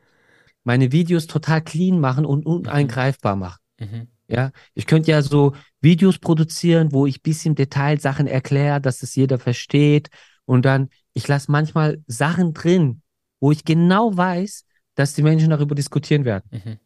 meine 0.64 0.92
Videos 0.92 1.26
total 1.26 1.60
clean 1.60 2.00
machen 2.00 2.24
und 2.24 2.46
uneingreifbar 2.46 3.36
machen. 3.36 3.58
Mhm. 3.78 4.08
Ja, 4.28 4.52
ich 4.72 4.86
könnte 4.86 5.10
ja 5.10 5.20
so 5.20 5.54
Videos 5.80 6.18
produzieren, 6.18 6.92
wo 6.92 7.06
ich 7.06 7.22
bisschen 7.22 7.54
Detail 7.54 8.00
Sachen 8.00 8.26
erkläre, 8.26 8.80
dass 8.80 9.02
es 9.02 9.14
jeder 9.14 9.38
versteht 9.38 10.08
und 10.46 10.64
dann 10.64 10.88
ich 11.18 11.26
lasse 11.26 11.50
manchmal 11.50 12.00
Sachen 12.06 12.54
drin, 12.54 13.02
wo 13.40 13.50
ich 13.50 13.64
genau 13.64 14.16
weiß, 14.16 14.64
dass 14.94 15.14
die 15.14 15.22
Menschen 15.24 15.50
darüber 15.50 15.74
diskutieren 15.74 16.24
werden. 16.24 16.48
Mhm. 16.52 16.78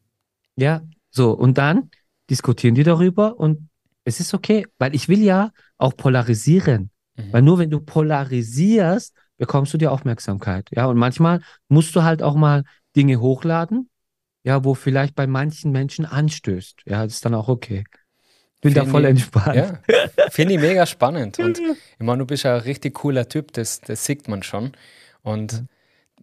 Ja, 0.56 0.82
so, 1.10 1.32
und 1.32 1.58
dann 1.58 1.90
diskutieren 2.30 2.74
die 2.74 2.82
darüber 2.82 3.38
und 3.38 3.68
es 4.04 4.20
ist 4.20 4.32
okay, 4.32 4.66
weil 4.78 4.94
ich 4.94 5.08
will 5.10 5.20
ja 5.20 5.50
auch 5.76 5.94
polarisieren. 5.98 6.90
Mhm. 7.16 7.32
Weil 7.32 7.42
nur 7.42 7.58
wenn 7.58 7.68
du 7.68 7.80
polarisierst, 7.80 9.14
bekommst 9.36 9.74
du 9.74 9.78
die 9.78 9.86
Aufmerksamkeit. 9.86 10.70
Ja, 10.72 10.86
und 10.86 10.96
manchmal 10.96 11.42
musst 11.68 11.94
du 11.94 12.02
halt 12.02 12.22
auch 12.22 12.34
mal 12.34 12.64
Dinge 12.96 13.20
hochladen, 13.20 13.90
ja, 14.44 14.64
wo 14.64 14.72
vielleicht 14.72 15.14
bei 15.14 15.26
manchen 15.26 15.72
Menschen 15.72 16.06
anstößt. 16.06 16.84
Ja, 16.86 17.04
das 17.04 17.14
ist 17.14 17.24
dann 17.26 17.34
auch 17.34 17.48
okay. 17.48 17.84
Bin 18.62 18.74
da 18.74 18.86
voll 18.86 19.04
entspannt. 19.04 19.56
Ja, 19.56 19.80
finde 20.30 20.54
ich 20.54 20.60
mega 20.60 20.86
spannend. 20.86 21.38
Und 21.40 21.58
ich 21.98 22.06
meine, 22.06 22.18
du 22.18 22.26
bist 22.26 22.44
ja 22.44 22.54
ein 22.54 22.60
richtig 22.60 22.94
cooler 22.94 23.28
Typ, 23.28 23.52
das, 23.52 23.80
das 23.80 24.04
sieht 24.04 24.28
man 24.28 24.42
schon. 24.44 24.72
Und 25.22 25.64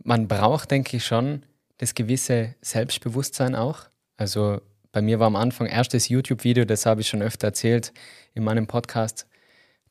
man 0.03 0.27
braucht, 0.27 0.71
denke 0.71 0.97
ich, 0.97 1.05
schon 1.05 1.43
das 1.77 1.93
gewisse 1.95 2.55
Selbstbewusstsein 2.61 3.55
auch. 3.55 3.81
Also 4.15 4.61
bei 4.93 5.01
mir 5.01 5.19
war 5.19 5.27
am 5.27 5.35
Anfang 5.35 5.67
erstes 5.67 6.07
YouTube-Video, 6.07 6.63
das 6.63 6.85
habe 6.85 7.01
ich 7.01 7.09
schon 7.09 7.21
öfter 7.21 7.47
erzählt 7.47 7.93
in 8.33 8.43
meinem 8.43 8.67
Podcast. 8.67 9.27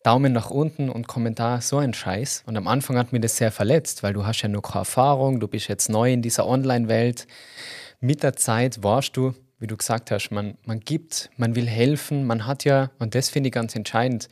Daumen 0.02 0.32
nach 0.32 0.50
unten 0.50 0.88
und 0.88 1.06
Kommentar, 1.06 1.60
so 1.60 1.76
ein 1.76 1.92
Scheiß. 1.92 2.44
Und 2.46 2.56
am 2.56 2.66
Anfang 2.66 2.96
hat 2.96 3.12
mir 3.12 3.20
das 3.20 3.36
sehr 3.36 3.52
verletzt, 3.52 4.02
weil 4.02 4.14
du 4.14 4.24
hast 4.24 4.40
ja 4.40 4.48
noch 4.48 4.62
keine 4.62 4.80
Erfahrung, 4.80 5.38
du 5.38 5.48
bist 5.48 5.68
jetzt 5.68 5.90
neu 5.90 6.12
in 6.12 6.22
dieser 6.22 6.46
Online-Welt. 6.46 7.26
Mit 8.00 8.22
der 8.22 8.36
Zeit 8.36 8.82
warst 8.82 9.16
du, 9.18 9.34
wie 9.58 9.66
du 9.66 9.76
gesagt 9.76 10.10
hast, 10.10 10.30
man, 10.30 10.56
man 10.64 10.80
gibt, 10.80 11.30
man 11.36 11.54
will 11.54 11.66
helfen, 11.66 12.24
man 12.24 12.46
hat 12.46 12.64
ja, 12.64 12.90
und 12.98 13.14
das 13.14 13.28
finde 13.28 13.48
ich 13.48 13.52
ganz 13.52 13.74
entscheidend, 13.74 14.28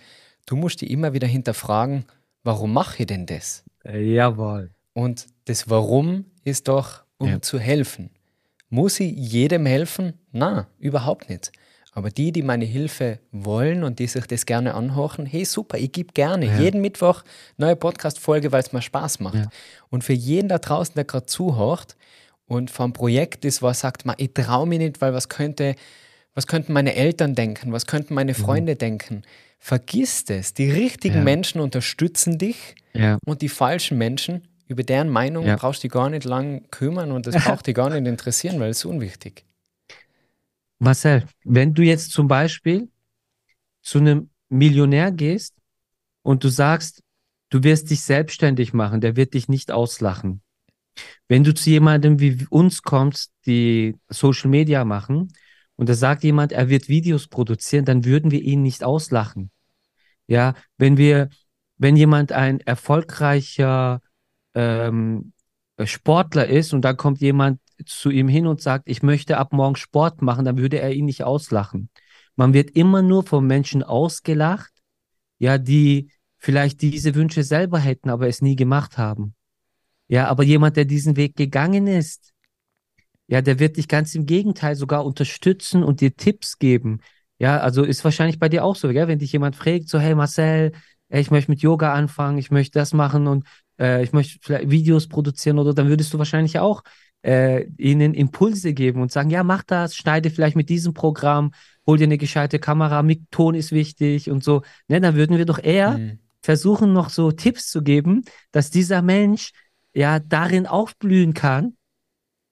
du 0.47 0.57
musst 0.57 0.81
dich 0.81 0.91
immer 0.91 1.12
wieder 1.12 1.27
hinterfragen, 1.27 2.05
warum 2.45 2.72
mache 2.72 3.03
ich 3.03 3.07
denn 3.07 3.27
das? 3.27 3.64
Äh, 3.85 4.14
jawohl. 4.14 4.70
Und 4.93 5.27
das 5.45 5.68
Warum 5.68 6.24
ist 6.45 6.68
doch, 6.68 7.05
um 7.18 7.29
ja. 7.29 7.43
zu 7.43 7.59
helfen. 7.59 8.11
Muss 8.68 8.99
ich 9.01 9.14
jedem 9.14 9.66
helfen? 9.66 10.14
Na, 10.33 10.68
überhaupt 10.79 11.29
nicht. 11.29 11.53
Aber 11.93 12.11
die, 12.11 12.31
die 12.31 12.43
meine 12.43 12.66
Hilfe 12.66 13.20
wollen 13.33 13.83
und 13.83 13.99
die 14.01 14.07
sich 14.07 14.27
das 14.27 14.45
gerne 14.45 14.74
anhören, 14.74 15.24
hey 15.24 15.45
super, 15.45 15.79
ich 15.79 15.93
gebe 15.93 16.12
gerne 16.12 16.47
ja. 16.47 16.59
jeden 16.59 16.83
Mittwoch 16.83 17.22
neue 17.57 17.74
Podcast-Folge, 17.74 18.53
weil 18.53 18.61
es 18.61 18.72
mir 18.72 18.83
Spaß 18.83 19.20
macht. 19.20 19.37
Ja. 19.37 19.49
Und 19.89 20.05
für 20.05 20.12
jeden 20.12 20.49
da 20.49 20.59
draußen, 20.59 20.95
der 20.95 21.05
gerade 21.05 21.27
zuhört 21.27 21.97
und 22.47 22.70
vom 22.70 22.92
Projekt 22.92 23.44
ist, 23.44 23.62
was 23.62 23.80
sagt, 23.80 24.07
man, 24.07 24.16
ich 24.18 24.32
traue 24.32 24.66
mich 24.66 24.78
nicht, 24.78 25.01
weil 25.01 25.12
was 25.12 25.28
könnte, 25.28 25.74
was 26.34 26.47
könnten 26.47 26.72
meine 26.72 26.94
Eltern 26.94 27.34
denken, 27.34 27.72
was 27.72 27.86
könnten 27.86 28.14
meine 28.14 28.32
mhm. 28.32 28.36
Freunde 28.36 28.74
mhm. 28.74 28.78
denken? 28.78 29.22
Vergiss 29.59 30.24
das. 30.24 30.55
Die 30.55 30.70
richtigen 30.70 31.16
ja. 31.16 31.22
Menschen 31.22 31.61
unterstützen 31.61 32.38
dich 32.38 32.74
und 33.24 33.42
die 33.42 33.49
falschen 33.49 33.99
Menschen, 33.99 34.47
über 34.68 34.82
deren 34.82 35.09
Meinung 35.09 35.44
brauchst 35.57 35.82
du 35.82 35.88
dich 35.88 35.92
gar 35.92 36.11
nicht 36.11 36.24
lang 36.24 36.68
kümmern 36.70 37.12
und 37.12 37.26
das 37.26 37.42
braucht 37.44 37.66
dich 37.66 37.74
gar 37.74 37.90
nicht 37.90 38.07
interessieren, 38.07 38.61
weil 38.61 38.70
es 38.70 38.84
unwichtig. 38.84 39.44
Marcel, 40.78 41.24
wenn 41.44 41.74
du 41.74 41.82
jetzt 41.82 42.12
zum 42.12 42.28
Beispiel 42.28 42.88
zu 43.82 43.99
einem 43.99 44.30
Millionär 44.49 45.11
gehst 45.11 45.55
und 46.22 46.44
du 46.44 46.49
sagst, 46.49 47.03
du 47.51 47.62
wirst 47.62 47.90
dich 47.90 48.03
selbstständig 48.03 48.72
machen, 48.72 49.01
der 49.01 49.16
wird 49.16 49.34
dich 49.34 49.49
nicht 49.49 49.70
auslachen. 49.70 50.42
Wenn 51.29 51.45
du 51.45 51.55
zu 51.55 51.70
jemandem 51.70 52.20
wie 52.20 52.47
uns 52.51 52.83
kommst, 52.83 53.33
die 53.47 53.97
Social 54.09 54.51
Media 54.51 54.85
machen, 54.85 55.33
und 55.77 55.89
da 55.89 55.95
sagt 55.95 56.24
jemand, 56.24 56.53
er 56.53 56.68
wird 56.68 56.89
Videos 56.89 57.29
produzieren, 57.29 57.85
dann 57.85 58.05
würden 58.05 58.31
wir 58.31 58.41
ihn 58.41 58.62
nicht 58.62 58.83
auslachen. 58.83 59.51
Ja, 60.27 60.55
wenn 60.79 60.97
wir, 60.97 61.29
wenn 61.77 61.97
jemand 61.97 62.33
ein 62.33 62.61
erfolgreicher 62.61 64.01
ähm, 64.55 65.33
Sportler 65.85 66.49
ist 66.49 66.72
und 66.72 66.83
dann 66.83 66.97
kommt 66.97 67.20
jemand 67.20 67.61
zu 67.85 68.11
ihm 68.11 68.27
hin 68.27 68.47
und 68.47 68.62
sagt, 68.62 68.89
ich 68.89 69.03
möchte 69.03 69.37
ab 69.37 69.53
morgen 69.53 69.77
Sport 69.77 70.22
machen, 70.22 70.47
dann 70.47 70.57
würde 70.57 70.81
er 70.81 70.93
ihn 70.93 71.05
nicht 71.05 71.24
auslachen. 71.24 71.91
Man 72.35 72.55
wird 72.55 72.70
immer 72.70 73.03
nur 73.03 73.22
von 73.22 73.47
Menschen 73.47 73.83
ausgelacht, 73.83 74.72
ja, 75.39 75.59
die 75.59 76.11
vielleicht 76.39 76.81
diese 76.81 77.14
Wünsche 77.14 77.43
selber 77.43 77.79
hätten, 77.79 78.09
aber 78.09 78.29
es 78.29 78.41
nie 78.41 78.57
gemacht 78.57 78.97
haben. 78.97 79.36
Ja, 80.09 80.28
aber 80.28 80.44
jemand, 80.44 80.76
der 80.76 80.84
diesen 80.84 81.16
Weg 81.16 81.36
gegangen 81.36 81.86
ist, 81.86 82.32
ja, 83.28 83.42
der 83.42 83.59
wird 83.59 83.76
dich 83.76 83.88
ganz 83.88 84.14
im 84.14 84.26
Gegenteil 84.26 84.76
sogar 84.76 85.04
unterstützen 85.04 85.82
und 85.82 86.00
dir 86.00 86.14
Tipps 86.14 86.59
geben. 86.59 87.00
Ja, 87.38 87.59
also 87.59 87.82
ist 87.82 88.04
wahrscheinlich 88.04 88.38
bei 88.38 88.48
dir 88.48 88.64
auch 88.64 88.76
so, 88.76 88.88
ja, 88.90 89.09
wenn 89.09 89.18
dich 89.18 89.32
jemand 89.32 89.57
fragt, 89.57 89.88
so, 89.88 89.98
hey 89.98 90.14
Marcel, 90.14 90.72
ich 91.09 91.30
möchte 91.30 91.50
mit 91.50 91.61
Yoga 91.61 91.92
anfangen, 91.92 92.38
ich 92.38 92.50
möchte 92.50 92.78
das 92.78 92.92
machen 92.92 93.26
und 93.26 93.44
äh, 93.78 94.02
ich 94.02 94.12
möchte 94.12 94.38
vielleicht 94.40 94.70
Videos 94.70 95.09
produzieren 95.09 95.59
oder 95.59 95.74
dann 95.74 95.88
würdest 95.88 96.12
du 96.14 96.18
wahrscheinlich 96.18 96.59
auch 96.59 96.82
äh, 97.22 97.66
ihnen 97.76 98.14
Impulse 98.14 98.72
geben 98.72 99.02
und 99.02 99.12
sagen, 99.12 99.30
ja, 99.30 99.42
mach 99.42 99.64
das, 99.64 99.94
schneide 99.94 100.30
vielleicht 100.30 100.57
mit 100.57 100.68
diesem 100.68 100.94
Programm, 100.94 101.52
hol 101.86 101.98
dir 101.98 102.04
eine 102.04 102.18
gescheite 102.18 102.59
Kamera, 102.59 103.04
Ton 103.30 103.54
ist 103.54 103.72
wichtig 103.72 104.30
und 104.30 104.42
so. 104.42 104.62
Ne, 104.88 105.00
dann 105.00 105.16
würden 105.16 105.36
wir 105.36 105.44
doch 105.44 105.62
eher 105.62 105.98
mhm. 105.98 106.18
versuchen, 106.42 106.92
noch 106.92 107.11
so 107.11 107.32
Tipps 107.32 107.68
zu 107.70 107.82
geben, 107.82 108.24
dass 108.52 108.70
dieser 108.70 109.02
Mensch 109.02 109.52
ja 109.97 110.18
darin 110.18 110.66
aufblühen 110.66 111.34
kann. 111.34 111.76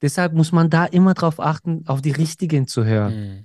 Deshalb 0.03 0.33
muss 0.33 0.53
man 0.53 0.71
da 0.71 0.85
immer 0.85 1.15
darauf 1.15 1.41
achten, 1.41 1.85
auf 1.87 2.03
die 2.03 2.11
Richtigen 2.11 2.67
zu 2.67 2.85
hören. 2.85 3.15
Mhm. 3.15 3.45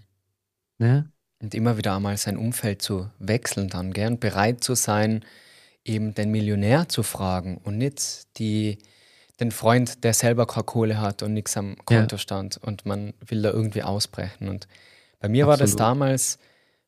Ne? 0.86 1.12
Und 1.42 1.54
immer 1.54 1.78
wieder 1.78 1.96
einmal 1.96 2.18
sein 2.18 2.38
Umfeld 2.38 2.82
zu 2.82 3.10
wechseln, 3.20 3.70
dann 3.70 3.94
gern 3.94 4.20
bereit 4.20 4.64
zu 4.64 4.76
sein, 4.76 5.24
eben 5.86 6.14
den 6.14 6.32
Millionär 6.32 6.90
zu 6.90 7.04
fragen 7.04 7.58
und 7.58 7.78
nicht 7.78 8.28
die 8.38 8.80
den 9.40 9.52
Freund, 9.52 10.04
der 10.04 10.14
selber 10.14 10.46
keine 10.46 10.66
Kohle 10.66 11.00
hat 11.00 11.24
und 11.24 11.34
nichts 11.34 11.56
am 11.56 11.78
Konto 11.86 12.16
ja. 12.16 12.20
stand 12.20 12.58
und 12.58 12.86
man 12.86 13.14
will 13.26 13.42
da 13.42 13.52
irgendwie 13.52 13.84
ausbrechen. 13.84 14.50
Und 14.50 14.68
bei 15.20 15.30
mir 15.30 15.46
Absolut. 15.46 15.60
war 15.60 15.66
das 15.66 15.76
damals 15.78 16.40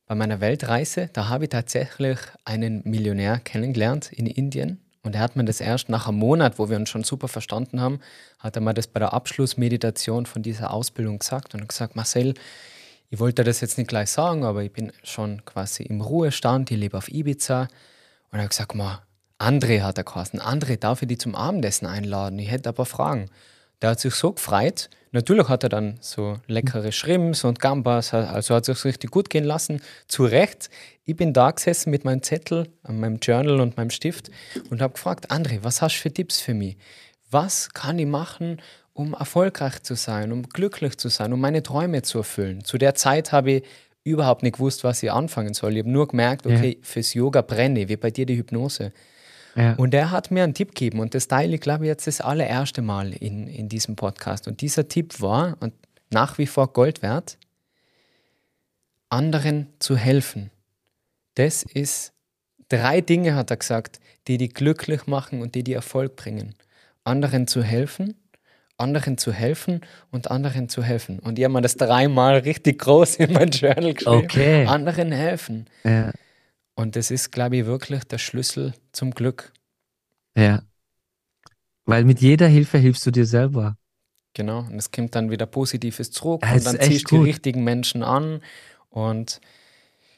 bei 0.06 0.16
meiner 0.16 0.42
Weltreise, 0.42 1.10
da 1.14 1.30
habe 1.30 1.46
ich 1.46 1.50
tatsächlich 1.50 2.20
einen 2.44 2.82
Millionär 2.84 3.40
kennengelernt 3.40 4.12
in 4.12 4.26
Indien. 4.26 4.81
Und 5.04 5.16
er 5.16 5.22
hat 5.22 5.36
mir 5.36 5.46
das 5.46 5.62
erst 5.62 5.90
nach 5.90 6.08
einem 6.08 6.18
Monat, 6.18 6.60
wo 6.60 6.70
wir 6.70 6.78
uns 6.78 6.90
schon 6.90 7.04
super 7.04 7.28
verstanden 7.28 7.82
haben, 7.82 8.00
hat 8.40 8.56
er 8.56 8.62
mir 8.62 8.74
das 8.74 8.88
bei 8.88 9.00
der 9.00 9.14
Abschlussmeditation 9.14 10.26
von 10.26 10.44
dieser 10.44 10.72
Ausbildung 10.72 11.20
gesagt 11.20 11.56
und 11.56 11.68
gesagt, 11.68 11.96
Marcel, 11.96 12.36
ich 13.10 13.20
wollte 13.20 13.44
das 13.44 13.62
jetzt 13.62 13.78
nicht 13.78 13.88
gleich 13.90 14.10
sagen, 14.10 14.46
aber 14.46 14.64
ich 14.64 14.72
bin 14.72 14.94
schon 15.04 15.44
quasi 15.44 15.84
im 15.84 16.02
Ruhestand, 16.02 16.72
ich 16.72 16.78
lebe 16.78 16.98
auf 16.98 17.10
Ibiza. 17.10 17.68
Und 18.32 18.40
er 18.40 18.44
hat 18.44 18.52
gesagt, 18.52 18.74
André 19.38 19.82
hat 19.82 19.98
er 19.98 20.04
geheißen. 20.04 20.40
André, 20.40 20.78
darf 20.78 21.02
ich 21.02 21.08
die 21.08 21.18
zum 21.18 21.36
Abendessen 21.36 21.88
einladen? 21.88 22.38
Ich 22.40 22.52
hätte 22.52 22.70
aber 22.70 22.86
Fragen. 22.86 23.30
Der 23.82 23.90
hat 23.90 24.00
sich 24.00 24.14
so 24.14 24.32
gefreut. 24.32 24.90
Natürlich 25.14 25.50
hat 25.50 25.64
er 25.64 25.70
dann 25.70 25.98
so 26.00 26.38
leckere 26.48 26.94
Shrimps 26.94 27.44
und 27.44 27.60
Gambas, 27.60 28.14
also 28.14 28.56
hat 28.56 28.64
sich 28.64 28.86
richtig 28.86 29.12
gut 29.12 29.30
gehen 29.30 29.44
lassen. 29.44 29.82
Zu 30.08 30.24
Recht. 30.24 30.70
Ich 31.04 31.18
bin 31.18 31.34
da 31.34 31.52
gesessen 31.52 31.90
mit 31.90 32.06
meinem 32.06 32.24
Zettel, 32.24 32.68
meinem 32.88 33.18
Journal 33.18 33.60
und 33.60 33.76
meinem 33.76 33.90
Stift 33.90 34.32
und 34.70 34.82
habe 34.82 34.94
gefragt, 34.94 35.30
André, 35.30 35.60
was 35.64 35.82
hast 35.82 35.98
du 35.98 36.02
für 36.02 36.14
Tipps 36.14 36.40
für 36.40 36.54
mich? 36.54 36.78
Was 37.30 37.74
kann 37.74 38.00
ich 38.00 38.06
machen, 38.06 38.62
um 38.94 39.14
erfolgreich 39.14 39.84
zu 39.84 39.96
sein, 39.96 40.32
um 40.32 40.44
glücklich 40.44 40.98
zu 40.98 41.10
sein, 41.10 41.34
um 41.34 41.42
meine 41.42 41.62
Träume 41.62 42.04
zu 42.04 42.20
erfüllen? 42.20 42.64
Zu 42.64 42.78
der 42.78 42.96
Zeit 42.96 43.34
habe 43.34 43.52
ich 43.52 43.64
überhaupt 44.04 44.44
nicht 44.44 44.54
gewusst, 44.54 44.86
was 44.86 45.04
ich 45.04 45.12
anfangen 45.12 45.54
soll. 45.54 45.74
Ich 45.74 45.80
habe 45.80 45.90
nur 45.90 46.08
gemerkt, 46.08 46.46
okay, 46.46 46.78
ja. 46.80 46.86
fürs 46.86 47.14
Yoga 47.14 47.42
brenne, 47.42 47.90
wie 47.90 47.98
bei 47.98 48.12
dir 48.12 48.26
die 48.26 48.38
Hypnose. 48.38 48.94
Ja. 49.56 49.74
Und 49.74 49.94
er 49.94 50.12
hat 50.12 50.32
mir 50.32 50.44
einen 50.44 50.54
Tipp 50.54 50.70
gegeben 50.70 51.00
und 51.00 51.14
das 51.14 51.28
teile 51.28 51.56
ich, 51.56 51.62
glaube 51.62 51.86
ich, 51.86 51.90
jetzt 51.90 52.08
das 52.08 52.22
allererste 52.22 52.82
Mal 52.82 53.14
in, 53.14 53.48
in 53.48 53.70
diesem 53.70 53.96
Podcast. 53.96 54.48
Und 54.48 54.62
dieser 54.62 54.88
Tipp 54.88 55.20
war 55.22 55.58
und 55.60 55.74
nach 56.10 56.38
wie 56.38 56.48
vor 56.48 56.72
Gold 56.74 57.02
wert, 57.02 57.38
anderen 59.10 59.68
zu 59.80 59.98
helfen. 59.98 60.52
Das 61.36 61.64
ist 61.64 62.14
drei 62.70 63.02
Dinge, 63.02 63.36
hat 63.36 63.52
er 63.52 63.58
gesagt, 63.58 64.00
die 64.28 64.38
die 64.38 64.50
glücklich 64.50 65.08
machen 65.08 65.42
und 65.42 65.56
die 65.56 65.64
die 65.64 65.74
Erfolg 65.74 66.16
bringen. 66.16 66.56
Anderen 67.04 67.48
zu 67.48 67.64
helfen, 67.64 68.16
anderen 68.78 69.18
zu 69.18 69.34
helfen 69.34 69.82
und 70.12 70.32
anderen 70.32 70.70
zu 70.70 70.84
helfen. 70.84 71.20
Und 71.20 71.40
ich 71.40 71.46
habe 71.46 71.54
mir 71.54 71.62
das 71.62 71.76
dreimal 71.76 72.38
richtig 72.40 72.80
groß 72.80 73.16
in 73.16 73.34
mein 73.34 73.50
Journal 73.50 73.94
geschrieben. 73.94 74.24
Okay. 74.24 74.66
Anderen 74.66 75.12
helfen. 75.12 75.66
Ja. 75.84 76.12
Und 76.82 76.96
das 76.96 77.12
ist, 77.12 77.32
glaube 77.32 77.58
ich, 77.58 77.66
wirklich 77.66 78.04
der 78.06 78.18
Schlüssel 78.18 78.74
zum 78.92 79.12
Glück. 79.12 79.54
Ja. 80.36 80.64
Weil 81.86 82.06
mit 82.06 82.22
jeder 82.22 82.48
Hilfe 82.48 82.80
hilfst 82.80 83.06
du 83.06 83.12
dir 83.12 83.26
selber. 83.26 83.78
Genau. 84.34 84.60
Und 84.60 84.76
es 84.76 84.92
kommt 84.92 85.14
dann 85.14 85.30
wieder 85.30 85.46
Positives 85.46 86.10
zurück 86.10 86.42
das 86.42 86.66
und 86.66 86.66
dann 86.66 86.82
ziehst 86.82 87.12
du 87.12 87.18
die 87.18 87.30
richtigen 87.30 87.64
Menschen 87.64 88.02
an. 88.02 88.42
Und 88.90 89.42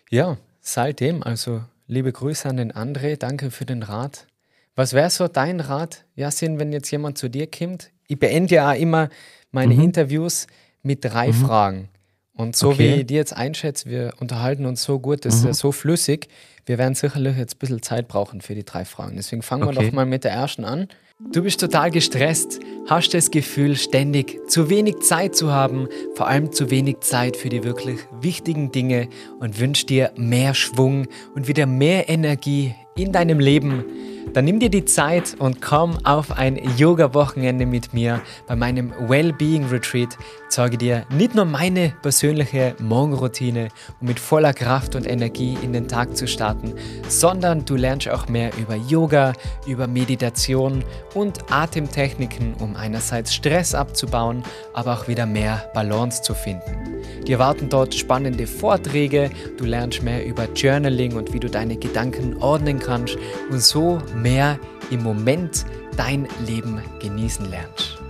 ja, 0.10 0.38
seitdem, 0.62 1.22
also 1.22 1.64
liebe 1.88 2.14
Grüße 2.14 2.48
an 2.48 2.58
den 2.58 2.72
André, 2.72 3.18
danke 3.18 3.52
für 3.52 3.66
den 3.66 3.84
Rat. 3.84 4.28
Was 4.76 4.94
wäre 4.94 5.10
so 5.10 5.28
dein 5.28 5.60
Rat, 5.60 6.06
Jasin, 6.16 6.60
wenn 6.60 6.72
jetzt 6.72 6.90
jemand 6.92 7.18
zu 7.18 7.30
dir 7.30 7.50
kommt? 7.50 7.92
Ich 8.08 8.20
beende 8.20 8.56
ja 8.56 8.72
auch 8.72 8.80
immer 8.80 9.10
meine 9.52 9.74
mhm. 9.74 9.82
Interviews 9.82 10.48
mit 10.82 11.04
drei 11.04 11.28
mhm. 11.28 11.34
Fragen. 11.34 11.90
Und 12.36 12.56
so 12.56 12.70
okay. 12.70 12.80
wie 12.80 13.02
ich 13.02 13.06
die 13.06 13.14
jetzt 13.14 13.36
einschätze, 13.36 13.90
wir 13.90 14.14
unterhalten 14.20 14.66
uns 14.66 14.84
so 14.84 15.00
gut, 15.00 15.26
das 15.26 15.36
mhm. 15.36 15.40
ist 15.40 15.46
ja 15.46 15.54
so 15.54 15.72
flüssig. 15.72 16.28
Wir 16.66 16.78
werden 16.78 16.96
sicherlich 16.96 17.38
jetzt 17.38 17.56
ein 17.56 17.60
bisschen 17.60 17.82
Zeit 17.82 18.08
brauchen 18.08 18.42
für 18.42 18.56
die 18.56 18.64
drei 18.64 18.86
Fragen. 18.86 19.16
Deswegen 19.18 19.42
fangen 19.42 19.64
okay. 19.64 19.76
wir 19.76 19.84
doch 19.84 19.92
mal 19.92 20.06
mit 20.06 20.24
der 20.24 20.32
ersten 20.32 20.66
an. 20.66 20.88
Du 21.32 21.44
bist 21.44 21.60
total 21.60 21.92
gestresst, 21.92 22.60
hast 22.88 23.14
das 23.14 23.30
Gefühl, 23.30 23.76
ständig 23.76 24.40
zu 24.50 24.70
wenig 24.70 25.00
Zeit 25.02 25.36
zu 25.36 25.52
haben, 25.52 25.88
vor 26.16 26.28
allem 26.28 26.52
zu 26.52 26.72
wenig 26.72 27.02
Zeit 27.02 27.38
für 27.38 27.50
die 27.50 27.64
wirklich 27.64 28.00
wichtigen 28.20 28.72
Dinge 28.72 29.08
und 29.40 29.60
wünschst 29.60 29.90
dir 29.90 30.12
mehr 30.18 30.54
Schwung 30.54 31.08
und 31.36 31.48
wieder 31.48 31.66
mehr 31.66 32.10
Energie 32.10 32.76
in 32.96 33.12
deinem 33.12 33.40
Leben 33.40 33.86
dann 34.34 34.46
nimm 34.46 34.60
dir 34.60 34.70
die 34.70 34.86
Zeit 34.86 35.36
und 35.38 35.62
komm 35.62 35.98
auf 36.06 36.32
ein 36.32 36.60
Yoga-Wochenende 36.78 37.66
mit 37.66 37.94
mir 37.94 38.22
bei 38.48 38.56
meinem 38.56 38.92
Wellbeing 39.08 39.66
Retreat 39.68 40.18
zeige 40.54 40.78
dir 40.78 41.06
nicht 41.10 41.34
nur 41.34 41.46
meine 41.46 41.94
persönliche 42.04 42.76
Morgenroutine, 42.80 43.70
um 44.00 44.08
mit 44.08 44.20
voller 44.20 44.54
Kraft 44.54 44.96
und 44.96 45.08
Energie 45.08 45.58
in 45.64 45.74
den 45.74 45.88
Tag 45.88 46.16
zu 46.16 46.28
starten, 46.28 46.74
sondern 47.10 47.66
du 47.66 47.76
lernst 47.76 48.08
auch 48.08 48.28
mehr 48.28 48.52
über 48.58 48.76
Yoga, 48.76 49.34
über 49.66 49.88
Meditation 49.88 50.84
und 51.16 51.52
Atemtechniken, 51.52 52.54
um 52.60 52.76
einerseits 52.76 53.34
Stress 53.34 53.74
abzubauen, 53.74 54.44
aber 54.74 54.94
auch 54.94 55.08
wieder 55.08 55.26
mehr 55.26 55.72
Balance 55.74 56.22
zu 56.22 56.36
finden. 56.36 57.02
Dir 57.26 57.38
erwarten 57.38 57.70
dort 57.70 57.96
spannende 57.96 58.46
Vorträge, 58.46 59.32
du 59.58 59.66
lernst 59.66 60.04
mehr 60.04 60.24
über 60.24 60.48
Journaling 60.54 61.16
und 61.16 61.34
wie 61.34 61.40
du 61.40 61.50
deine 61.50 61.78
Gedanken 61.78 62.38
ordnen 62.38 62.78
kannst 62.78 63.18
und 63.50 63.60
so 63.60 63.98
mehr 64.16 64.60
im 64.92 65.02
Moment 65.02 65.66
dein 65.98 66.28
Leben 66.46 66.80
genießen 67.00 67.50
lernst. 67.50 68.03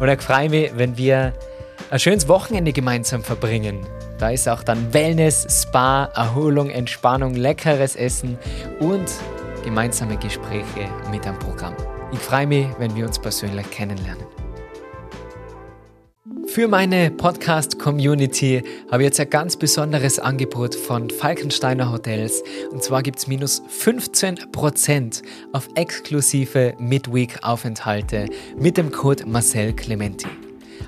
Oder 0.00 0.14
ich 0.14 0.22
freue 0.22 0.48
mich, 0.48 0.70
wenn 0.76 0.96
wir 0.96 1.34
ein 1.90 1.98
schönes 1.98 2.26
Wochenende 2.26 2.72
gemeinsam 2.72 3.22
verbringen. 3.22 3.80
Da 4.18 4.30
ist 4.30 4.48
auch 4.48 4.62
dann 4.62 4.94
Wellness, 4.94 5.62
Spa, 5.62 6.06
Erholung, 6.14 6.70
Entspannung, 6.70 7.34
leckeres 7.34 7.96
Essen 7.96 8.38
und 8.80 9.10
gemeinsame 9.62 10.16
Gespräche 10.16 10.88
mit 11.10 11.26
am 11.26 11.38
Programm. 11.38 11.74
Ich 12.12 12.18
freue 12.18 12.46
mich, 12.46 12.66
wenn 12.78 12.96
wir 12.96 13.04
uns 13.04 13.18
persönlich 13.18 13.70
kennenlernen. 13.70 14.35
Für 16.56 16.68
meine 16.68 17.10
Podcast-Community 17.10 18.62
habe 18.90 19.02
ich 19.02 19.08
jetzt 19.08 19.20
ein 19.20 19.28
ganz 19.28 19.58
besonderes 19.58 20.18
Angebot 20.18 20.74
von 20.74 21.10
Falkensteiner 21.10 21.92
Hotels. 21.92 22.42
Und 22.70 22.82
zwar 22.82 23.02
gibt 23.02 23.18
es 23.18 23.26
minus 23.26 23.60
15% 23.64 25.22
auf 25.52 25.68
exklusive 25.74 26.72
Midweek-Aufenthalte 26.78 28.30
mit 28.58 28.78
dem 28.78 28.90
Code 28.90 29.26
Marcel 29.26 29.74
Clementi. 29.74 30.28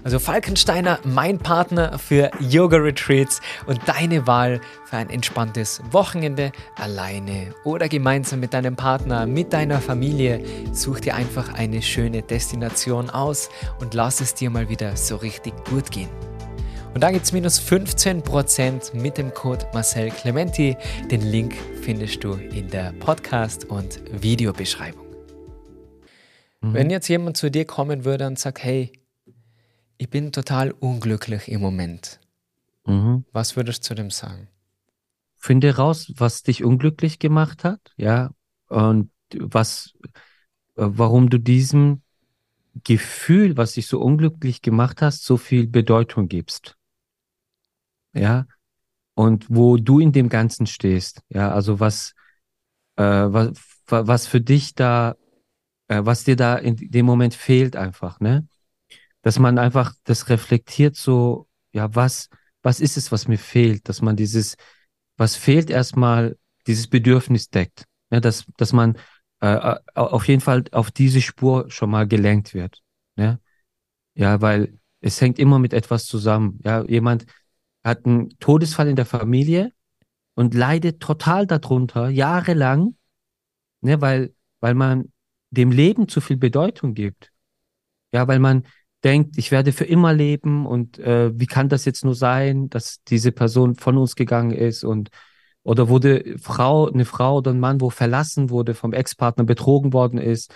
Also 0.09 0.21
Falkensteiner, 0.21 1.01
mein 1.05 1.39
Partner 1.39 1.99
für 1.99 2.31
Yoga-Retreats 2.41 3.43
und 3.67 3.79
deine 3.85 4.27
Wahl 4.27 4.59
für 4.87 4.97
ein 4.97 5.11
entspanntes 5.11 5.83
Wochenende 5.91 6.51
alleine 6.77 7.55
oder 7.63 7.91
gemeinsam 7.91 8.41
mit 8.41 8.55
deinem 8.55 8.75
Partner, 8.75 9.27
mit 9.27 9.53
deiner 9.53 9.83
Familie. 9.83 10.43
Such 10.73 11.01
dir 11.01 11.15
einfach 11.15 11.53
eine 11.53 11.83
schöne 11.83 12.23
Destination 12.23 13.11
aus 13.11 13.51
und 13.81 13.93
lass 13.93 14.23
es 14.23 14.33
dir 14.33 14.49
mal 14.49 14.71
wieder 14.71 14.97
so 14.97 15.17
richtig 15.17 15.53
gut 15.67 15.91
gehen. 15.91 16.09
Und 16.95 17.03
da 17.03 17.11
gibt 17.11 17.27
es 17.27 17.33
minus 17.33 17.61
15% 17.61 18.97
mit 18.97 19.19
dem 19.19 19.35
Code 19.35 19.67
Marcel 19.75 20.09
Clementi. 20.09 20.75
Den 21.11 21.21
Link 21.21 21.55
findest 21.83 22.25
du 22.25 22.33
in 22.33 22.71
der 22.71 22.95
Podcast- 22.99 23.67
und 23.67 24.01
Videobeschreibung. 24.11 25.05
Mhm. 26.63 26.73
Wenn 26.73 26.89
jetzt 26.89 27.09
jemand 27.09 27.37
zu 27.37 27.51
dir 27.51 27.67
kommen 27.67 28.07
würde 28.07 28.27
und 28.27 28.39
sagt, 28.39 28.65
hey, 28.65 28.91
ich 29.99 30.09
bin 30.09 30.33
total 30.33 30.71
unglücklich 30.71 31.49
im 31.49 31.61
Moment. 31.61 32.21
Mhm. 32.87 33.25
Was 33.33 33.57
würdest 33.57 33.85
du 33.85 33.89
zu 33.89 33.95
dem 33.95 34.11
sagen? 34.11 34.49
Finde 35.37 35.77
raus, 35.77 36.13
was 36.17 36.43
dich 36.43 36.65
unglücklich 36.65 37.19
gemacht 37.19 37.65
hat, 37.65 37.81
ja, 37.97 38.31
und 38.69 39.11
was, 39.35 39.93
äh, 40.77 40.87
warum 40.87 41.31
du 41.31 41.39
diesem 41.39 42.03
Gefühl, 42.85 43.57
was 43.57 43.73
dich 43.75 43.87
so 43.87 44.01
unglücklich 44.01 44.63
gemacht 44.63 45.03
hast, 45.03 45.25
so 45.25 45.37
viel 45.37 45.67
Bedeutung 45.67 46.29
gibst. 46.29 46.77
Ja, 48.15 48.47
und 49.15 49.47
wo 49.49 49.77
du 49.77 50.01
in 50.01 50.13
dem 50.13 50.29
Ganzen 50.29 50.67
stehst. 50.67 51.23
Ja, 51.29 51.53
also 51.53 51.81
was, 51.81 52.15
äh, 52.97 53.03
was, 53.03 53.53
was 53.87 54.27
für 54.27 54.41
dich 54.41 54.75
da, 54.75 55.17
äh, 55.89 56.01
was 56.05 56.25
dir 56.25 56.37
da 56.37 56.57
in 56.57 56.77
dem 56.77 57.07
Moment 57.07 57.35
fehlt 57.35 57.77
einfach, 57.77 58.21
ne? 58.21 58.47
Dass 59.29 59.39
man 59.39 59.59
einfach 59.59 59.93
das 60.05 60.31
reflektiert 60.31 60.97
so, 60.97 61.49
ja, 61.73 61.95
was, 61.95 62.31
was 62.63 62.81
ist 62.81 62.97
es, 62.97 63.13
was 63.13 63.29
mir 63.29 63.37
fehlt, 63.37 63.87
dass 63.91 64.01
man 64.01 64.17
dieses, 64.17 64.57
was 65.19 65.37
fehlt 65.37 65.69
erstmal, 65.69 66.39
dieses 66.67 66.87
Bedürfnis 66.87 67.51
deckt, 67.51 67.85
ja, 68.11 68.21
dass, 68.21 68.47
dass 68.57 68.73
man 68.73 68.97
äh, 69.41 69.75
auf 69.95 70.27
jeden 70.29 70.41
Fall 70.41 70.65
auf 70.73 70.91
diese 70.91 71.21
Spur 71.21 71.71
schon 71.71 71.91
mal 71.91 72.09
gelenkt 72.09 72.55
wird, 72.55 72.81
ja, 73.17 73.39
ja, 74.15 74.41
weil 74.41 74.81
es 75.03 75.21
hängt 75.21 75.39
immer 75.39 75.59
mit 75.59 75.75
etwas 75.75 76.07
zusammen, 76.07 76.59
ja, 76.65 76.87
jemand 76.87 77.27
hat 77.85 78.07
einen 78.07 78.31
Todesfall 78.39 78.89
in 78.89 78.97
der 78.97 79.05
Familie 79.05 79.75
und 80.37 80.55
leidet 80.55 81.01
total 81.01 81.47
darunter, 81.47 82.09
jahrelang, 82.09 82.97
ne, 83.83 84.01
weil, 84.01 84.35
weil 84.61 84.73
man 84.73 85.13
dem 85.51 85.71
Leben 85.71 86.09
zu 86.09 86.23
viel 86.23 86.39
Bedeutung 86.39 86.95
gibt. 86.95 87.31
Ja, 88.11 88.27
weil 88.27 88.39
man 88.39 88.65
denkt, 89.05 89.39
ich 89.39 89.51
werde 89.51 89.73
für 89.73 89.85
immer 89.85 90.13
leben 90.13 90.67
und 90.67 90.99
äh, 90.99 91.31
wie 91.39 91.47
kann 91.47 91.69
das 91.69 91.85
jetzt 91.85 92.05
nur 92.05 92.15
sein, 92.15 92.69
dass 92.69 93.03
diese 93.05 93.33
Person 93.33 93.75
von 93.77 93.97
uns 93.97 94.17
gegangen 94.17 94.51
ist 94.51 94.85
und 94.85 95.11
oder 95.63 95.89
wurde 95.89 96.37
Frau, 96.39 96.89
eine 96.89 97.05
Frau 97.05 97.39
oder 97.39 97.51
ein 97.51 97.61
Mann, 97.61 97.81
wo 97.81 97.91
verlassen 97.91 98.49
wurde, 98.49 98.75
vom 98.75 98.93
Ex-Partner 98.93 99.45
betrogen 99.45 99.93
worden 99.93 100.19
ist. 100.19 100.55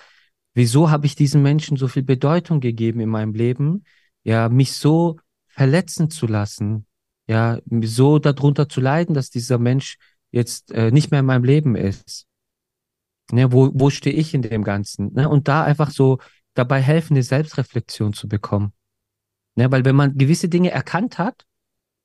Wieso 0.54 0.90
habe 0.90 1.06
ich 1.06 1.14
diesen 1.14 1.42
Menschen 1.42 1.76
so 1.76 1.86
viel 1.86 2.02
Bedeutung 2.02 2.60
gegeben 2.60 3.00
in 3.00 3.10
meinem 3.10 3.34
Leben? 3.34 3.84
Ja, 4.22 4.48
mich 4.48 4.72
so 4.72 5.18
verletzen 5.48 6.08
zu 6.08 6.26
lassen, 6.26 6.86
ja, 7.26 7.58
so 7.82 8.18
darunter 8.18 8.68
zu 8.68 8.80
leiden, 8.80 9.14
dass 9.14 9.30
dieser 9.30 9.58
Mensch 9.58 9.98
jetzt 10.30 10.72
äh, 10.72 10.90
nicht 10.90 11.10
mehr 11.10 11.20
in 11.20 11.26
meinem 11.26 11.44
Leben 11.44 11.76
ist. 11.76 12.26
Ne, 13.30 13.52
wo, 13.52 13.70
wo 13.74 13.90
stehe 13.90 14.16
ich 14.16 14.34
in 14.34 14.42
dem 14.42 14.64
Ganzen? 14.64 15.12
Ne? 15.12 15.28
Und 15.28 15.48
da 15.48 15.62
einfach 15.62 15.90
so 15.90 16.18
dabei 16.54 16.80
helfen, 16.80 17.14
eine 17.14 17.22
Selbstreflexion 17.22 18.12
zu 18.12 18.28
bekommen. 18.28 18.72
Ja, 19.56 19.70
weil 19.70 19.84
wenn 19.84 19.96
man 19.96 20.16
gewisse 20.16 20.48
Dinge 20.48 20.70
erkannt 20.70 21.18
hat, 21.18 21.44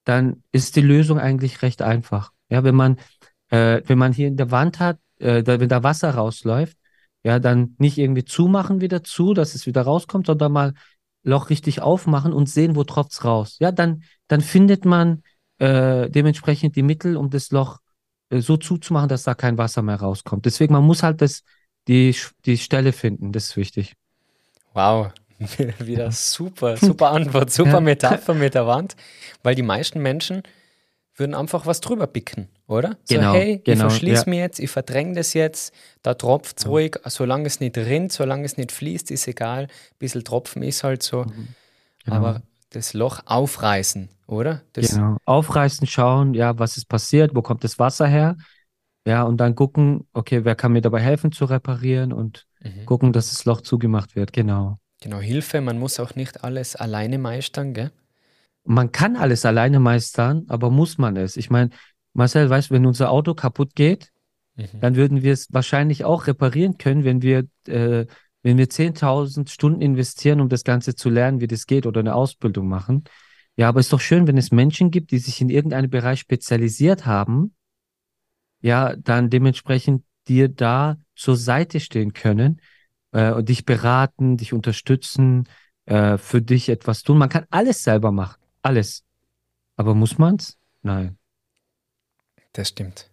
dann 0.03 0.43
ist 0.51 0.75
die 0.75 0.81
Lösung 0.81 1.19
eigentlich 1.19 1.61
recht 1.61 1.81
einfach. 1.81 2.31
Ja, 2.49 2.63
wenn 2.63 2.75
man, 2.75 2.97
äh, 3.49 3.81
wenn 3.85 3.97
man 3.97 4.13
hier 4.13 4.27
in 4.27 4.37
der 4.37 4.51
Wand 4.51 4.79
hat, 4.79 4.99
äh, 5.19 5.43
da, 5.43 5.59
wenn 5.59 5.69
da 5.69 5.83
Wasser 5.83 6.11
rausläuft, 6.11 6.77
ja, 7.23 7.39
dann 7.39 7.75
nicht 7.77 7.97
irgendwie 7.97 8.23
zumachen 8.23 8.79
wieder 8.79 9.03
zu, 9.03 9.33
dass 9.33 9.55
es 9.55 9.65
wieder 9.65 9.81
rauskommt, 9.81 10.27
sondern 10.27 10.51
mal 10.51 10.73
Loch 11.23 11.49
richtig 11.49 11.81
aufmachen 11.81 12.31
und 12.31 12.47
sehen, 12.49 12.75
wo 12.75 12.83
tropft's 12.85 13.25
raus. 13.25 13.57
Ja, 13.59 13.71
dann, 13.71 14.03
dann 14.27 14.39
findet 14.39 14.85
man 14.85 15.23
äh, 15.57 16.09
dementsprechend 16.09 16.75
die 16.75 16.83
Mittel, 16.83 17.17
um 17.17 17.29
das 17.29 17.51
Loch 17.51 17.79
äh, 18.29 18.39
so 18.39 18.55
zuzumachen, 18.55 19.09
dass 19.09 19.23
da 19.23 19.33
kein 19.35 19.57
Wasser 19.57 19.81
mehr 19.81 19.97
rauskommt. 19.97 20.45
Deswegen, 20.45 20.73
man 20.73 20.85
muss 20.85 21.03
halt 21.03 21.21
das, 21.21 21.43
die, 21.87 22.15
die 22.45 22.57
Stelle 22.57 22.93
finden, 22.93 23.31
das 23.31 23.45
ist 23.45 23.57
wichtig. 23.57 23.95
Wow, 24.77 25.09
wieder 25.79 26.11
super, 26.11 26.77
super 26.77 27.09
Antwort, 27.09 27.51
super 27.51 27.81
Metapher 27.81 28.35
mit 28.35 28.53
der 28.53 28.67
Wand, 28.67 28.95
weil 29.41 29.55
die 29.55 29.63
meisten 29.63 29.99
Menschen 30.03 30.43
würden 31.15 31.33
einfach 31.33 31.65
was 31.65 31.81
drüber 31.81 32.05
picken, 32.05 32.47
oder? 32.67 32.95
Genau, 33.09 33.33
so, 33.33 33.39
hey, 33.39 33.57
genau, 33.57 33.71
ich 33.71 33.79
verschließe 33.79 34.25
ja. 34.25 34.29
mich 34.29 34.37
jetzt, 34.37 34.59
ich 34.59 34.69
verdränge 34.69 35.15
das 35.15 35.33
jetzt, 35.33 35.73
da 36.03 36.13
tropft 36.13 36.59
es 36.59 36.65
ja. 36.65 36.69
ruhig, 36.69 36.95
solange 37.05 37.47
es 37.47 37.59
nicht 37.59 37.75
rinnt, 37.75 38.11
solange 38.11 38.45
es 38.45 38.57
nicht 38.57 38.71
fließt, 38.71 39.09
ist 39.09 39.27
egal. 39.27 39.63
Ein 39.63 39.97
bisschen 39.97 40.23
Tropfen 40.23 40.61
ist 40.61 40.83
halt 40.83 41.01
so. 41.01 41.23
Mhm. 41.23 41.47
Genau. 42.05 42.17
Aber 42.17 42.43
das 42.69 42.93
Loch 42.93 43.21
aufreißen, 43.25 44.09
oder? 44.27 44.61
Das 44.73 44.91
genau. 44.91 45.17
Aufreißen, 45.25 45.87
schauen, 45.87 46.35
ja, 46.35 46.59
was 46.59 46.77
ist 46.77 46.87
passiert, 46.87 47.33
wo 47.33 47.41
kommt 47.41 47.63
das 47.63 47.79
Wasser 47.79 48.05
her? 48.05 48.37
Ja, 49.07 49.23
und 49.23 49.37
dann 49.37 49.55
gucken, 49.55 50.05
okay, 50.13 50.45
wer 50.45 50.53
kann 50.53 50.73
mir 50.73 50.81
dabei 50.81 50.99
helfen 51.01 51.31
zu 51.31 51.45
reparieren 51.45 52.13
und 52.13 52.45
mhm. 52.75 52.85
gucken, 52.85 53.13
dass 53.13 53.29
das 53.29 53.45
Loch 53.45 53.61
zugemacht 53.61 54.15
wird, 54.15 54.33
genau. 54.33 54.79
Genau, 55.01 55.19
Hilfe, 55.19 55.61
man 55.61 55.79
muss 55.79 55.99
auch 55.99 56.15
nicht 56.15 56.43
alles 56.43 56.75
alleine 56.75 57.17
meistern, 57.17 57.73
gell? 57.73 57.91
Man 58.63 58.91
kann 58.91 59.15
alles 59.15 59.45
alleine 59.45 59.79
meistern, 59.79 60.45
aber 60.49 60.69
muss 60.69 60.97
man 60.97 61.15
es? 61.15 61.37
Ich 61.37 61.49
meine, 61.49 61.69
Marcel, 62.13 62.49
weißt 62.49 62.69
du, 62.69 62.75
wenn 62.75 62.85
unser 62.85 63.11
Auto 63.11 63.33
kaputt 63.33 63.75
geht, 63.75 64.11
mhm. 64.55 64.79
dann 64.81 64.95
würden 64.95 65.23
wir 65.23 65.33
es 65.33 65.47
wahrscheinlich 65.51 66.03
auch 66.03 66.27
reparieren 66.27 66.77
können, 66.77 67.03
wenn 67.03 67.21
wir, 67.21 67.45
äh, 67.67 68.05
wenn 68.43 68.57
wir 68.57 68.69
10.000 68.69 69.49
Stunden 69.49 69.81
investieren, 69.81 70.41
um 70.41 70.49
das 70.49 70.63
Ganze 70.63 70.95
zu 70.95 71.09
lernen, 71.09 71.39
wie 71.39 71.47
das 71.47 71.67
geht 71.67 71.85
oder 71.85 71.99
eine 71.99 72.15
Ausbildung 72.15 72.67
machen. 72.67 73.03
Ja, 73.55 73.69
aber 73.69 73.79
es 73.79 73.87
ist 73.87 73.93
doch 73.93 74.01
schön, 74.01 74.27
wenn 74.27 74.37
es 74.37 74.51
Menschen 74.51 74.91
gibt, 74.91 75.11
die 75.11 75.19
sich 75.19 75.41
in 75.41 75.49
irgendeinem 75.49 75.89
Bereich 75.89 76.19
spezialisiert 76.19 77.05
haben 77.05 77.53
ja, 78.61 78.95
dann 78.95 79.29
dementsprechend 79.29 80.03
dir 80.27 80.49
da 80.49 80.97
zur 81.17 81.35
Seite 81.35 81.79
stehen 81.79 82.13
können 82.13 82.61
äh, 83.11 83.31
und 83.31 83.49
dich 83.49 83.65
beraten, 83.65 84.37
dich 84.37 84.53
unterstützen, 84.53 85.47
äh, 85.85 86.17
für 86.17 86.41
dich 86.41 86.69
etwas 86.69 87.03
tun. 87.03 87.17
Man 87.17 87.29
kann 87.29 87.45
alles 87.49 87.83
selber 87.83 88.11
machen, 88.11 88.41
alles. 88.61 89.03
Aber 89.75 89.93
muss 89.95 90.17
man's? 90.17 90.57
Nein. 90.81 91.17
Das 92.53 92.69
stimmt. 92.69 93.11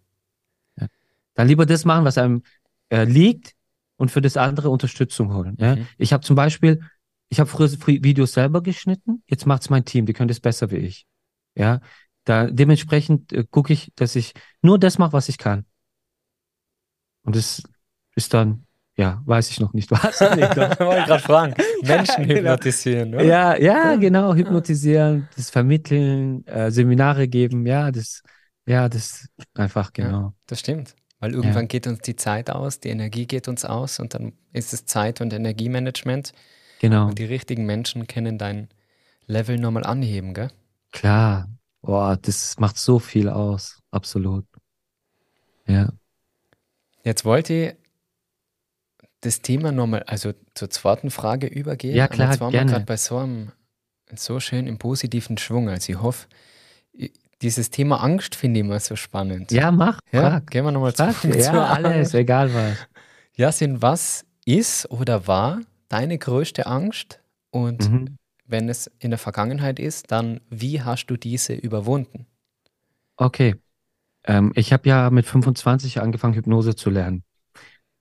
Ja. 0.80 0.88
Dann 1.34 1.48
lieber 1.48 1.66
das 1.66 1.84
machen, 1.84 2.05
was 2.05 2.18
einem 2.18 2.42
äh, 2.88 3.05
liegt 3.05 3.55
und 3.96 4.11
für 4.11 4.20
das 4.20 4.36
andere 4.36 4.70
Unterstützung 4.70 5.32
holen. 5.32 5.57
Ja? 5.59 5.76
Mhm. 5.76 5.86
Ich 5.98 6.12
habe 6.12 6.24
zum 6.24 6.36
Beispiel, 6.36 6.80
ich 7.28 7.40
habe 7.40 7.48
früher 7.48 7.70
Videos 7.70 8.32
selber 8.32 8.62
geschnitten, 8.62 9.22
jetzt 9.26 9.46
macht 9.46 9.62
es 9.62 9.70
mein 9.70 9.84
Team, 9.84 10.07
die 10.07 10.12
können 10.12 10.28
das 10.28 10.40
besser 10.40 10.70
wie 10.70 10.76
ich. 10.76 11.07
Ja, 11.55 11.80
da 12.24 12.50
dementsprechend 12.50 13.32
äh, 13.32 13.44
gucke 13.48 13.72
ich, 13.72 13.92
dass 13.94 14.16
ich 14.16 14.32
nur 14.62 14.78
das 14.78 14.98
mache, 14.98 15.12
was 15.12 15.28
ich 15.28 15.38
kann. 15.38 15.66
Und 17.22 17.36
das 17.36 17.62
ist 18.14 18.34
dann, 18.34 18.66
ja, 18.96 19.22
weiß 19.24 19.50
ich 19.50 19.60
noch 19.60 19.72
nicht 19.72 19.90
was. 19.90 20.20
Wollte 20.20 20.40
ich 20.40 21.06
gerade 21.06 21.22
fragen. 21.22 21.54
Menschen 21.82 22.26
genau. 22.26 22.34
hypnotisieren, 22.40 23.14
oder? 23.14 23.24
Ja, 23.24 23.56
ja, 23.56 23.96
genau, 23.96 24.34
hypnotisieren, 24.34 25.28
das 25.36 25.50
vermitteln, 25.50 26.46
äh, 26.46 26.70
Seminare 26.70 27.28
geben, 27.28 27.66
ja, 27.66 27.90
das, 27.90 28.22
ja, 28.66 28.88
das 28.88 29.28
einfach, 29.54 29.92
genau. 29.92 30.20
Ja, 30.20 30.34
das 30.46 30.60
stimmt. 30.60 30.94
Weil 31.20 31.32
irgendwann 31.32 31.62
ja. 31.62 31.68
geht 31.68 31.86
uns 31.86 32.00
die 32.00 32.16
Zeit 32.16 32.50
aus, 32.50 32.80
die 32.80 32.90
Energie 32.90 33.26
geht 33.26 33.48
uns 33.48 33.64
aus 33.64 33.98
und 33.98 34.14
dann 34.14 34.32
ist 34.52 34.72
es 34.74 34.84
Zeit- 34.84 35.20
und 35.20 35.32
Energiemanagement. 35.32 36.32
Genau. 36.80 37.08
Und 37.08 37.18
die 37.18 37.24
richtigen 37.24 37.64
Menschen 37.64 38.06
können 38.06 38.36
dein 38.36 38.68
Level 39.26 39.58
nochmal 39.58 39.84
anheben, 39.84 40.34
gell? 40.34 40.50
Klar. 40.92 41.48
Boah, 41.80 42.18
das 42.20 42.58
macht 42.58 42.78
so 42.78 42.98
viel 42.98 43.28
aus. 43.28 43.80
Absolut. 43.90 44.46
Ja. 45.66 45.92
Jetzt 47.04 47.24
wollte 47.24 47.52
ich 47.52 47.76
das 49.25 49.41
Thema 49.41 49.72
nochmal, 49.72 50.03
also 50.05 50.33
zur 50.55 50.70
zweiten 50.70 51.11
Frage 51.11 51.47
übergehen. 51.47 51.95
Ja, 51.95 52.09
klar, 52.09 52.31
jetzt 52.31 52.41
waren 52.41 52.53
gerne. 52.53 52.70
wir 52.70 52.72
gerade 52.75 52.87
bei 52.87 52.97
so 52.97 53.18
einem, 53.18 53.53
so 54.14 54.41
schön 54.41 54.66
im 54.66 54.79
positiven 54.79 55.39
Schwung. 55.39 55.68
Also 55.68 55.93
ich 55.93 56.01
hoffe, 56.01 56.27
dieses 57.43 57.70
Thema 57.70 58.03
Angst 58.03 58.35
finde 58.35 58.61
ich 58.61 58.66
immer 58.66 58.81
so 58.81 58.97
spannend. 58.97 59.51
Ja, 59.51 59.70
mach. 59.70 60.01
Ja, 60.12 60.31
frag. 60.31 60.51
gehen 60.51 60.64
wir 60.64 60.72
nochmal 60.72 60.95
zu. 60.95 61.05
Ja, 61.29 61.66
alles, 61.66 62.14
egal 62.14 62.53
was. 62.55 62.77
Jasin, 63.37 63.83
was 63.83 64.25
ist 64.45 64.91
oder 64.91 65.27
war 65.27 65.61
deine 65.89 66.18
größte 66.18 66.66
Angst? 66.66 67.20
Und 67.51 67.91
mhm. 67.91 68.16
wenn 68.47 68.68
es 68.68 68.91
in 68.99 69.11
der 69.11 69.18
Vergangenheit 69.18 69.79
ist, 69.79 70.11
dann 70.11 70.41
wie 70.51 70.83
hast 70.83 71.07
du 71.07 71.16
diese 71.16 71.55
überwunden? 71.55 72.27
Okay. 73.16 73.57
Ähm, 74.25 74.53
ich 74.55 74.72
habe 74.72 74.89
ja 74.89 75.11
mit 75.11 75.27
25 75.27 76.01
angefangen, 76.01 76.35
Hypnose 76.35 76.77
zu 76.77 76.91
lernen. 76.91 77.22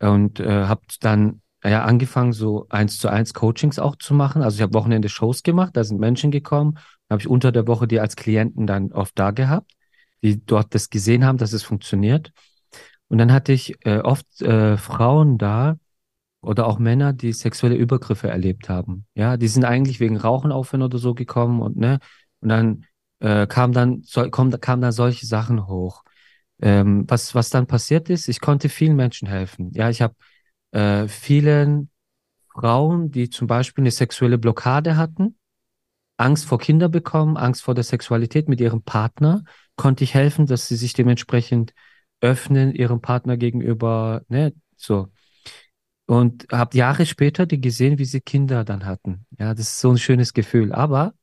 Und 0.09 0.39
äh, 0.39 0.65
habe 0.65 0.81
dann 0.99 1.41
ja 1.63 1.83
angefangen, 1.83 2.33
so 2.33 2.67
eins 2.69 2.97
zu 2.97 3.07
eins 3.07 3.33
Coachings 3.33 3.79
auch 3.79 3.95
zu 3.95 4.13
machen. 4.13 4.41
Also 4.41 4.55
ich 4.57 4.61
habe 4.61 4.73
Wochenende 4.73 5.09
Shows 5.09 5.43
gemacht, 5.43 5.75
da 5.77 5.83
sind 5.83 5.99
Menschen 5.99 6.31
gekommen, 6.31 6.77
habe 7.09 7.21
ich 7.21 7.27
unter 7.27 7.51
der 7.51 7.67
Woche 7.67 7.87
die 7.87 7.99
als 7.99 8.15
Klienten 8.15 8.67
dann 8.67 8.91
oft 8.91 9.17
da 9.17 9.31
gehabt, 9.31 9.71
die 10.21 10.43
dort 10.45 10.75
das 10.75 10.89
gesehen 10.89 11.25
haben, 11.25 11.37
dass 11.37 11.53
es 11.53 11.63
funktioniert. 11.63 12.31
Und 13.07 13.17
dann 13.17 13.31
hatte 13.31 13.53
ich 13.53 13.75
äh, 13.85 13.99
oft 13.99 14.41
äh, 14.41 14.77
Frauen 14.77 15.37
da 15.37 15.77
oder 16.41 16.67
auch 16.67 16.79
Männer, 16.79 17.13
die 17.13 17.31
sexuelle 17.31 17.75
Übergriffe 17.75 18.27
erlebt 18.29 18.69
haben. 18.69 19.05
Ja, 19.15 19.37
die 19.37 19.47
sind 19.47 19.63
eigentlich 19.63 19.99
wegen 19.99 20.17
Rauchen 20.17 20.51
aufhören 20.51 20.81
oder 20.83 20.97
so 20.97 21.13
gekommen 21.13 21.61
und 21.61 21.77
ne, 21.77 21.99
und 22.41 22.49
dann 22.49 22.85
äh, 23.19 23.47
kam 23.47 23.71
dann 23.71 24.01
so, 24.03 24.29
kam, 24.29 24.51
kam 24.59 24.81
dann 24.81 24.91
solche 24.91 25.25
Sachen 25.25 25.67
hoch. 25.67 26.03
Ähm, 26.61 27.05
was 27.07 27.35
was 27.35 27.49
dann 27.49 27.67
passiert 27.67 28.09
ist, 28.09 28.27
ich 28.27 28.39
konnte 28.39 28.69
vielen 28.69 28.95
Menschen 28.95 29.27
helfen. 29.27 29.71
Ja, 29.73 29.89
ich 29.89 30.01
habe 30.01 30.15
äh, 30.71 31.07
vielen 31.07 31.89
Frauen, 32.53 33.11
die 33.11 33.29
zum 33.29 33.47
Beispiel 33.47 33.83
eine 33.83 33.91
sexuelle 33.91 34.37
Blockade 34.37 34.97
hatten, 34.97 35.37
Angst 36.17 36.45
vor 36.45 36.59
Kinder 36.59 36.89
bekommen, 36.89 37.37
Angst 37.37 37.63
vor 37.63 37.75
der 37.75 37.83
Sexualität 37.83 38.47
mit 38.47 38.61
ihrem 38.61 38.83
Partner, 38.83 39.43
konnte 39.75 40.03
ich 40.03 40.13
helfen, 40.13 40.45
dass 40.45 40.67
sie 40.67 40.75
sich 40.75 40.93
dementsprechend 40.93 41.73
öffnen 42.21 42.73
ihrem 42.73 43.01
Partner 43.01 43.37
gegenüber, 43.37 44.21
ne, 44.29 44.53
so. 44.77 45.09
Und 46.05 46.47
habe 46.51 46.77
Jahre 46.77 47.05
später 47.05 47.45
die 47.45 47.61
gesehen, 47.61 47.97
wie 47.97 48.05
sie 48.05 48.21
Kinder 48.21 48.63
dann 48.65 48.85
hatten. 48.85 49.25
Ja, 49.39 49.53
das 49.53 49.67
ist 49.67 49.79
so 49.79 49.89
ein 49.91 49.97
schönes 49.97 50.33
Gefühl. 50.33 50.73
Aber 50.73 51.13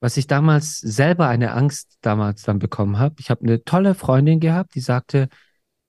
was 0.00 0.16
ich 0.16 0.26
damals 0.26 0.78
selber 0.78 1.28
eine 1.28 1.52
Angst 1.52 1.98
damals 2.00 2.42
dann 2.42 2.58
bekommen 2.58 2.98
habe, 2.98 3.16
ich 3.18 3.30
habe 3.30 3.42
eine 3.42 3.62
tolle 3.64 3.94
Freundin 3.94 4.40
gehabt, 4.40 4.74
die 4.74 4.80
sagte, 4.80 5.28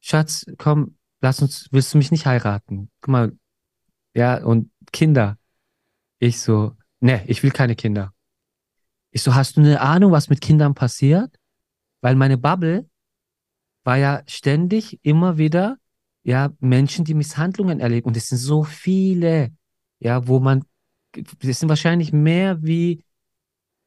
Schatz, 0.01 0.45
komm, 0.57 0.97
lass 1.21 1.41
uns, 1.41 1.69
willst 1.71 1.93
du 1.93 1.97
mich 1.97 2.11
nicht 2.11 2.25
heiraten? 2.25 2.89
Guck 3.01 3.11
mal, 3.11 3.31
ja, 4.13 4.43
und 4.43 4.71
Kinder. 4.91 5.37
Ich 6.19 6.41
so, 6.41 6.75
ne, 6.99 7.23
ich 7.27 7.41
will 7.43 7.51
keine 7.51 7.75
Kinder. 7.75 8.13
Ich 9.11 9.23
so, 9.23 9.35
hast 9.35 9.57
du 9.57 9.61
eine 9.61 9.81
Ahnung, 9.81 10.11
was 10.11 10.29
mit 10.29 10.41
Kindern 10.41 10.73
passiert? 10.73 11.35
Weil 12.01 12.15
meine 12.15 12.37
Bubble 12.37 12.89
war 13.83 13.97
ja 13.97 14.23
ständig 14.27 14.99
immer 15.03 15.37
wieder, 15.37 15.77
ja, 16.23 16.51
Menschen, 16.59 17.05
die 17.05 17.13
Misshandlungen 17.13 17.79
erleben. 17.79 18.07
Und 18.07 18.17
es 18.17 18.29
sind 18.29 18.37
so 18.37 18.63
viele, 18.63 19.51
ja, 19.99 20.27
wo 20.27 20.39
man, 20.39 20.65
es 21.39 21.59
sind 21.59 21.69
wahrscheinlich 21.69 22.13
mehr 22.13 22.61
wie 22.63 23.03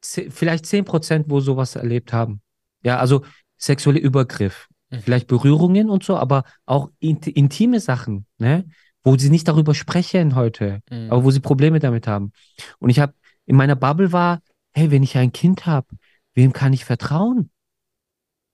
vielleicht 0.05 0.67
zehn 0.67 0.85
Prozent, 0.85 1.27
wo 1.29 1.41
sowas 1.41 1.77
erlebt 1.77 2.13
haben. 2.13 2.41
Ja, 2.83 2.99
also 2.99 3.25
sexuelle 3.57 3.99
Übergriff, 3.99 4.69
mhm. 4.91 5.01
vielleicht 5.01 5.27
Berührungen 5.27 5.91
und 5.91 6.05
so, 6.05 6.17
aber 6.17 6.45
auch 6.67 6.91
int 7.01 7.27
intime 7.27 7.81
Sachen, 7.81 8.27
ne? 8.39 8.65
wo 9.03 9.17
sie 9.17 9.31
nicht 9.31 9.49
darüber 9.49 9.75
sprechen 9.75 10.35
heute, 10.35 10.81
mhm. 10.91 11.11
aber 11.11 11.25
wo 11.25 11.31
sie 11.31 11.41
Probleme 11.41 11.79
damit 11.79 12.07
haben. 12.07 12.33
Und 12.79 12.91
ich 12.91 12.99
habe 12.99 13.15
in 13.47 13.57
meiner 13.57 13.77
Bubble 13.77 14.13
war, 14.13 14.41
hey, 14.73 14.91
wenn 14.91 15.03
ich 15.03 15.17
ein 15.17 15.33
Kind 15.33 15.67
habe, 15.67 15.87
wem 16.35 16.53
kann 16.53 16.73
ich 16.73 16.85
vertrauen? 16.85 17.51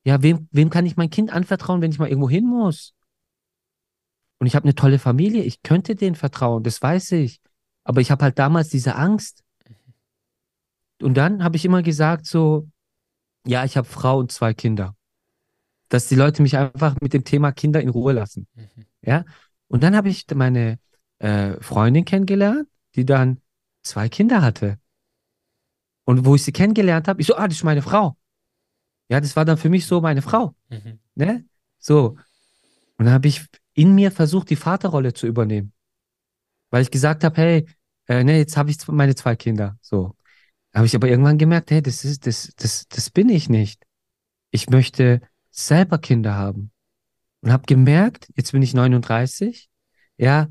Ja, 0.05 0.23
wem, 0.23 0.49
wem 0.51 0.71
kann 0.71 0.87
ich 0.87 0.97
mein 0.97 1.11
Kind 1.11 1.33
anvertrauen, 1.33 1.83
wenn 1.83 1.91
ich 1.91 1.99
mal 1.99 2.09
irgendwo 2.09 2.31
hin 2.31 2.47
muss? 2.47 2.95
Und 4.39 4.47
ich 4.47 4.55
habe 4.55 4.65
eine 4.65 4.75
tolle 4.75 4.99
Familie, 4.99 5.43
ich 5.43 5.63
könnte 5.63 5.95
denen 5.95 6.17
vertrauen, 6.17 6.63
das 6.63 6.81
weiß 6.81 7.13
ich. 7.13 7.41
Aber 7.85 8.01
ich 8.01 8.11
habe 8.11 8.25
halt 8.25 8.39
damals 8.39 8.69
diese 8.69 8.95
Angst. 8.95 9.43
Und 11.03 11.15
dann 11.15 11.43
habe 11.43 11.57
ich 11.57 11.65
immer 11.65 11.83
gesagt 11.83 12.27
so, 12.27 12.69
ja, 13.47 13.65
ich 13.65 13.77
habe 13.77 13.89
Frau 13.89 14.19
und 14.19 14.33
zwei 14.33 14.55
Kinder. 14.55 14.95
Dass 15.89 16.09
die 16.09 16.15
Leute 16.15 16.43
mich 16.43 16.57
einfach 16.57 16.97
mit 17.01 17.13
dem 17.13 17.25
Thema 17.25 17.53
Kinder 17.53 17.81
in 17.81 17.89
Ruhe 17.89 18.13
lassen. 18.13 18.47
Mhm. 18.55 18.87
Ja. 19.03 19.25
Und 19.69 19.83
dann 19.83 19.97
habe 19.97 20.09
ich 20.09 20.27
meine 20.35 20.79
äh, 21.19 21.55
Freundin 21.61 22.05
kennengelernt, 22.05 22.69
die 22.95 23.05
dann 23.05 23.41
zwei 23.83 24.09
Kinder 24.09 24.43
hatte. 24.43 24.79
Und 26.05 26.25
wo 26.25 26.35
ich 26.35 26.43
sie 26.43 26.53
kennengelernt 26.53 27.09
habe, 27.09 27.21
ich 27.21 27.27
so, 27.27 27.37
ah, 27.37 27.47
das 27.47 27.59
ist 27.59 27.65
meine 27.65 27.83
Frau. 27.83 28.17
Ja, 29.09 29.21
das 29.21 29.37
war 29.37 29.45
dann 29.45 29.57
für 29.57 29.69
mich 29.69 29.87
so 29.87 30.01
meine 30.01 30.23
Frau. 30.23 30.55
Mhm. 30.69 30.99
Ne? 31.15 31.45
So. 31.79 32.17
Und 32.97 33.07
dann 33.07 33.15
habe 33.15 33.29
ich 33.29 33.47
in 33.75 33.95
mir 33.95 34.11
versucht, 34.11 34.51
die 34.51 34.57
Vaterrolle 34.57 35.13
zu 35.13 35.27
übernehmen. 35.27 35.73
Weil 36.71 36.83
ich 36.83 36.91
gesagt 36.91 37.25
habe, 37.25 37.37
hey, 37.37 37.67
äh, 38.07 38.25
ne, 38.25 38.39
jetzt 38.39 38.57
habe 38.57 38.71
ich 38.71 38.87
meine 38.89 39.15
zwei 39.15 39.37
Kinder. 39.37 39.79
So. 39.81 40.15
Habe 40.75 40.87
ich 40.87 40.95
aber 40.95 41.09
irgendwann 41.09 41.39
gemerkt, 41.39 41.71
hey, 41.71 41.83
das 41.83 42.05
ist, 42.05 42.27
das, 42.27 42.53
das, 42.57 42.87
das 42.89 43.11
bin 43.11 43.29
ich 43.29 43.49
nicht. 43.49 43.85
Ich 44.51 44.71
möchte 44.71 45.21
selber 45.51 45.99
Kinder 45.99 46.35
haben. 46.35 46.71
Und 47.41 47.53
habe 47.53 47.65
gemerkt, 47.67 48.29
jetzt 48.37 48.53
bin 48.53 48.63
ich 48.63 48.75
39, 48.75 49.69
ja, 50.19 50.49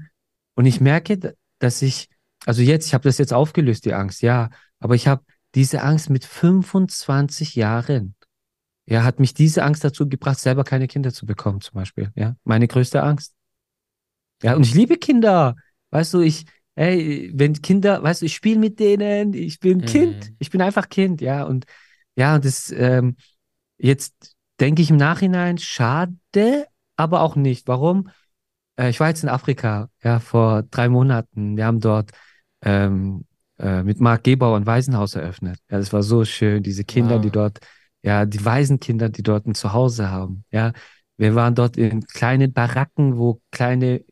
und 0.55 0.65
ich 0.65 0.82
merke, 0.82 1.36
dass 1.59 1.82
ich, 1.82 2.09
also 2.45 2.61
jetzt, 2.61 2.88
ich 2.88 2.93
habe 2.93 3.03
das 3.03 3.17
jetzt 3.17 3.34
aufgelöst, 3.34 3.86
die 3.86 3.93
Angst, 3.93 4.22
ja, 4.22 4.49
aber 4.80 4.95
ich 4.95 5.07
habe 5.07 5.24
diese 5.55 5.84
Angst 5.84 6.09
mit 6.09 6.26
25 6.26 7.55
Jahren. 7.55 8.15
Ja, 8.86 9.03
hat 9.03 9.20
mich 9.20 9.36
diese 9.36 9.63
Angst 9.63 9.84
dazu 9.84 10.09
gebracht, 10.09 10.39
selber 10.39 10.63
keine 10.63 10.88
Kinder 10.88 11.13
zu 11.13 11.28
bekommen, 11.28 11.61
zum 11.61 11.76
Beispiel. 11.76 12.11
Ja, 12.15 12.36
meine 12.43 12.67
größte 12.67 13.03
Angst. 13.03 13.36
Ja, 14.41 14.55
und 14.55 14.65
ich 14.65 14.74
liebe 14.74 14.97
Kinder. 14.97 15.55
Weißt 15.91 16.13
du, 16.13 16.22
ich, 16.22 16.45
ey, 16.80 17.30
wenn 17.34 17.61
Kinder, 17.61 18.01
weißt 18.01 18.21
du, 18.21 18.25
ich 18.25 18.36
spiele 18.36 18.57
mit 18.57 18.80
denen, 18.80 19.34
ich 19.34 19.59
bin 19.59 19.80
mhm. 19.80 19.86
Kind, 19.86 20.34
ich 20.39 20.49
bin 20.49 20.61
einfach 20.61 20.88
Kind, 20.88 21.19
ja. 21.19 21.43
Und 21.43 21.65
ja, 22.15 22.36
und 22.36 22.45
das, 22.45 22.71
ähm, 22.71 23.17
jetzt 23.77 24.36
denke 24.61 24.82
ich 24.82 24.89
im 24.89 24.95
Nachhinein, 24.95 25.57
schade, 25.57 26.67
aber 26.95 27.21
auch 27.21 27.36
nicht. 27.36 27.67
Warum? 27.67 28.09
Äh, 28.77 28.89
ich 28.89 28.99
war 29.01 29.09
jetzt 29.09 29.23
in 29.23 29.30
Afrika, 29.30 29.89
ja, 30.03 30.19
vor 30.19 30.63
drei 30.63 30.88
Monaten. 30.88 31.57
Wir 31.57 31.65
haben 31.65 31.82
dort 31.82 32.11
ähm, 32.61 33.25
äh, 33.57 33.84
mit 33.84 33.99
Marc 33.99 34.23
Gebauer 34.23 34.55
ein 34.55 34.65
Waisenhaus 34.65 35.15
eröffnet. 35.15 35.59
Ja, 35.69 35.80
das 35.80 35.91
war 35.91 36.01
so 36.01 36.23
schön, 36.23 36.63
diese 36.63 36.86
Kinder, 36.86 37.15
wow. 37.15 37.21
die 37.21 37.32
dort, 37.32 37.59
ja, 38.03 38.25
die 38.25 38.43
Waisenkinder, 38.45 39.09
die 39.09 39.23
dort 39.23 39.45
ein 39.47 39.55
Zuhause 39.55 40.11
haben. 40.11 40.45
Ja, 40.49 40.71
wir 41.17 41.36
waren 41.36 41.55
dort 41.55 41.75
in 41.75 42.05
kleinen 42.05 42.53
Baracken, 42.53 43.17
wo 43.17 43.41
kleine 43.51 44.05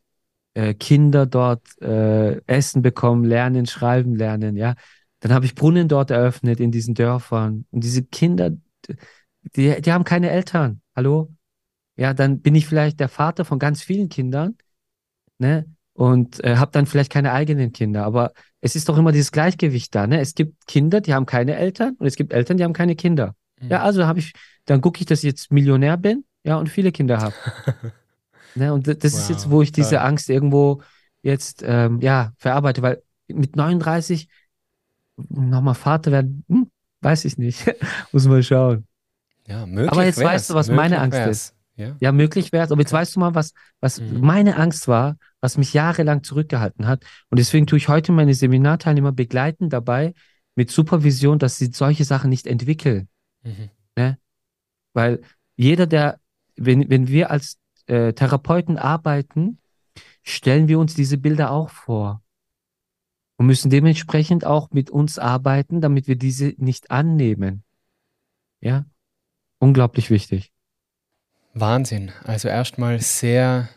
äh, 0.57 0.73
Kinder 0.73 1.27
dort 1.27 1.79
äh, 1.81 2.41
Essen 2.47 2.81
bekommen, 2.81 3.23
lernen, 3.23 3.67
schreiben 3.67 4.15
lernen. 4.15 4.57
Ja, 4.57 4.73
dann 5.19 5.31
habe 5.31 5.45
ich 5.45 5.53
Brunnen 5.53 5.87
dort 5.87 6.09
eröffnet 6.09 6.59
in 6.59 6.71
diesen 6.71 6.95
Dörfern 6.95 7.65
und 7.69 7.83
diese 7.83 8.03
Kinder, 8.03 8.51
die, 9.55 9.81
die 9.81 9.91
haben 9.91 10.03
keine 10.03 10.31
Eltern. 10.31 10.81
Hallo? 10.95 11.31
Ja, 11.95 12.13
dann 12.15 12.41
bin 12.41 12.55
ich 12.55 12.65
vielleicht 12.65 12.99
der 12.99 13.07
Vater 13.07 13.45
von 13.45 13.59
ganz 13.59 13.83
vielen 13.83 14.09
Kindern, 14.09 14.57
ne? 15.37 15.65
Und 15.93 16.43
äh, 16.43 16.57
habe 16.57 16.71
dann 16.71 16.85
vielleicht 16.85 17.11
keine 17.11 17.33
eigenen 17.33 17.71
Kinder. 17.71 18.03
Aber 18.03 18.33
es 18.61 18.75
ist 18.75 18.87
doch 18.89 18.97
immer 18.97 19.11
dieses 19.11 19.31
Gleichgewicht 19.31 19.93
da, 19.93 20.07
ne? 20.07 20.19
Es 20.19 20.33
gibt 20.33 20.65
Kinder, 20.65 21.01
die 21.01 21.13
haben 21.13 21.27
keine 21.27 21.55
Eltern 21.55 21.95
und 21.99 22.07
es 22.07 22.15
gibt 22.15 22.33
Eltern, 22.33 22.57
die 22.57 22.63
haben 22.63 22.73
keine 22.73 22.95
Kinder. 22.95 23.35
Mhm. 23.61 23.69
Ja, 23.69 23.83
also 23.83 24.05
habe 24.07 24.19
ich, 24.19 24.33
dann 24.65 24.81
gucke 24.81 24.99
ich, 24.99 25.05
dass 25.05 25.19
ich 25.19 25.25
jetzt 25.25 25.51
Millionär 25.51 25.97
bin, 25.97 26.25
ja, 26.43 26.57
und 26.57 26.69
viele 26.69 26.91
Kinder 26.91 27.19
habe. 27.19 27.35
ne? 28.57 28.73
Und 28.73 28.87
das 28.87 28.97
wow, 29.13 29.19
ist 29.19 29.29
jetzt, 29.29 29.49
wo 29.49 29.61
ich 29.61 29.71
diese 29.71 30.01
Angst 30.01 30.29
irgendwo 30.29 30.81
jetzt, 31.21 31.63
ähm, 31.65 31.99
ja, 32.01 32.33
verarbeite, 32.37 32.81
weil 32.81 33.01
mit 33.27 33.55
39 33.55 34.27
nochmal 35.29 35.75
Vater 35.75 36.11
werden, 36.11 36.43
hm, 36.47 36.69
weiß 37.01 37.25
ich 37.25 37.37
nicht. 37.37 37.65
Muss 38.11 38.27
mal 38.27 38.43
schauen. 38.43 38.85
Ja, 39.47 39.65
möglich 39.65 39.91
Aber 39.91 40.05
jetzt 40.05 40.19
wär's. 40.19 40.29
weißt 40.29 40.49
du, 40.49 40.53
was 40.55 40.67
Möglich 40.67 40.77
meine 40.83 40.99
Angst 40.99 41.17
wär's. 41.17 41.29
ist. 41.29 41.53
Ja. 41.75 41.95
Ja, 41.99 42.11
möglich 42.11 42.51
wäre 42.51 42.65
es. 42.65 42.71
Aber 42.71 42.81
jetzt 42.81 42.91
weißt 42.91 43.15
du 43.15 43.19
mal, 43.19 43.35
was, 43.35 43.53
was 43.79 44.01
Mhm. 44.01 44.19
meine 44.21 44.57
Angst 44.57 44.87
war, 44.87 45.17
was 45.41 45.57
mich 45.57 45.73
jahrelang 45.73 46.23
zurückgehalten 46.23 46.87
hat. 46.87 47.03
Und 47.29 47.37
deswegen 47.39 47.67
tue 47.67 47.77
ich 47.77 47.87
heute 47.87 48.11
meine 48.11 48.33
Seminarteilnehmer 48.33 49.11
begleiten 49.11 49.69
dabei 49.69 50.13
mit 50.55 50.71
Supervision, 50.71 51.37
dass 51.37 51.57
sie 51.57 51.67
solche 51.71 52.03
Sachen 52.03 52.29
nicht 52.31 52.47
entwickeln. 52.47 53.09
Mhm. 53.43 53.69
Weil 54.93 55.21
jeder, 55.55 55.85
der, 55.85 56.19
wenn, 56.55 56.89
wenn 56.89 57.07
wir 57.07 57.29
als 57.29 57.57
äh, 57.87 58.13
Therapeuten 58.13 58.77
arbeiten, 58.77 59.59
stellen 60.23 60.67
wir 60.67 60.79
uns 60.79 60.93
diese 60.93 61.17
Bilder 61.17 61.51
auch 61.51 61.69
vor. 61.69 62.21
Und 63.37 63.45
müssen 63.45 63.69
dementsprechend 63.69 64.45
auch 64.45 64.71
mit 64.71 64.89
uns 64.89 65.19
arbeiten, 65.19 65.79
damit 65.79 66.07
wir 66.07 66.15
diese 66.15 66.53
nicht 66.57 66.89
annehmen. 66.89 67.63
Ja? 68.61 68.85
Unglaublich 69.59 70.09
wichtig. 70.09 70.51
Wahnsinn. 71.53 72.11
Also 72.23 72.47
erstmal 72.47 72.99
sehr 72.99 73.69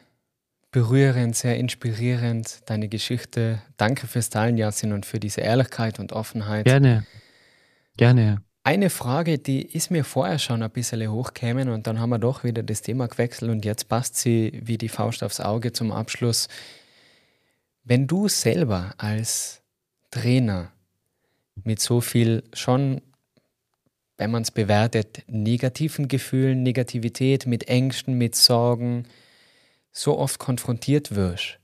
berührend, 0.71 1.37
sehr 1.37 1.57
inspirierend, 1.59 2.63
deine 2.67 2.89
Geschichte. 2.89 3.61
Danke 3.77 4.07
fürs 4.07 4.31
Teilen, 4.31 4.57
Yasin, 4.57 4.93
und 4.93 5.07
für 5.07 5.21
diese 5.21 5.41
Ehrlichkeit 5.41 5.99
und 5.99 6.13
Offenheit. 6.13 6.65
Gerne. 6.65 7.07
Gerne. 7.97 8.43
Eine 8.71 8.89
Frage, 8.89 9.41
die 9.41 9.63
ist 9.63 9.91
mir 9.91 10.05
vorher 10.05 10.39
schon 10.39 10.63
ein 10.63 10.71
bisschen 10.71 11.11
hochgekommen 11.11 11.71
und 11.71 11.89
dann 11.89 11.99
haben 11.99 12.11
wir 12.11 12.21
doch 12.21 12.45
wieder 12.45 12.63
das 12.63 12.83
Thema 12.83 13.09
gewechselt 13.09 13.51
und 13.51 13.65
jetzt 13.65 13.89
passt 13.89 14.15
sie 14.15 14.61
wie 14.63 14.79
die 14.79 14.89
Faust 14.89 15.25
aufs 15.25 15.41
Auge 15.41 15.73
zum 15.73 15.91
Abschluss. 15.91 16.47
Wenn 17.83 18.07
du 18.07 18.29
selber 18.29 18.95
als 18.97 19.61
Trainer 20.13 20.71
mit 21.65 21.81
so 21.81 22.01
viel 22.01 22.45
schon, 22.53 23.01
wenn 24.17 24.31
man 24.31 24.43
es 24.43 24.53
bewertet, 24.53 25.25
negativen 25.27 26.07
Gefühlen, 26.07 26.63
Negativität, 26.63 27.47
mit 27.47 27.67
Ängsten, 27.67 28.19
mit 28.19 28.37
Sorgen, 28.37 29.09
so 29.91 30.17
oft 30.17 30.39
konfrontiert 30.39 31.17
wirst, 31.17 31.59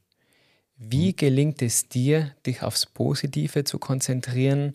wie 0.76 1.14
gelingt 1.14 1.62
es 1.62 1.88
dir, 1.88 2.34
dich 2.44 2.64
aufs 2.64 2.84
Positive 2.84 3.62
zu 3.62 3.78
konzentrieren? 3.78 4.72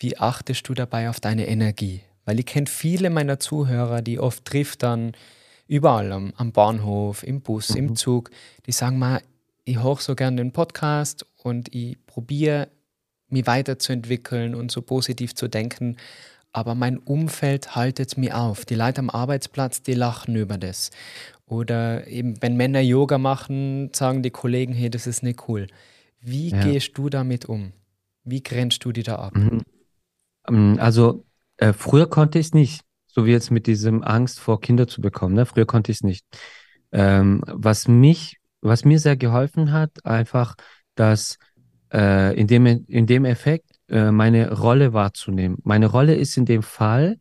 Wie 0.00 0.16
achtest 0.18 0.66
du 0.68 0.74
dabei 0.74 1.10
auf 1.10 1.20
deine 1.20 1.46
Energie? 1.46 2.00
Weil 2.24 2.40
ich 2.40 2.46
kenne 2.46 2.66
viele 2.66 3.10
meiner 3.10 3.38
Zuhörer, 3.38 4.00
die 4.00 4.18
oft 4.18 4.44
trifft 4.46 4.82
dann 4.82 5.12
überall 5.68 6.10
am, 6.12 6.32
am 6.36 6.52
Bahnhof, 6.52 7.22
im 7.22 7.42
Bus, 7.42 7.74
im 7.74 7.88
Mhm. 7.88 7.96
Zug, 7.96 8.30
die 8.66 8.72
sagen 8.72 8.98
mal, 8.98 9.20
ich 9.64 9.82
höre 9.82 9.96
so 9.96 10.14
gerne 10.14 10.38
den 10.38 10.52
Podcast 10.52 11.26
und 11.42 11.74
ich 11.74 11.96
probiere 12.06 12.68
mich 13.28 13.46
weiterzuentwickeln 13.46 14.54
und 14.54 14.72
so 14.72 14.80
positiv 14.82 15.34
zu 15.34 15.48
denken, 15.48 15.96
aber 16.52 16.74
mein 16.74 16.98
Umfeld 16.98 17.76
haltet 17.76 18.16
mir 18.16 18.38
auf. 18.38 18.64
Die 18.64 18.74
Leute 18.74 19.00
am 19.00 19.10
Arbeitsplatz, 19.10 19.82
die 19.82 19.94
lachen 19.94 20.34
über 20.34 20.58
das. 20.58 20.90
Oder 21.46 22.06
eben, 22.06 22.40
wenn 22.42 22.56
Männer 22.56 22.80
Yoga 22.80 23.18
machen, 23.18 23.90
sagen 23.94 24.22
die 24.22 24.30
Kollegen, 24.30 24.72
hey, 24.72 24.88
das 24.90 25.06
ist 25.06 25.22
nicht 25.22 25.46
cool. 25.48 25.66
Wie 26.20 26.50
Ja. 26.50 26.60
gehst 26.60 26.96
du 26.98 27.08
damit 27.08 27.44
um? 27.44 27.72
Wie 28.24 28.42
grenzt 28.42 28.84
du 28.84 28.92
die 28.92 29.02
da 29.04 29.16
ab? 29.16 29.36
Mhm. 29.36 29.62
Ähm, 30.48 30.76
Also, 30.80 31.24
äh, 31.56 31.72
früher 31.72 32.08
konnte 32.08 32.38
ich 32.38 32.46
es 32.46 32.54
nicht, 32.54 32.82
so 33.06 33.26
wie 33.26 33.32
jetzt 33.32 33.50
mit 33.50 33.66
diesem 33.66 34.02
Angst 34.02 34.40
vor 34.40 34.60
Kinder 34.60 34.86
zu 34.86 35.00
bekommen, 35.00 35.34
ne? 35.34 35.46
Früher 35.46 35.66
konnte 35.66 35.92
ich 35.92 35.98
es 35.98 36.02
nicht. 36.04 36.24
Ähm, 36.92 37.42
was 37.46 37.88
mich, 37.88 38.38
was 38.60 38.84
mir 38.84 38.98
sehr 38.98 39.16
geholfen 39.16 39.72
hat, 39.72 40.04
einfach, 40.04 40.54
dass 40.94 41.38
äh, 41.92 42.38
in 42.38 42.46
dem, 42.46 42.66
in 42.66 43.06
dem 43.06 43.24
Effekt 43.24 43.70
äh, 43.88 44.10
meine 44.10 44.52
Rolle 44.52 44.92
wahrzunehmen. 44.92 45.58
Meine 45.64 45.86
Rolle 45.86 46.14
ist 46.14 46.36
in 46.36 46.44
dem 46.46 46.62
Fall, 46.62 47.18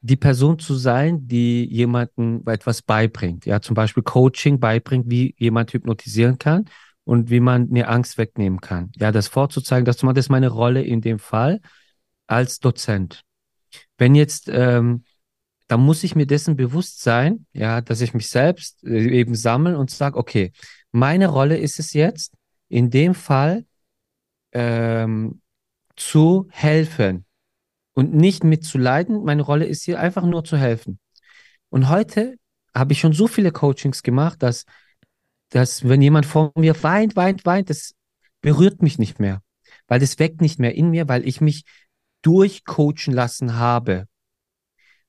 die 0.00 0.16
Person 0.16 0.58
zu 0.58 0.74
sein, 0.74 1.26
die 1.26 1.64
jemandem 1.64 2.42
etwas 2.46 2.82
beibringt. 2.82 3.44
Ja, 3.44 3.60
zum 3.60 3.74
Beispiel 3.74 4.02
Coaching 4.02 4.60
beibringt, 4.60 5.10
wie 5.10 5.34
jemand 5.38 5.72
hypnotisieren 5.72 6.38
kann 6.38 6.66
und 7.04 7.30
wie 7.30 7.40
man 7.40 7.68
eine 7.70 7.88
Angst 7.88 8.16
wegnehmen 8.16 8.60
kann. 8.60 8.92
Ja, 8.96 9.10
das 9.10 9.28
vorzuzeigen, 9.28 9.84
das 9.84 9.96
zu 9.96 10.06
machen, 10.06 10.14
das 10.14 10.26
ist 10.26 10.30
meine 10.30 10.48
Rolle 10.48 10.82
in 10.82 11.00
dem 11.00 11.18
Fall 11.18 11.60
als 12.26 12.58
Dozent. 12.58 13.22
Wenn 13.98 14.14
jetzt, 14.14 14.48
ähm, 14.48 15.04
da 15.68 15.76
muss 15.76 16.04
ich 16.04 16.14
mir 16.14 16.26
dessen 16.26 16.56
bewusst 16.56 17.02
sein, 17.02 17.46
ja, 17.52 17.80
dass 17.80 18.00
ich 18.00 18.14
mich 18.14 18.28
selbst 18.28 18.84
äh, 18.84 19.10
eben 19.10 19.34
sammle 19.34 19.78
und 19.78 19.90
sage, 19.90 20.16
okay, 20.16 20.52
meine 20.92 21.28
Rolle 21.28 21.58
ist 21.58 21.78
es 21.78 21.92
jetzt, 21.92 22.34
in 22.68 22.90
dem 22.90 23.14
Fall 23.14 23.64
ähm, 24.52 25.40
zu 25.96 26.48
helfen 26.50 27.24
und 27.94 28.14
nicht 28.14 28.44
mitzuleiden. 28.44 29.24
Meine 29.24 29.42
Rolle 29.42 29.66
ist 29.66 29.84
hier 29.84 30.00
einfach 30.00 30.24
nur 30.24 30.44
zu 30.44 30.56
helfen. 30.56 30.98
Und 31.68 31.88
heute 31.88 32.36
habe 32.74 32.92
ich 32.92 33.00
schon 33.00 33.12
so 33.12 33.26
viele 33.26 33.52
Coachings 33.52 34.02
gemacht, 34.02 34.42
dass, 34.42 34.64
dass 35.48 35.88
wenn 35.88 36.02
jemand 36.02 36.26
vor 36.26 36.52
mir 36.56 36.80
weint, 36.82 37.16
weint, 37.16 37.44
weint, 37.46 37.70
das 37.70 37.94
berührt 38.40 38.82
mich 38.82 38.98
nicht 38.98 39.18
mehr, 39.18 39.42
weil 39.88 40.00
das 40.00 40.18
weckt 40.18 40.40
nicht 40.40 40.58
mehr 40.58 40.74
in 40.74 40.90
mir, 40.90 41.08
weil 41.08 41.26
ich 41.26 41.40
mich 41.40 41.64
durchcoachen 42.26 43.14
lassen 43.14 43.54
habe. 43.56 44.08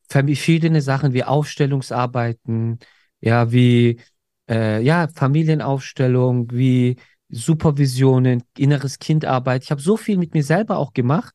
Verschiedene 0.08 0.82
Sachen 0.82 1.14
wie 1.14 1.24
Aufstellungsarbeiten, 1.24 2.80
ja, 3.20 3.52
wie 3.52 4.00
äh, 4.48 4.82
ja, 4.82 5.08
Familienaufstellung, 5.14 6.52
wie 6.52 6.98
Supervisionen, 7.30 8.44
inneres 8.58 9.00
Kindarbeit. 9.00 9.64
Ich 9.64 9.72
habe 9.72 9.82
so 9.82 9.98
viel 9.98 10.18
mit 10.18 10.34
mir 10.34 10.44
selber 10.44 10.78
auch 10.78 10.94
gemacht. 10.94 11.34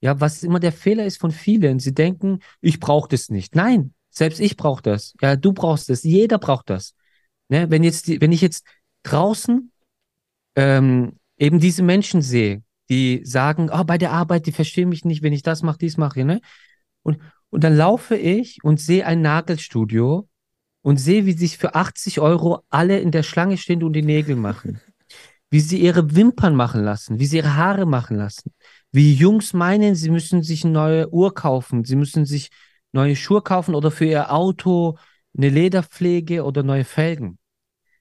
Ja, 0.00 0.20
was 0.20 0.42
immer 0.42 0.60
der 0.60 0.72
Fehler 0.72 1.06
ist 1.06 1.20
von 1.20 1.30
vielen. 1.30 1.78
Sie 1.78 1.94
denken, 1.94 2.40
ich 2.60 2.80
brauche 2.80 3.08
das 3.08 3.30
nicht. 3.30 3.54
Nein, 3.54 3.94
selbst 4.10 4.40
ich 4.40 4.56
brauche 4.56 4.82
das. 4.82 5.14
Ja, 5.20 5.36
du 5.36 5.52
brauchst 5.52 5.88
das. 5.88 6.02
Jeder 6.02 6.38
braucht 6.38 6.70
das. 6.70 6.94
Ne? 7.48 7.70
Wenn 7.70 7.84
jetzt 7.84 8.08
wenn 8.20 8.32
ich 8.32 8.40
jetzt 8.40 8.66
draußen 9.04 9.70
ähm, 10.56 11.12
eben 11.36 11.60
diese 11.60 11.82
Menschen 11.82 12.20
sehe, 12.20 12.62
die 12.90 13.22
sagen, 13.24 13.70
oh, 13.72 13.84
bei 13.84 13.96
der 13.98 14.12
Arbeit, 14.12 14.46
die 14.46 14.52
verstehen 14.52 14.88
mich 14.88 15.04
nicht, 15.04 15.22
wenn 15.22 15.32
ich 15.32 15.42
das 15.42 15.62
mache, 15.62 15.78
dies 15.78 15.96
mache, 15.96 16.24
ne? 16.24 16.40
Und, 17.02 17.18
und 17.48 17.64
dann 17.64 17.76
laufe 17.76 18.16
ich 18.16 18.58
und 18.62 18.80
sehe 18.80 19.06
ein 19.06 19.22
Nagelstudio 19.22 20.28
und 20.82 20.96
sehe, 20.98 21.24
wie 21.24 21.32
sich 21.32 21.56
für 21.56 21.74
80 21.74 22.20
Euro 22.20 22.64
alle 22.68 22.98
in 22.98 23.12
der 23.12 23.22
Schlange 23.22 23.56
stehen 23.56 23.82
und 23.84 23.92
die 23.92 24.02
Nägel 24.02 24.36
machen. 24.36 24.80
Wie 25.52 25.60
sie 25.60 25.80
ihre 25.80 26.14
Wimpern 26.14 26.54
machen 26.54 26.84
lassen, 26.84 27.18
wie 27.18 27.26
sie 27.26 27.38
ihre 27.38 27.56
Haare 27.56 27.84
machen 27.84 28.16
lassen. 28.16 28.52
Wie 28.92 29.12
Jungs 29.14 29.52
meinen, 29.52 29.96
sie 29.96 30.08
müssen 30.08 30.44
sich 30.44 30.62
eine 30.62 30.72
neue 30.72 31.12
Uhr 31.12 31.34
kaufen, 31.34 31.82
sie 31.82 31.96
müssen 31.96 32.24
sich 32.24 32.50
neue 32.92 33.16
Schuhe 33.16 33.42
kaufen 33.42 33.74
oder 33.74 33.90
für 33.90 34.04
ihr 34.04 34.32
Auto 34.32 34.96
eine 35.36 35.48
Lederpflege 35.48 36.44
oder 36.44 36.62
neue 36.62 36.84
Felgen. 36.84 37.36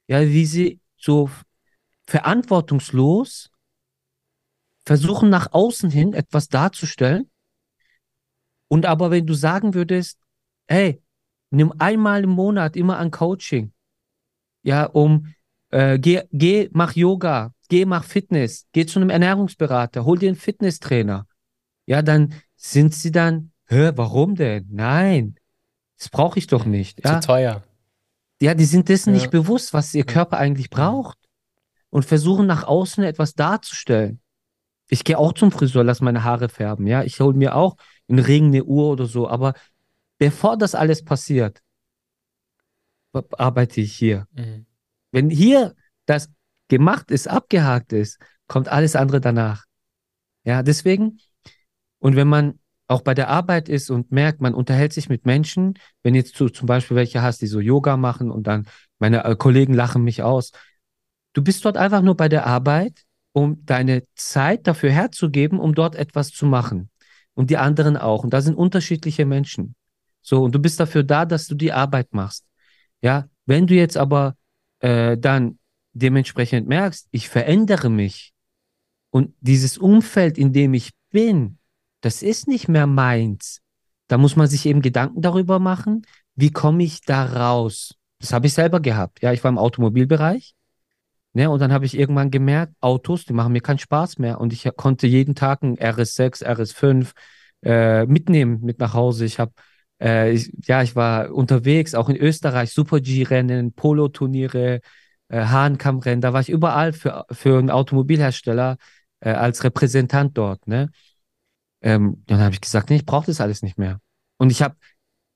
Ja, 0.08 0.22
wie 0.22 0.46
sie 0.46 0.80
so 0.96 1.32
verantwortungslos 2.06 3.50
versuchen 4.90 5.30
nach 5.30 5.54
außen 5.54 5.92
hin 5.92 6.14
etwas 6.14 6.48
darzustellen. 6.48 7.30
Und 8.70 8.88
aber 8.88 9.12
wenn 9.12 9.28
du 9.28 9.36
sagen 9.36 9.76
würdest, 9.76 10.18
hey, 10.68 11.00
nimm 11.52 11.72
einmal 11.78 12.24
im 12.24 12.32
Monat 12.32 12.76
immer 12.76 12.98
ein 12.98 13.12
Coaching, 13.12 13.72
ja, 14.64 14.86
um 14.86 15.28
äh, 15.70 16.00
geh, 16.00 16.24
geh, 16.32 16.70
mach 16.72 16.96
Yoga, 16.96 17.54
geh, 17.68 17.86
mach 17.86 18.04
Fitness, 18.04 18.66
geh 18.72 18.88
zu 18.88 18.98
einem 19.00 19.12
Ernährungsberater, 19.12 20.06
hol 20.06 20.18
dir 20.18 20.30
einen 20.30 20.36
Fitnesstrainer. 20.48 21.28
Ja, 21.86 22.02
dann 22.02 22.34
sind 22.56 22.96
sie 22.96 23.12
dann, 23.12 23.52
hä, 23.68 23.92
warum 23.96 24.34
denn? 24.34 24.66
Nein, 24.72 25.36
das 26.00 26.10
brauche 26.10 26.40
ich 26.40 26.48
doch 26.48 26.66
nicht. 26.66 27.06
Ja, 27.06 27.22
Zu 27.22 27.28
teuer. 27.28 27.64
ja, 28.42 28.56
die 28.56 28.66
sind 28.66 28.90
dessen 28.90 29.14
Ja. 29.14 29.20
nicht 29.20 29.30
bewusst, 29.30 29.72
was 29.72 29.94
ihr 29.94 30.04
Körper 30.04 30.40
eigentlich 30.40 30.72
braucht 30.72 31.20
und 31.92 32.06
versuchen 32.06 32.48
nach 32.48 32.64
außen 32.64 33.04
etwas 33.04 33.36
darzustellen. 33.36 34.20
Ich 34.90 35.04
gehe 35.04 35.18
auch 35.18 35.34
zum 35.34 35.52
Friseur, 35.52 35.84
lass 35.84 36.02
meine 36.02 36.24
Haare 36.24 36.50
färben, 36.50 36.88
ja. 36.88 37.04
Ich 37.04 37.20
hole 37.20 37.38
mir 37.38 37.56
auch 37.56 37.78
einen 38.08 38.20
Ring, 38.20 38.48
eine 38.48 38.64
Uhr 38.64 38.90
oder 38.90 39.06
so, 39.06 39.28
aber 39.28 39.54
bevor 40.18 40.58
das 40.58 40.76
alles 40.76 41.06
passiert, 41.06 41.62
arbeite 43.14 43.82
ich 43.82 43.96
hier. 43.96 44.28
Mhm. 44.34 44.66
Wenn 45.12 45.30
hier 45.30 45.76
das 46.06 46.30
gemacht 46.68 47.12
ist, 47.12 47.28
abgehakt 47.28 47.94
ist, 47.94 48.20
kommt 48.48 48.68
alles 48.68 48.96
andere 48.96 49.22
danach. 49.22 49.66
Ja, 50.44 50.64
deswegen, 50.64 51.20
und 52.00 52.16
wenn 52.16 52.28
man 52.28 52.60
auch 52.88 53.02
bei 53.02 53.14
der 53.14 53.30
Arbeit 53.30 53.70
ist 53.70 53.92
und 53.92 54.12
merkt, 54.12 54.42
man 54.42 54.56
unterhält 54.56 54.94
sich 54.94 55.10
mit 55.10 55.26
Menschen, 55.26 55.76
wenn 56.02 56.16
jetzt 56.16 56.40
du 56.40 56.50
zum 56.50 56.66
Beispiel 56.66 56.98
welche 56.98 57.22
hast, 57.22 57.42
die 57.42 57.48
so 57.48 57.60
Yoga 57.60 57.98
machen 57.98 58.32
und 58.32 58.48
dann 58.48 58.68
meine 58.98 59.24
äh, 59.24 59.36
Kollegen 59.36 59.74
lachen 59.76 60.04
mich 60.04 60.24
aus. 60.24 60.52
Du 61.34 61.44
bist 61.44 61.64
dort 61.66 61.78
einfach 61.78 62.02
nur 62.02 62.18
bei 62.18 62.30
der 62.30 62.48
Arbeit, 62.48 63.06
um 63.32 63.64
deine 63.66 64.04
Zeit 64.16 64.68
dafür 64.68 64.92
herzugeben, 64.92 65.60
um 65.60 65.74
dort 65.76 65.96
etwas 65.96 66.32
zu 66.32 66.46
machen. 66.46 66.90
Und 67.34 67.50
die 67.50 67.58
anderen 67.58 67.96
auch. 67.98 68.24
Und 68.24 68.34
da 68.34 68.42
sind 68.42 68.56
unterschiedliche 68.56 69.26
Menschen. 69.26 69.76
So, 70.22 70.44
und 70.44 70.54
du 70.54 70.60
bist 70.60 70.80
dafür 70.80 71.04
da, 71.04 71.26
dass 71.26 71.48
du 71.48 71.56
die 71.56 71.72
Arbeit 71.72 72.14
machst. 72.14 72.46
Ja, 73.02 73.30
wenn 73.46 73.68
du 73.68 73.76
jetzt 73.76 73.98
aber 73.98 74.36
äh, 74.80 75.18
dann 75.18 75.58
dementsprechend 75.94 76.68
merkst, 76.68 77.08
ich 77.12 77.30
verändere 77.30 77.90
mich, 77.90 78.34
Und 79.12 79.34
dieses 79.42 79.78
Umfeld, 79.78 80.38
in 80.38 80.54
dem 80.54 80.74
ich 80.74 80.92
bin, 81.12 81.58
das 82.02 82.22
ist 82.22 82.48
nicht 82.48 82.68
mehr 82.68 82.88
meins. 82.88 83.62
Da 84.08 84.18
muss 84.18 84.36
man 84.36 84.48
sich 84.48 84.66
eben 84.66 84.82
Gedanken 84.82 85.22
darüber 85.22 85.60
machen, 85.60 86.06
wie 86.36 86.52
komme 86.52 86.84
ich 86.84 87.02
da 87.02 87.26
raus? 87.26 87.96
Das 88.20 88.34
habe 88.34 88.48
ich 88.48 88.54
selber 88.54 88.80
gehabt. 88.80 89.22
Ja, 89.22 89.34
ich 89.34 89.44
war 89.44 89.50
im 89.50 89.58
Automobilbereich. 89.58 90.54
Ne, 91.34 91.50
und 91.50 91.60
dann 91.60 91.72
habe 91.72 91.86
ich 91.86 91.98
irgendwann 91.98 92.32
gemerkt, 92.32 92.74
Autos, 92.82 93.26
die 93.26 93.34
machen 93.34 93.54
mir 93.54 93.62
keinen 93.62 93.78
Spaß 93.78 94.18
mehr. 94.18 94.40
Und 94.42 94.52
ich 94.52 94.68
konnte 94.76 95.06
jeden 95.06 95.36
Tag 95.36 95.62
ein 95.62 95.78
RS6, 95.78 96.42
RS5 96.44 97.14
äh, 97.64 98.06
mitnehmen 98.08 98.62
mit 98.62 98.80
nach 98.80 98.94
Hause. 98.94 99.26
Ich 99.26 99.40
habe, 99.40 99.52
äh, 100.02 100.32
ich, 100.32 100.52
ja, 100.66 100.82
ich 100.82 100.96
war 100.96 101.32
unterwegs, 101.32 101.94
auch 101.94 102.10
in 102.10 102.16
Österreich, 102.18 102.72
Super-G-Rennen, 102.72 103.74
Polo-Turniere, 103.74 104.82
äh, 105.28 105.42
Hahnkammrennen. 105.46 106.22
Da 106.22 106.34
war 106.34 106.42
ich 106.42 106.50
überall 106.50 106.94
für, 106.94 107.26
für 107.32 107.60
einen 107.60 107.70
Automobilhersteller 107.70 108.78
äh, 109.20 109.30
als 109.30 109.64
Repräsentant 109.64 110.36
dort. 110.38 110.68
Ne? 110.68 110.90
Ähm, 111.82 112.24
dann 112.26 112.40
habe 112.40 112.54
ich 112.56 112.62
gesagt, 112.62 112.90
nee, 112.90 112.98
ich 112.98 113.06
brauche 113.06 113.28
das 113.28 113.42
alles 113.42 113.62
nicht 113.62 113.78
mehr. 113.78 114.00
Und 114.38 114.52
ich 114.52 114.62
habe 114.62 114.76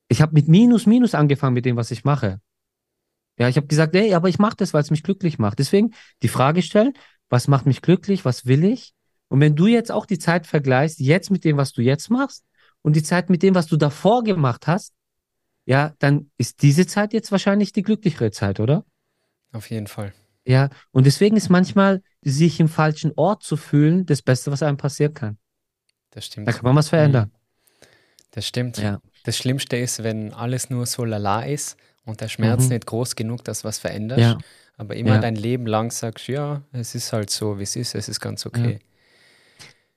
ich 0.08 0.22
hab 0.22 0.32
mit 0.32 0.48
Minus, 0.48 0.86
Minus 0.86 1.14
angefangen 1.14 1.54
mit 1.54 1.64
dem, 1.64 1.76
was 1.76 1.90
ich 1.90 2.04
mache. 2.04 2.40
Ja, 3.38 3.48
ich 3.48 3.56
habe 3.56 3.66
gesagt, 3.66 3.94
ey, 3.96 4.14
aber 4.14 4.28
ich 4.28 4.38
mache 4.38 4.56
das, 4.56 4.74
weil 4.74 4.82
es 4.82 4.90
mich 4.90 5.02
glücklich 5.02 5.38
macht. 5.38 5.58
Deswegen 5.58 5.94
die 6.22 6.28
Frage 6.28 6.62
stellen, 6.62 6.92
was 7.28 7.48
macht 7.48 7.66
mich 7.66 7.82
glücklich, 7.82 8.24
was 8.24 8.46
will 8.46 8.64
ich? 8.64 8.92
Und 9.28 9.40
wenn 9.40 9.56
du 9.56 9.66
jetzt 9.66 9.90
auch 9.90 10.06
die 10.06 10.18
Zeit 10.18 10.46
vergleichst, 10.46 11.00
jetzt 11.00 11.30
mit 11.30 11.44
dem, 11.44 11.56
was 11.56 11.72
du 11.72 11.82
jetzt 11.82 12.10
machst 12.10 12.44
und 12.82 12.94
die 12.94 13.02
Zeit 13.02 13.30
mit 13.30 13.42
dem, 13.42 13.54
was 13.54 13.66
du 13.66 13.76
davor 13.76 14.22
gemacht 14.22 14.66
hast, 14.66 14.92
ja, 15.66 15.94
dann 15.98 16.30
ist 16.36 16.62
diese 16.62 16.86
Zeit 16.86 17.12
jetzt 17.12 17.32
wahrscheinlich 17.32 17.72
die 17.72 17.82
glücklichere 17.82 18.30
Zeit, 18.30 18.60
oder? 18.60 18.84
Auf 19.52 19.70
jeden 19.70 19.86
Fall. 19.86 20.12
Ja, 20.46 20.68
und 20.92 21.06
deswegen 21.06 21.36
ist 21.36 21.48
manchmal 21.48 22.02
sich 22.22 22.60
im 22.60 22.68
falschen 22.68 23.12
Ort 23.16 23.42
zu 23.42 23.56
fühlen 23.56 24.04
das 24.04 24.20
Beste, 24.20 24.52
was 24.52 24.62
einem 24.62 24.76
passieren 24.76 25.14
kann. 25.14 25.38
Das 26.10 26.26
stimmt. 26.26 26.46
Da 26.46 26.52
kann 26.52 26.64
man 26.64 26.76
was 26.76 26.90
verändern. 26.90 27.30
Mhm. 27.32 27.86
Das 28.32 28.46
stimmt. 28.46 28.78
Ja. 28.78 29.00
Das 29.24 29.38
Schlimmste 29.38 29.76
ist, 29.76 30.02
wenn 30.02 30.34
alles 30.34 30.68
nur 30.68 30.84
so 30.86 31.04
lala 31.04 31.42
ist 31.44 31.76
und 32.04 32.20
der 32.20 32.28
Schmerz 32.28 32.64
mhm. 32.64 32.70
nicht 32.70 32.86
groß 32.86 33.16
genug, 33.16 33.44
dass 33.44 33.64
was 33.64 33.78
verändert. 33.78 34.18
Ja. 34.18 34.38
Aber 34.76 34.96
immer 34.96 35.14
ja. 35.14 35.20
dein 35.20 35.36
Leben 35.36 35.66
lang 35.66 35.90
sagst, 35.90 36.26
ja, 36.26 36.62
es 36.72 36.94
ist 36.94 37.12
halt 37.12 37.30
so, 37.30 37.58
wie 37.58 37.62
es 37.62 37.76
ist, 37.76 37.94
es 37.94 38.08
ist 38.08 38.20
ganz 38.20 38.44
okay. 38.44 38.80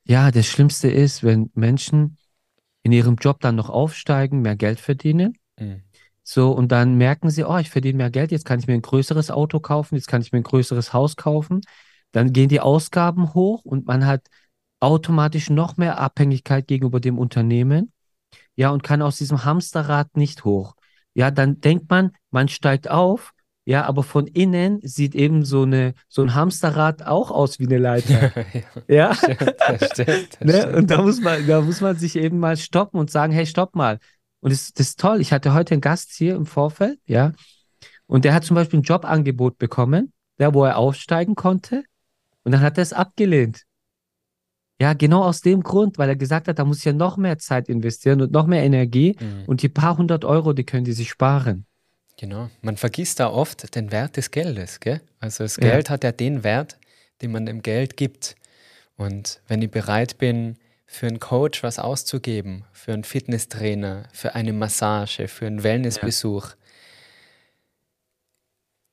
Ja. 0.05 0.25
ja, 0.25 0.31
das 0.31 0.45
Schlimmste 0.45 0.89
ist, 0.89 1.23
wenn 1.23 1.49
Menschen 1.55 2.17
in 2.83 2.91
ihrem 2.91 3.15
Job 3.15 3.39
dann 3.41 3.55
noch 3.55 3.69
aufsteigen, 3.69 4.41
mehr 4.41 4.55
Geld 4.55 4.79
verdienen. 4.79 5.37
Mhm. 5.59 5.81
So, 6.23 6.51
und 6.51 6.71
dann 6.71 6.95
merken 6.95 7.29
sie, 7.29 7.43
oh, 7.43 7.57
ich 7.57 7.69
verdiene 7.69 7.97
mehr 7.97 8.11
Geld, 8.11 8.31
jetzt 8.31 8.45
kann 8.45 8.59
ich 8.59 8.67
mir 8.67 8.73
ein 8.73 8.81
größeres 8.81 9.31
Auto 9.31 9.59
kaufen, 9.59 9.95
jetzt 9.95 10.07
kann 10.07 10.21
ich 10.21 10.31
mir 10.31 10.39
ein 10.39 10.43
größeres 10.43 10.93
Haus 10.93 11.15
kaufen. 11.15 11.61
Dann 12.11 12.33
gehen 12.33 12.49
die 12.49 12.59
Ausgaben 12.59 13.33
hoch 13.33 13.65
und 13.65 13.87
man 13.87 14.05
hat 14.05 14.27
automatisch 14.79 15.49
noch 15.49 15.77
mehr 15.77 15.99
Abhängigkeit 15.99 16.67
gegenüber 16.67 16.99
dem 16.99 17.17
Unternehmen. 17.17 17.91
Ja, 18.55 18.69
und 18.69 18.83
kann 18.83 19.01
aus 19.01 19.17
diesem 19.17 19.43
Hamsterrad 19.45 20.15
nicht 20.15 20.45
hoch. 20.45 20.75
Ja, 21.18 21.32
dann 21.32 21.61
denkt 21.61 21.89
man, 21.89 22.11
man 22.30 22.47
steigt 22.47 22.91
auf, 22.91 23.34
ja, 23.65 23.86
aber 23.86 24.03
von 24.03 24.28
innen 24.28 24.80
sieht 24.84 25.15
eben 25.15 25.43
so 25.45 25.63
eine 25.63 25.95
so 26.07 26.22
ein 26.22 26.36
Hamsterrad 26.36 27.07
auch 27.07 27.32
aus 27.32 27.57
wie 27.57 27.65
eine 27.65 27.80
Leiter. 27.80 28.32
ja, 28.88 29.09
ja? 29.09 29.15
Stimmt, 29.15 29.55
das 29.57 29.89
stimmt, 29.89 30.38
das 30.39 30.65
ne? 30.68 30.78
Und 30.78 30.91
da 30.91 31.01
muss 31.01 31.20
man 31.20 31.47
da 31.47 31.61
muss 31.61 31.82
man 31.82 31.97
sich 31.97 32.18
eben 32.18 32.38
mal 32.38 32.55
stoppen 32.55 32.99
und 32.99 33.09
sagen, 33.09 33.34
hey, 33.34 33.47
stopp 33.47 33.76
mal. 33.76 33.97
Und 34.41 34.53
das, 34.53 34.74
das 34.74 34.89
ist 34.89 34.99
toll. 34.99 35.20
Ich 35.20 35.34
hatte 35.34 35.55
heute 35.55 35.74
einen 35.74 35.82
Gast 35.82 36.11
hier 36.11 36.36
im 36.36 36.45
Vorfeld, 36.45 36.99
ja, 37.07 37.32
und 38.05 38.24
der 38.24 38.36
hat 38.36 38.45
zum 38.45 38.53
Beispiel 38.53 38.80
ein 38.80 38.84
Jobangebot 38.84 39.57
bekommen, 39.57 40.13
ja, 40.38 40.53
wo 40.53 40.65
er 40.65 40.78
aufsteigen 40.78 41.34
konnte, 41.34 41.84
und 42.43 42.51
dann 42.51 42.61
hat 42.61 42.78
er 42.78 42.84
es 42.84 42.93
abgelehnt. 42.93 43.63
Ja, 44.80 44.93
genau 44.93 45.23
aus 45.23 45.41
dem 45.41 45.63
Grund, 45.63 45.97
weil 45.97 46.09
er 46.09 46.15
gesagt 46.15 46.47
hat, 46.47 46.59
da 46.59 46.65
muss 46.65 46.80
ich 46.80 46.86
ja 46.86 46.93
noch 46.93 47.17
mehr 47.17 47.39
Zeit 47.39 47.67
investieren 47.67 48.21
und 48.21 48.32
noch 48.32 48.45
mehr 48.45 48.63
Energie 48.63 49.15
mhm. 49.19 49.45
und 49.47 49.63
die 49.63 49.69
paar 49.69 49.97
hundert 49.97 50.23
Euro, 50.23 50.53
die 50.53 50.65
können 50.65 50.86
die 50.86 50.93
sich 50.93 51.09
sparen. 51.09 51.65
Genau. 52.19 52.49
Man 52.61 52.78
vergisst 52.78 53.19
da 53.19 53.30
oft 53.30 53.75
den 53.75 53.91
Wert 53.91 54.17
des 54.17 54.32
Geldes, 54.32 54.80
gell? 54.80 55.01
Also 55.19 55.43
das 55.43 55.57
Geld 55.57 55.88
ja. 55.88 55.93
hat 55.93 56.03
ja 56.03 56.11
den 56.11 56.43
Wert, 56.43 56.78
den 57.21 57.32
man 57.32 57.45
dem 57.45 57.61
Geld 57.61 57.97
gibt. 57.97 58.36
Und 58.97 59.41
wenn 59.47 59.61
ich 59.61 59.69
bereit 59.69 60.17
bin, 60.17 60.57
für 60.88 61.07
einen 61.07 61.19
Coach 61.19 61.63
was 61.63 61.80
auszugeben, 61.80 62.63
für 62.71 62.93
einen 62.93 63.03
Fitnesstrainer, 63.03 64.03
für 64.13 64.36
eine 64.36 64.53
Massage, 64.53 65.28
für 65.28 65.45
einen 65.45 65.63
Wellnessbesuch, 65.63 66.49
ja. 66.49 66.55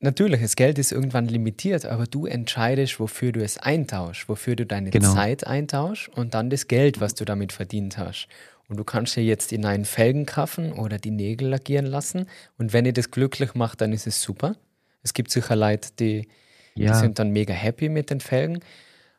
Natürlich, 0.05 0.43
das 0.43 0.55
Geld 0.55 0.79
ist 0.79 0.93
irgendwann 0.93 1.25
limitiert, 1.29 1.87
aber 1.87 2.05
du 2.05 2.27
entscheidest, 2.27 3.01
wofür 3.01 3.33
du 3.33 3.43
es 3.43 3.57
eintauschst, 3.57 4.29
wofür 4.29 4.55
du 4.55 4.67
deine 4.67 4.91
genau. 4.91 5.15
Zeit 5.15 5.47
eintauschst 5.47 6.11
und 6.11 6.35
dann 6.35 6.51
das 6.51 6.69
Geld, 6.69 7.01
was 7.01 7.15
du 7.15 7.25
damit 7.25 7.53
verdient 7.53 7.97
hast. 7.97 8.29
Und 8.69 8.77
du 8.77 8.85
kannst 8.85 9.17
dir 9.17 9.25
jetzt 9.25 9.51
in 9.51 9.65
einen 9.65 9.87
Felgen 9.87 10.27
kaufen 10.27 10.75
oder 10.75 10.99
die 10.99 11.11
Nägel 11.11 11.49
lackieren 11.49 11.87
lassen. 11.87 12.27
Und 12.59 12.75
wenn 12.75 12.85
ihr 12.85 12.93
das 12.93 13.11
glücklich 13.11 13.55
macht, 13.55 13.81
dann 13.81 13.95
ist 13.95 14.07
es 14.07 14.21
super. 14.21 14.57
Es 15.03 15.15
gibt 15.15 15.31
sicher 15.31 15.57
Leute, 15.57 15.89
die, 15.99 16.29
ja. 16.75 16.93
die 16.93 16.99
sind 16.99 17.19
dann 17.19 17.31
mega 17.31 17.55
happy 17.55 17.89
mit 17.89 18.11
den 18.11 18.21
Felgen. 18.21 18.61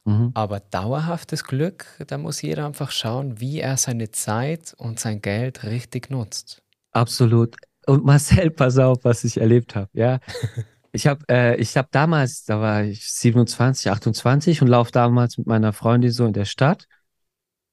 Mhm. 0.04 0.30
Aber 0.36 0.60
dauerhaftes 0.60 1.46
Glück, 1.46 1.88
da 2.06 2.20
muss 2.20 2.44
jeder 2.44 2.68
einfach 2.68 2.92
schauen, 2.92 3.40
wie 3.40 3.60
er 3.60 3.78
seine 3.78 4.12
Zeit 4.12 4.76
und 4.78 5.00
sein 5.00 5.20
Geld 5.20 5.64
richtig 5.64 6.12
nutzt. 6.12 6.62
Absolut. 6.92 7.56
Und 7.88 8.06
Marcel, 8.06 8.52
pass 8.52 8.78
auf, 8.78 9.00
was 9.04 9.24
ich 9.24 9.42
erlebt 9.42 9.76
habe. 9.76 9.90
Ja, 9.94 10.20
Ich 10.96 11.08
habe 11.08 11.26
äh, 11.30 11.56
ich 11.58 11.76
hab 11.76 11.92
damals, 11.92 12.46
da 12.46 12.62
war 12.62 12.84
ich 12.84 13.12
27, 13.12 13.92
28 13.92 14.62
und 14.62 14.70
laufe 14.70 14.92
damals 14.92 15.38
mit 15.38 15.46
meiner 15.46 15.74
Freundin 15.74 16.12
so 16.12 16.26
in 16.26 16.34
der 16.34 16.46
Stadt. 16.46 16.88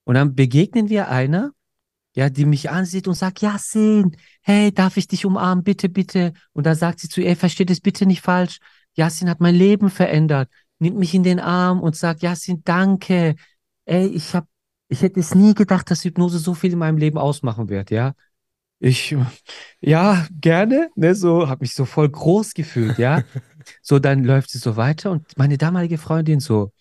Und 0.04 0.16
dann 0.16 0.34
begegnen 0.34 0.88
wir 0.88 1.08
einer, 1.08 1.52
ja, 2.16 2.28
die 2.28 2.44
mich 2.44 2.68
ansieht 2.70 3.06
und 3.06 3.14
sagt, 3.14 3.40
Yasin, 3.40 4.16
hey, 4.42 4.72
darf 4.72 4.96
ich 4.96 5.06
dich 5.06 5.24
umarmen, 5.24 5.62
bitte, 5.62 5.88
bitte. 5.88 6.32
Und 6.52 6.66
dann 6.66 6.74
sagt 6.74 6.98
sie 6.98 7.08
zu 7.08 7.20
ihr, 7.20 7.36
versteht 7.36 7.70
es 7.70 7.80
bitte 7.80 8.06
nicht 8.06 8.22
falsch. 8.22 8.58
Yasin 8.94 9.30
hat 9.30 9.40
mein 9.40 9.54
Leben 9.54 9.88
verändert. 9.88 10.50
Nimmt 10.80 10.98
mich 10.98 11.14
in 11.14 11.22
den 11.22 11.38
Arm 11.38 11.80
und 11.80 11.96
sagt, 11.96 12.22
Yasin, 12.22 12.62
danke. 12.64 13.36
Ey, 13.84 14.06
ich 14.08 14.34
hab, 14.34 14.46
ich 14.88 15.00
hätte 15.02 15.20
es 15.20 15.34
nie 15.34 15.54
gedacht, 15.54 15.90
dass 15.90 16.04
Hypnose 16.04 16.38
so 16.40 16.54
viel 16.54 16.72
in 16.72 16.78
meinem 16.78 16.98
Leben 16.98 17.18
ausmachen 17.18 17.68
wird, 17.68 17.92
ja. 17.92 18.14
Ich, 18.85 19.14
ja, 19.80 20.26
gerne, 20.41 20.91
ne, 20.97 21.14
so, 21.14 21.49
habe 21.49 21.62
mich 21.62 21.72
so 21.72 21.85
voll 21.85 22.09
groß 22.09 22.53
gefühlt, 22.53 22.99
ja. 22.99 23.22
so, 23.80 24.01
dann 24.01 24.24
läuft 24.24 24.51
sie 24.51 24.59
so 24.59 24.76
weiter 24.76 25.12
und 25.12 25.39
meine 25.39 25.57
damalige 25.57 25.99
Freundin 25.99 26.41
so, 26.41 26.72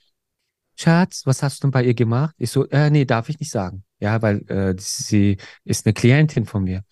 Schatz, 0.76 1.28
was 1.28 1.43
hast 1.43 1.62
du 1.62 1.68
denn 1.68 1.72
bei 1.72 1.84
ihr 1.84 1.93
gemacht? 1.93 2.34
Ich 2.39 2.49
so, 2.49 2.68
äh, 2.70 2.89
nee, 2.89 3.06
darf 3.06 3.30
ich 3.30 3.39
nicht 3.39 3.52
sagen. 3.52 3.84
Ja, 3.99 4.20
weil 4.24 4.41
äh, 4.49 4.74
sie 4.80 5.38
ist 5.64 5.86
eine 5.86 5.93
Klientin 5.93 6.45
von 6.47 6.64
mir. 6.64 6.84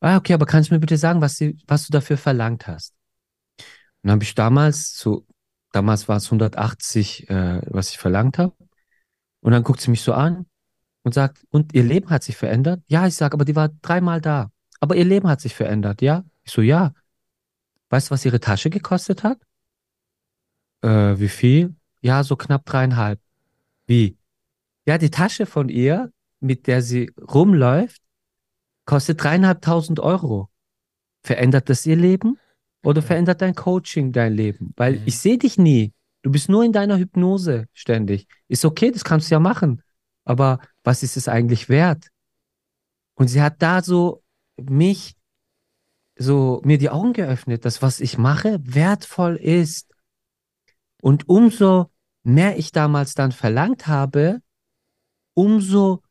Ah, 0.00 0.18
okay, 0.18 0.34
aber 0.34 0.44
kannst 0.44 0.68
du 0.70 0.74
mir 0.74 0.80
bitte 0.80 0.98
sagen, 0.98 1.22
was, 1.22 1.36
sie, 1.36 1.56
was 1.66 1.86
du 1.86 1.92
dafür 1.92 2.18
verlangt 2.18 2.66
hast? 2.66 2.94
Und 4.02 4.08
dann 4.08 4.12
habe 4.12 4.24
ich 4.24 4.34
damals, 4.34 4.94
so, 4.94 5.26
damals 5.72 6.06
war 6.06 6.18
es 6.18 6.26
180, 6.26 7.30
äh, 7.30 7.62
was 7.64 7.88
ich 7.88 7.98
verlangt 7.98 8.36
habe. 8.36 8.54
Und 9.40 9.52
dann 9.52 9.62
guckt 9.62 9.80
sie 9.80 9.90
mich 9.90 10.02
so 10.02 10.12
an 10.12 10.49
und 11.02 11.14
sagt, 11.14 11.44
und 11.50 11.74
ihr 11.74 11.82
Leben 11.82 12.10
hat 12.10 12.22
sich 12.22 12.36
verändert? 12.36 12.82
Ja, 12.86 13.06
ich 13.06 13.14
sage, 13.14 13.34
aber 13.34 13.44
die 13.44 13.56
war 13.56 13.68
dreimal 13.82 14.20
da. 14.20 14.50
Aber 14.80 14.96
ihr 14.96 15.04
Leben 15.04 15.28
hat 15.28 15.40
sich 15.40 15.54
verändert, 15.54 16.02
ja? 16.02 16.24
Ich 16.42 16.52
so, 16.52 16.62
ja. 16.62 16.92
Weißt 17.90 18.08
du, 18.08 18.12
was 18.12 18.24
ihre 18.24 18.40
Tasche 18.40 18.70
gekostet 18.70 19.22
hat? 19.22 19.38
Äh, 20.82 21.18
wie 21.18 21.28
viel? 21.28 21.74
Ja, 22.00 22.24
so 22.24 22.36
knapp 22.36 22.64
dreieinhalb. 22.64 23.20
Wie? 23.86 24.16
Ja, 24.86 24.98
die 24.98 25.10
Tasche 25.10 25.46
von 25.46 25.68
ihr, 25.68 26.12
mit 26.40 26.66
der 26.66 26.82
sie 26.82 27.12
rumläuft, 27.20 28.00
kostet 28.86 29.22
dreieinhalbtausend 29.22 30.00
Euro. 30.00 30.48
Verändert 31.22 31.68
das 31.68 31.84
ihr 31.84 31.96
Leben? 31.96 32.38
Oder 32.82 33.02
verändert 33.02 33.42
dein 33.42 33.54
Coaching 33.54 34.12
dein 34.12 34.32
Leben? 34.32 34.72
Weil 34.76 35.00
mhm. 35.00 35.02
ich 35.04 35.18
sehe 35.18 35.36
dich 35.36 35.58
nie. 35.58 35.92
Du 36.22 36.30
bist 36.30 36.48
nur 36.48 36.64
in 36.64 36.72
deiner 36.72 36.98
Hypnose 36.98 37.66
ständig. 37.72 38.26
Ist 38.48 38.64
okay, 38.64 38.90
das 38.90 39.04
kannst 39.04 39.30
du 39.30 39.34
ja 39.34 39.40
machen. 39.40 39.82
Aber 40.24 40.60
was 40.84 41.02
ist 41.02 41.16
es 41.16 41.28
eigentlich 41.28 41.68
wert? 41.68 42.08
Und 43.14 43.28
sie 43.28 43.42
hat 43.42 43.62
da 43.62 43.82
so 43.82 44.22
mich, 44.56 45.16
so 46.16 46.60
mir 46.64 46.78
die 46.78 46.90
Augen 46.90 47.12
geöffnet, 47.12 47.64
dass 47.64 47.82
was 47.82 48.00
ich 48.00 48.18
mache 48.18 48.58
wertvoll 48.62 49.36
ist. 49.36 49.92
Und 51.02 51.28
umso 51.28 51.90
mehr 52.22 52.58
ich 52.58 52.72
damals 52.72 53.14
dann 53.14 53.32
verlangt 53.32 53.86
habe, 53.86 54.40
umso 55.34 56.02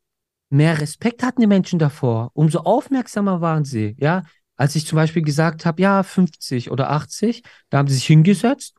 mehr 0.49 0.79
Respekt 0.81 1.23
hatten 1.23 1.41
die 1.41 1.47
Menschen 1.47 1.79
davor, 1.79 2.31
umso 2.33 2.59
aufmerksamer 2.59 3.41
waren 3.41 3.65
sie, 3.65 3.95
ja. 3.99 4.23
Als 4.55 4.75
ich 4.75 4.85
zum 4.85 4.97
Beispiel 4.97 5.21
gesagt 5.21 5.65
habe, 5.65 5.81
ja, 5.81 6.03
50 6.03 6.69
oder 6.69 6.89
80, 6.89 7.43
da 7.69 7.77
haben 7.77 7.87
sie 7.87 7.93
sich 7.95 8.07
hingesetzt, 8.07 8.75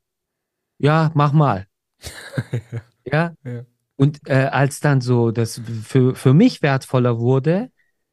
ja, 0.76 1.10
mach 1.14 1.32
mal. 1.32 1.66
ja. 3.04 3.34
ja. 3.44 3.64
Und 4.00 4.20
äh, 4.28 4.48
als 4.50 4.80
dann 4.80 5.00
so 5.00 5.30
das 5.30 5.60
für, 5.84 6.14
für 6.14 6.32
mich 6.32 6.62
wertvoller 6.62 7.18
wurde, 7.18 7.70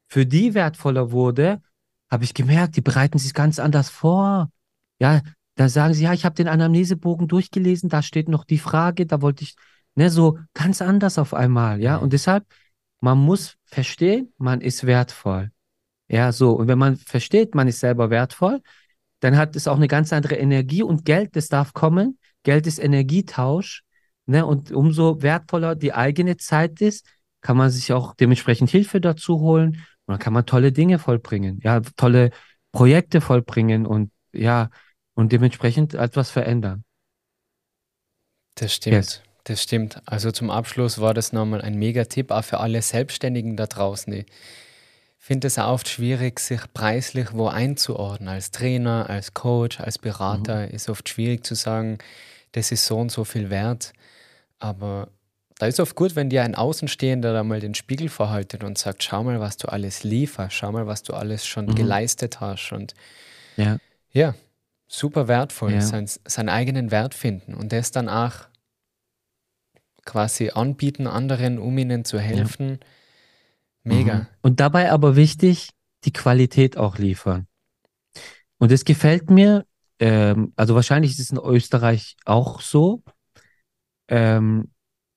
für 0.10 0.26
die 0.26 0.54
wertvoller 0.54 1.12
wurde, 1.12 1.62
habe 2.10 2.24
ich 2.24 2.34
gemerkt, 2.34 2.76
die 2.76 2.82
bereiten 2.82 3.20
sich 3.20 3.34
ganz 3.34 3.60
anders 3.60 3.90
vor. 3.90 4.50
Ja, 5.00 5.22
da 5.56 5.70
sagen 5.70 5.94
sie, 5.94 6.04
ja, 6.04 6.14
ich 6.14 6.26
habe 6.26 6.36
den 6.36 6.48
Anamnesebogen 6.48 7.28
durchgelesen, 7.28 7.90
da 7.90 8.02
steht 8.02 8.30
noch 8.30 8.44
die 8.44 8.58
Frage, 8.58 9.06
da 9.06 9.22
wollte 9.22 9.44
ich 9.44 9.56
Ne, 9.98 10.12
so 10.12 10.38
ganz 10.54 10.84
anders 10.84 11.18
auf 11.18 11.34
einmal, 11.34 11.82
ja. 11.82 11.96
Und 11.98 12.14
deshalb, 12.14 12.46
man 13.02 13.18
muss 13.18 13.58
verstehen, 13.66 14.32
man 14.38 14.62
ist 14.62 14.86
wertvoll. 14.86 15.52
Ja, 16.08 16.32
so. 16.32 16.52
Und 16.52 16.68
wenn 16.68 16.78
man 16.78 16.98
versteht, 16.98 17.56
man 17.56 17.68
ist 17.68 17.80
selber 17.80 18.12
wertvoll, 18.12 18.62
dann 19.22 19.38
hat 19.38 19.56
es 19.56 19.68
auch 19.68 19.78
eine 19.78 19.88
ganz 19.88 20.14
andere 20.14 20.36
Energie 20.36 20.84
und 20.84 21.04
Geld, 21.04 21.36
das 21.36 21.48
darf 21.48 21.74
kommen. 21.74 22.20
Geld 22.44 22.68
ist 22.68 22.78
Energietausch. 22.78 23.84
Ne? 24.28 24.46
Und 24.46 24.72
umso 24.72 25.22
wertvoller 25.22 25.76
die 25.76 25.94
eigene 25.94 26.38
Zeit 26.38 26.82
ist, 26.82 27.06
kann 27.42 27.58
man 27.58 27.70
sich 27.70 27.94
auch 27.94 28.14
dementsprechend 28.14 28.70
Hilfe 28.70 29.02
dazu 29.02 29.40
holen. 29.40 29.84
Und 30.06 30.14
dann 30.14 30.20
kann 30.20 30.34
man 30.34 30.46
tolle 30.46 30.72
Dinge 30.72 31.00
vollbringen, 31.00 31.60
ja, 31.64 31.82
tolle 31.96 32.32
Projekte 32.72 33.22
vollbringen 33.22 33.86
und 33.86 34.12
ja, 34.34 34.70
und 35.16 35.32
dementsprechend 35.32 35.94
etwas 35.96 36.30
verändern. 36.30 36.84
Das 38.56 38.74
stimmt. 38.74 38.96
Yes. 38.96 39.22
Das 39.48 39.64
stimmt. 39.64 40.02
Also 40.06 40.32
zum 40.32 40.50
Abschluss 40.50 41.00
war 41.00 41.14
das 41.14 41.32
nochmal 41.32 41.62
ein 41.62 41.76
Mega-Tipp, 41.76 42.32
auch 42.32 42.44
für 42.44 42.60
alle 42.60 42.82
Selbstständigen 42.82 43.56
da 43.56 43.66
draußen. 43.66 44.12
Ich 44.12 44.26
finde 45.18 45.48
es 45.48 45.58
auch 45.58 45.72
oft 45.72 45.88
schwierig, 45.88 46.42
sich 46.42 46.62
preislich 46.74 47.32
wo 47.32 47.48
einzuordnen. 47.48 48.28
Als 48.28 48.52
Trainer, 48.52 49.10
als 49.10 49.34
Coach, 49.34 49.80
als 49.80 50.00
Berater 50.00 50.68
mhm. 50.68 50.74
ist 50.74 50.90
oft 50.90 51.08
schwierig 51.08 51.46
zu 51.46 51.56
sagen, 51.56 51.98
das 52.52 52.74
ist 52.74 52.86
so 52.86 52.98
und 52.98 53.10
so 53.10 53.24
viel 53.24 53.50
wert. 53.50 53.94
Aber 54.60 55.10
da 55.60 55.66
ist 55.66 55.80
oft 55.80 55.96
gut, 55.96 56.16
wenn 56.16 56.30
dir 56.30 56.44
ein 56.44 56.56
Außenstehender 56.56 57.34
da 57.34 57.44
mal 57.44 57.60
den 57.60 57.74
Spiegel 57.74 58.10
vorhaltet 58.10 58.64
und 58.64 58.78
sagt, 58.78 59.04
schau 59.04 59.24
mal, 59.24 59.40
was 59.40 59.58
du 59.58 59.68
alles 59.68 60.04
lieferst, 60.04 60.54
schau 60.54 60.72
mal, 60.72 60.88
was 60.88 61.04
du 61.04 61.14
alles 61.14 61.46
schon 61.46 61.66
mhm. 61.66 61.76
geleistet 61.76 62.40
hast. 62.40 62.72
Und 62.72 62.94
ja, 63.56 63.78
ja 64.12 64.36
super 64.88 65.28
wertvoll, 65.28 65.74
ja. 65.74 65.82
Sein, 65.82 66.08
seinen 66.08 66.50
eigenen 66.50 66.92
Wert 66.92 67.14
finden 67.14 67.54
und 67.54 67.72
das 67.72 67.92
dann 67.92 68.10
auch 68.10 68.34
quasi 70.06 70.52
anbieten, 70.52 71.06
anderen, 71.06 71.60
um 71.60 71.78
ihnen 71.78 72.06
zu 72.06 72.20
helfen. 72.20 72.80
Ja. 73.84 73.96
Mega. 73.96 74.16
Mhm. 74.16 74.28
Und 74.42 74.60
dabei 74.60 74.92
aber 74.92 75.16
wichtig, 75.16 75.72
die 76.06 76.14
Qualität 76.14 76.78
auch 76.78 76.98
liefern. 76.98 77.48
Und 78.58 78.72
es 78.72 78.86
gefällt 78.86 79.30
mir, 79.30 79.66
ähm, 80.00 80.54
also 80.56 80.76
wahrscheinlich 80.76 81.12
ist 81.12 81.20
es 81.20 81.30
in 81.32 81.38
Österreich 81.38 82.16
auch 82.26 82.62
so, 82.62 83.04
ähm, 84.08 84.72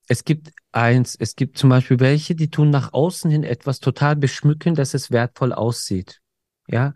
es 0.09 0.25
gibt 0.25 0.51
eins, 0.73 1.17
es 1.19 1.37
gibt 1.37 1.57
zum 1.57 1.71
Beispiel 1.71 2.01
welche, 2.01 2.35
die 2.35 2.51
tun 2.51 2.71
nach 2.71 2.93
außen 2.93 3.31
hin 3.31 3.45
etwas 3.45 3.79
total 3.79 4.17
beschmücken, 4.17 4.75
dass 4.75 4.95
es 4.95 5.11
wertvoll 5.11 5.53
aussieht. 5.53 6.21
Ja, 6.67 6.95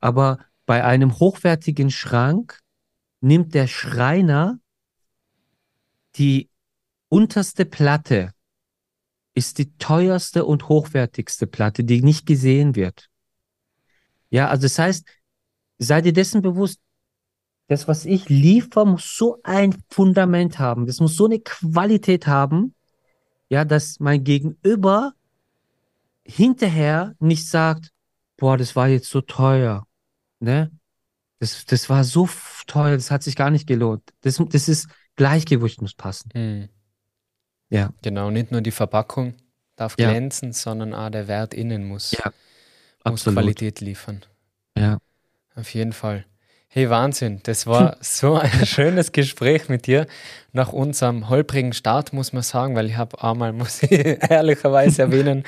aber 0.00 0.38
bei 0.66 0.84
einem 0.84 1.18
hochwertigen 1.18 1.90
Schrank 1.90 2.60
nimmt 3.20 3.54
der 3.54 3.66
Schreiner 3.66 4.58
die 6.16 6.48
unterste 7.08 7.64
Platte, 7.64 8.32
ist 9.34 9.58
die 9.58 9.76
teuerste 9.76 10.44
und 10.44 10.68
hochwertigste 10.68 11.46
Platte, 11.46 11.84
die 11.84 12.02
nicht 12.02 12.26
gesehen 12.26 12.76
wird. 12.76 13.08
Ja, 14.30 14.48
also 14.48 14.62
das 14.62 14.78
heißt, 14.78 15.06
sei 15.78 16.00
dir 16.00 16.12
dessen 16.12 16.42
bewusst, 16.42 16.80
das, 17.66 17.88
was 17.88 18.04
ich 18.04 18.28
liefere, 18.28 18.86
muss 18.86 19.16
so 19.16 19.38
ein 19.42 19.82
Fundament 19.88 20.58
haben. 20.58 20.86
Das 20.86 21.00
muss 21.00 21.16
so 21.16 21.24
eine 21.26 21.40
Qualität 21.40 22.26
haben, 22.26 22.74
ja, 23.48 23.64
dass 23.64 24.00
mein 24.00 24.24
Gegenüber 24.24 25.14
hinterher 26.24 27.14
nicht 27.20 27.48
sagt, 27.48 27.90
boah, 28.36 28.56
das 28.56 28.76
war 28.76 28.88
jetzt 28.88 29.08
so 29.08 29.20
teuer, 29.20 29.86
ne? 30.40 30.70
Das, 31.38 31.66
das 31.66 31.90
war 31.90 32.04
so 32.04 32.28
teuer, 32.66 32.96
das 32.96 33.10
hat 33.10 33.22
sich 33.22 33.36
gar 33.36 33.50
nicht 33.50 33.66
gelohnt. 33.66 34.02
Das, 34.22 34.40
das 34.48 34.68
ist 34.68 34.88
Gleichgewicht 35.16 35.82
muss 35.82 35.94
passen. 35.94 36.30
Hm. 36.32 36.68
Ja. 37.68 37.92
Genau, 38.02 38.30
nicht 38.30 38.50
nur 38.50 38.60
die 38.60 38.70
Verpackung 38.70 39.34
darf 39.76 39.96
ja. 39.98 40.10
glänzen, 40.10 40.52
sondern 40.52 40.94
auch 40.94 41.10
der 41.10 41.28
Wert 41.28 41.54
innen 41.54 41.84
muss, 41.84 42.12
ja, 42.12 42.32
muss 43.10 43.24
Qualität 43.24 43.80
liefern. 43.80 44.24
Ja. 44.76 44.98
Auf 45.54 45.72
jeden 45.74 45.92
Fall. 45.92 46.24
Hey, 46.76 46.90
Wahnsinn, 46.90 47.38
das 47.44 47.68
war 47.68 47.98
so 48.00 48.34
ein 48.34 48.66
schönes 48.66 49.12
Gespräch 49.12 49.68
mit 49.68 49.86
dir. 49.86 50.08
Nach 50.52 50.72
unserem 50.72 51.28
holprigen 51.28 51.72
Start 51.72 52.12
muss 52.12 52.32
man 52.32 52.42
sagen, 52.42 52.74
weil 52.74 52.86
ich 52.86 52.96
habe 52.96 53.22
einmal, 53.22 53.52
muss 53.52 53.84
ich 53.84 53.92
ehrlicherweise 53.92 55.02
erwähnen, 55.02 55.44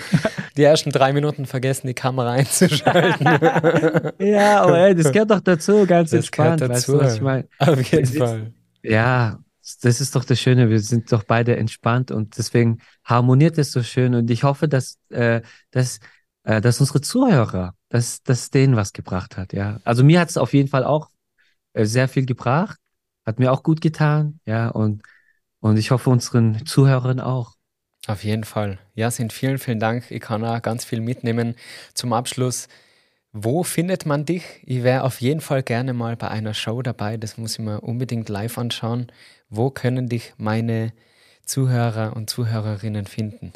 die 0.56 0.62
ersten 0.62 0.90
drei 0.90 1.12
Minuten 1.12 1.46
vergessen, 1.46 1.88
die 1.88 1.94
Kamera 1.94 2.30
einzuschalten. 2.30 3.26
ja, 4.24 4.62
aber 4.62 4.78
ey, 4.78 4.94
das 4.94 5.10
gehört 5.10 5.32
doch 5.32 5.40
dazu, 5.40 5.84
ganz 5.84 6.10
das 6.10 6.18
entspannt. 6.18 6.60
Gehört 6.60 6.76
dazu. 6.76 6.92
Weißt 6.92 7.00
du, 7.00 7.04
was 7.04 7.14
ich 7.16 7.20
meine? 7.20 7.48
Auf 7.58 7.92
jeden 7.92 8.06
Fall. 8.06 8.52
Ja, 8.84 9.40
das 9.82 10.00
ist 10.00 10.14
doch 10.14 10.24
das 10.24 10.38
Schöne. 10.38 10.70
Wir 10.70 10.78
sind 10.78 11.10
doch 11.10 11.24
beide 11.24 11.56
entspannt 11.56 12.12
und 12.12 12.38
deswegen 12.38 12.78
harmoniert 13.02 13.58
es 13.58 13.72
so 13.72 13.82
schön. 13.82 14.14
Und 14.14 14.30
ich 14.30 14.44
hoffe, 14.44 14.68
dass, 14.68 14.98
äh, 15.08 15.40
dass, 15.72 15.98
äh, 16.44 16.60
dass 16.60 16.78
unsere 16.78 17.00
Zuhörer, 17.00 17.74
dass, 17.88 18.22
dass 18.22 18.50
denen 18.50 18.76
was 18.76 18.92
gebracht 18.92 19.36
hat. 19.36 19.52
Ja, 19.52 19.80
also 19.82 20.04
mir 20.04 20.20
hat 20.20 20.30
es 20.30 20.36
auf 20.36 20.54
jeden 20.54 20.68
Fall 20.68 20.84
auch 20.84 21.10
sehr 21.84 22.08
viel 22.08 22.26
gebracht, 22.26 22.78
hat 23.24 23.38
mir 23.38 23.52
auch 23.52 23.62
gut 23.62 23.80
getan, 23.80 24.40
ja, 24.46 24.68
und, 24.68 25.02
und 25.60 25.76
ich 25.76 25.90
hoffe 25.90 26.10
unseren 26.10 26.64
Zuhörern 26.64 27.20
auch. 27.20 27.54
Auf 28.06 28.22
jeden 28.22 28.44
Fall. 28.44 28.78
Ja, 28.94 29.10
sind 29.10 29.32
vielen, 29.32 29.58
vielen 29.58 29.80
Dank. 29.80 30.10
Ich 30.10 30.20
kann 30.20 30.44
auch 30.44 30.62
ganz 30.62 30.84
viel 30.84 31.00
mitnehmen. 31.00 31.56
Zum 31.92 32.12
Abschluss, 32.12 32.68
wo 33.32 33.64
findet 33.64 34.06
man 34.06 34.24
dich? 34.24 34.44
Ich 34.64 34.84
wäre 34.84 35.02
auf 35.02 35.20
jeden 35.20 35.40
Fall 35.40 35.62
gerne 35.62 35.92
mal 35.92 36.16
bei 36.16 36.28
einer 36.28 36.54
Show 36.54 36.82
dabei. 36.82 37.16
Das 37.16 37.36
muss 37.36 37.54
ich 37.54 37.58
mir 37.58 37.80
unbedingt 37.80 38.28
live 38.28 38.58
anschauen. 38.58 39.08
Wo 39.48 39.70
können 39.70 40.08
dich 40.08 40.34
meine 40.38 40.92
Zuhörer 41.44 42.14
und 42.14 42.30
Zuhörerinnen 42.30 43.06
finden? 43.06 43.52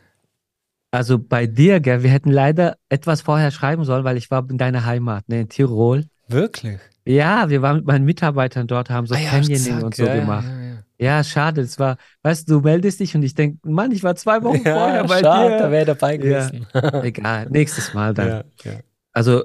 Also 0.90 1.18
bei 1.18 1.46
dir, 1.46 1.78
gell, 1.78 2.02
wir 2.02 2.10
hätten 2.10 2.30
leider 2.30 2.76
etwas 2.88 3.22
vorher 3.22 3.52
schreiben 3.52 3.84
sollen, 3.84 4.04
weil 4.04 4.16
ich 4.16 4.30
war 4.30 4.48
in 4.50 4.58
deiner 4.58 4.84
Heimat, 4.84 5.28
ne, 5.28 5.42
in 5.42 5.48
Tirol. 5.48 6.06
Wirklich? 6.26 6.80
Ja, 7.10 7.48
wir 7.48 7.62
waren 7.62 7.76
mit 7.76 7.86
meinen 7.86 8.04
Mitarbeitern 8.04 8.66
dort, 8.66 8.90
haben 8.90 9.06
so 9.06 9.14
ah, 9.14 9.18
ja, 9.18 9.30
Canyoning 9.30 9.82
und 9.82 9.94
so 9.94 10.04
ja, 10.04 10.14
gemacht. 10.14 10.46
Ja, 10.46 11.16
ja, 11.16 11.24
schade. 11.24 11.62
Es 11.62 11.78
war, 11.78 11.96
weißt 12.22 12.48
du, 12.48 12.54
du 12.54 12.60
meldest 12.60 13.00
dich 13.00 13.14
und 13.14 13.22
ich 13.22 13.34
denke, 13.34 13.58
Mann, 13.68 13.90
ich 13.90 14.02
war 14.02 14.14
zwei 14.16 14.42
Wochen 14.42 14.62
vorher 14.62 15.04
bei 15.04 15.20
schade, 15.20 15.54
dir. 15.54 15.58
da 15.58 15.70
wäre 15.70 15.86
dabei 15.86 16.18
gewesen. 16.18 16.66
Egal, 17.02 17.48
nächstes 17.50 17.94
Mal 17.94 18.14
dann. 18.14 18.44
Also, 19.12 19.44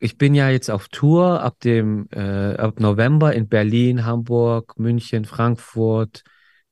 ich 0.00 0.16
bin 0.16 0.34
ja 0.34 0.48
jetzt 0.48 0.70
auf 0.70 0.88
Tour 0.88 1.42
ab 1.42 1.60
dem, 1.60 2.08
äh, 2.10 2.54
ab 2.54 2.80
November 2.80 3.34
in 3.34 3.48
Berlin, 3.48 4.04
Hamburg, 4.04 4.78
München, 4.78 5.24
Frankfurt, 5.24 6.24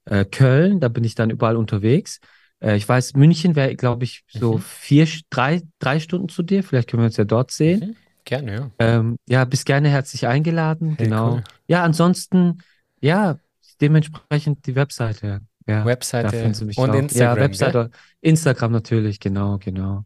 äh, 0.07 0.25
Köln. 0.25 0.81
Da 0.81 0.89
bin 0.89 1.05
ich 1.05 1.15
dann 1.15 1.31
überall 1.31 1.57
unterwegs. 1.57 2.21
Äh, 2.61 2.77
ich 2.77 2.89
weiß, 2.89 3.15
München 3.15 3.55
wäre, 3.55 3.77
glaube 3.77 4.05
ich, 4.05 4.25
so 4.29 4.55
mhm. 4.55 4.61
vier, 4.61 5.09
drei, 5.29 5.63
drei 5.79 6.01
Stunden 6.01 6.29
zu 6.29 6.43
dir. 6.43 6.63
Vielleicht 6.63 6.89
können 6.89 7.03
wir 7.03 7.07
uns 7.07 7.17
ja 7.17 7.25
dort 7.25 7.51
sehen. 7.51 7.81
Mhm. 7.81 7.97
Gerne, 8.27 8.55
ja. 8.55 8.71
Ähm, 8.81 9.19
ja, 9.29 9.45
bist 9.45 9.65
gerne 9.65 9.89
herzlich 9.89 10.27
eingeladen. 10.27 10.97
Hey, 10.99 11.07
genau. 11.07 11.35
Cool. 11.35 11.45
Ja, 11.69 11.85
ansonsten, 11.85 12.59
ja, 13.01 13.39
dementsprechend 13.81 14.67
die 14.67 14.75
Webseite. 14.75 15.41
Ja, 15.67 15.85
Webseite 15.85 16.45
und 16.45 16.91
auch. 16.91 16.95
Instagram. 16.95 17.37
Ja, 17.37 17.43
Webseite, 17.43 17.91
gell? 17.91 18.01
Instagram 18.21 18.73
natürlich, 18.73 19.21
genau, 19.21 19.59
genau. 19.59 20.05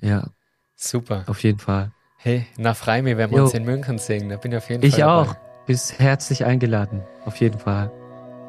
Ja. 0.00 0.28
Super. 0.76 1.24
Auf 1.26 1.42
jeden 1.42 1.58
Fall. 1.58 1.92
Hey, 2.16 2.46
nach 2.56 2.76
Freimi, 2.76 3.16
wenn 3.16 3.30
wir 3.30 3.38
jo. 3.38 3.44
uns 3.44 3.54
in 3.54 3.64
München 3.64 3.98
sehen, 3.98 4.28
da 4.28 4.36
bin 4.36 4.52
ich 4.52 4.58
auf 4.58 4.70
jeden 4.70 4.84
ich 4.84 4.92
Fall. 4.92 5.00
Ich 5.00 5.04
auch. 5.04 5.36
Bist 5.66 5.98
herzlich 5.98 6.44
eingeladen. 6.44 7.02
Auf 7.24 7.36
jeden 7.36 7.58
Fall. 7.58 7.90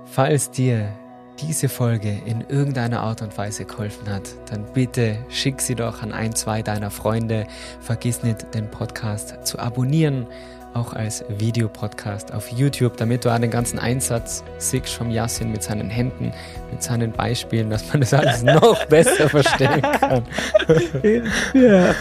Falls 0.05 0.51
dir 0.51 0.93
diese 1.41 1.69
Folge 1.69 2.21
in 2.25 2.41
irgendeiner 2.49 3.01
Art 3.01 3.21
und 3.21 3.37
Weise 3.37 3.65
geholfen 3.65 4.09
hat, 4.09 4.23
dann 4.49 4.65
bitte 4.73 5.17
schick 5.29 5.61
sie 5.61 5.75
doch 5.75 6.01
an 6.01 6.11
ein, 6.11 6.35
zwei 6.35 6.61
deiner 6.61 6.91
Freunde. 6.91 7.47
Vergiss 7.79 8.23
nicht, 8.23 8.53
den 8.53 8.69
Podcast 8.69 9.45
zu 9.45 9.59
abonnieren 9.59 10.27
auch 10.73 10.93
als 10.93 11.23
Videopodcast 11.29 12.33
auf 12.33 12.49
YouTube, 12.49 12.97
damit 12.97 13.25
du 13.25 13.33
auch 13.33 13.39
den 13.39 13.51
ganzen 13.51 13.79
Einsatz 13.79 14.43
siehst 14.57 14.93
vom 14.93 15.09
Yassin 15.09 15.51
mit 15.51 15.63
seinen 15.63 15.89
Händen, 15.89 16.31
mit 16.71 16.83
seinen 16.83 17.11
Beispielen, 17.11 17.69
dass 17.69 17.87
man 17.91 18.01
das 18.01 18.13
alles 18.13 18.43
noch 18.43 18.85
besser 18.85 19.29
verstehen 19.29 19.81
kann. 19.81 20.23
ja. 21.53 21.95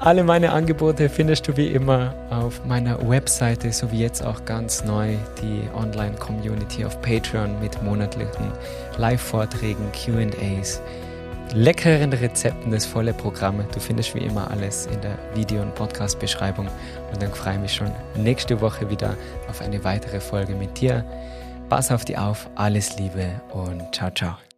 Alle 0.00 0.24
meine 0.24 0.52
Angebote 0.52 1.08
findest 1.08 1.48
du 1.48 1.56
wie 1.56 1.68
immer 1.68 2.14
auf 2.30 2.64
meiner 2.64 3.08
Webseite, 3.08 3.72
sowie 3.72 4.00
jetzt 4.00 4.24
auch 4.24 4.44
ganz 4.44 4.84
neu 4.84 5.14
die 5.42 5.62
Online-Community 5.74 6.84
auf 6.84 7.00
Patreon 7.00 7.60
mit 7.60 7.82
monatlichen 7.82 8.52
Live-Vorträgen, 8.98 9.90
QAs 9.92 10.80
leckeren 11.52 12.12
Rezepten, 12.12 12.70
das 12.70 12.86
volle 12.86 13.12
Programm. 13.12 13.64
Du 13.72 13.80
findest 13.80 14.14
wie 14.14 14.20
immer 14.20 14.50
alles 14.50 14.86
in 14.86 15.00
der 15.00 15.18
Video- 15.34 15.62
und 15.62 15.74
Podcast-Beschreibung. 15.74 16.68
Und 17.12 17.22
dann 17.22 17.32
freue 17.32 17.54
ich 17.54 17.60
mich 17.60 17.74
schon 17.74 17.90
nächste 18.16 18.60
Woche 18.60 18.88
wieder 18.88 19.16
auf 19.48 19.60
eine 19.60 19.82
weitere 19.84 20.20
Folge 20.20 20.54
mit 20.54 20.80
dir. 20.80 21.04
Pass 21.68 21.90
auf 21.90 22.04
dich 22.04 22.18
auf, 22.18 22.48
alles 22.54 22.98
Liebe 22.98 23.40
und 23.52 23.82
ciao, 23.94 24.10
ciao. 24.10 24.53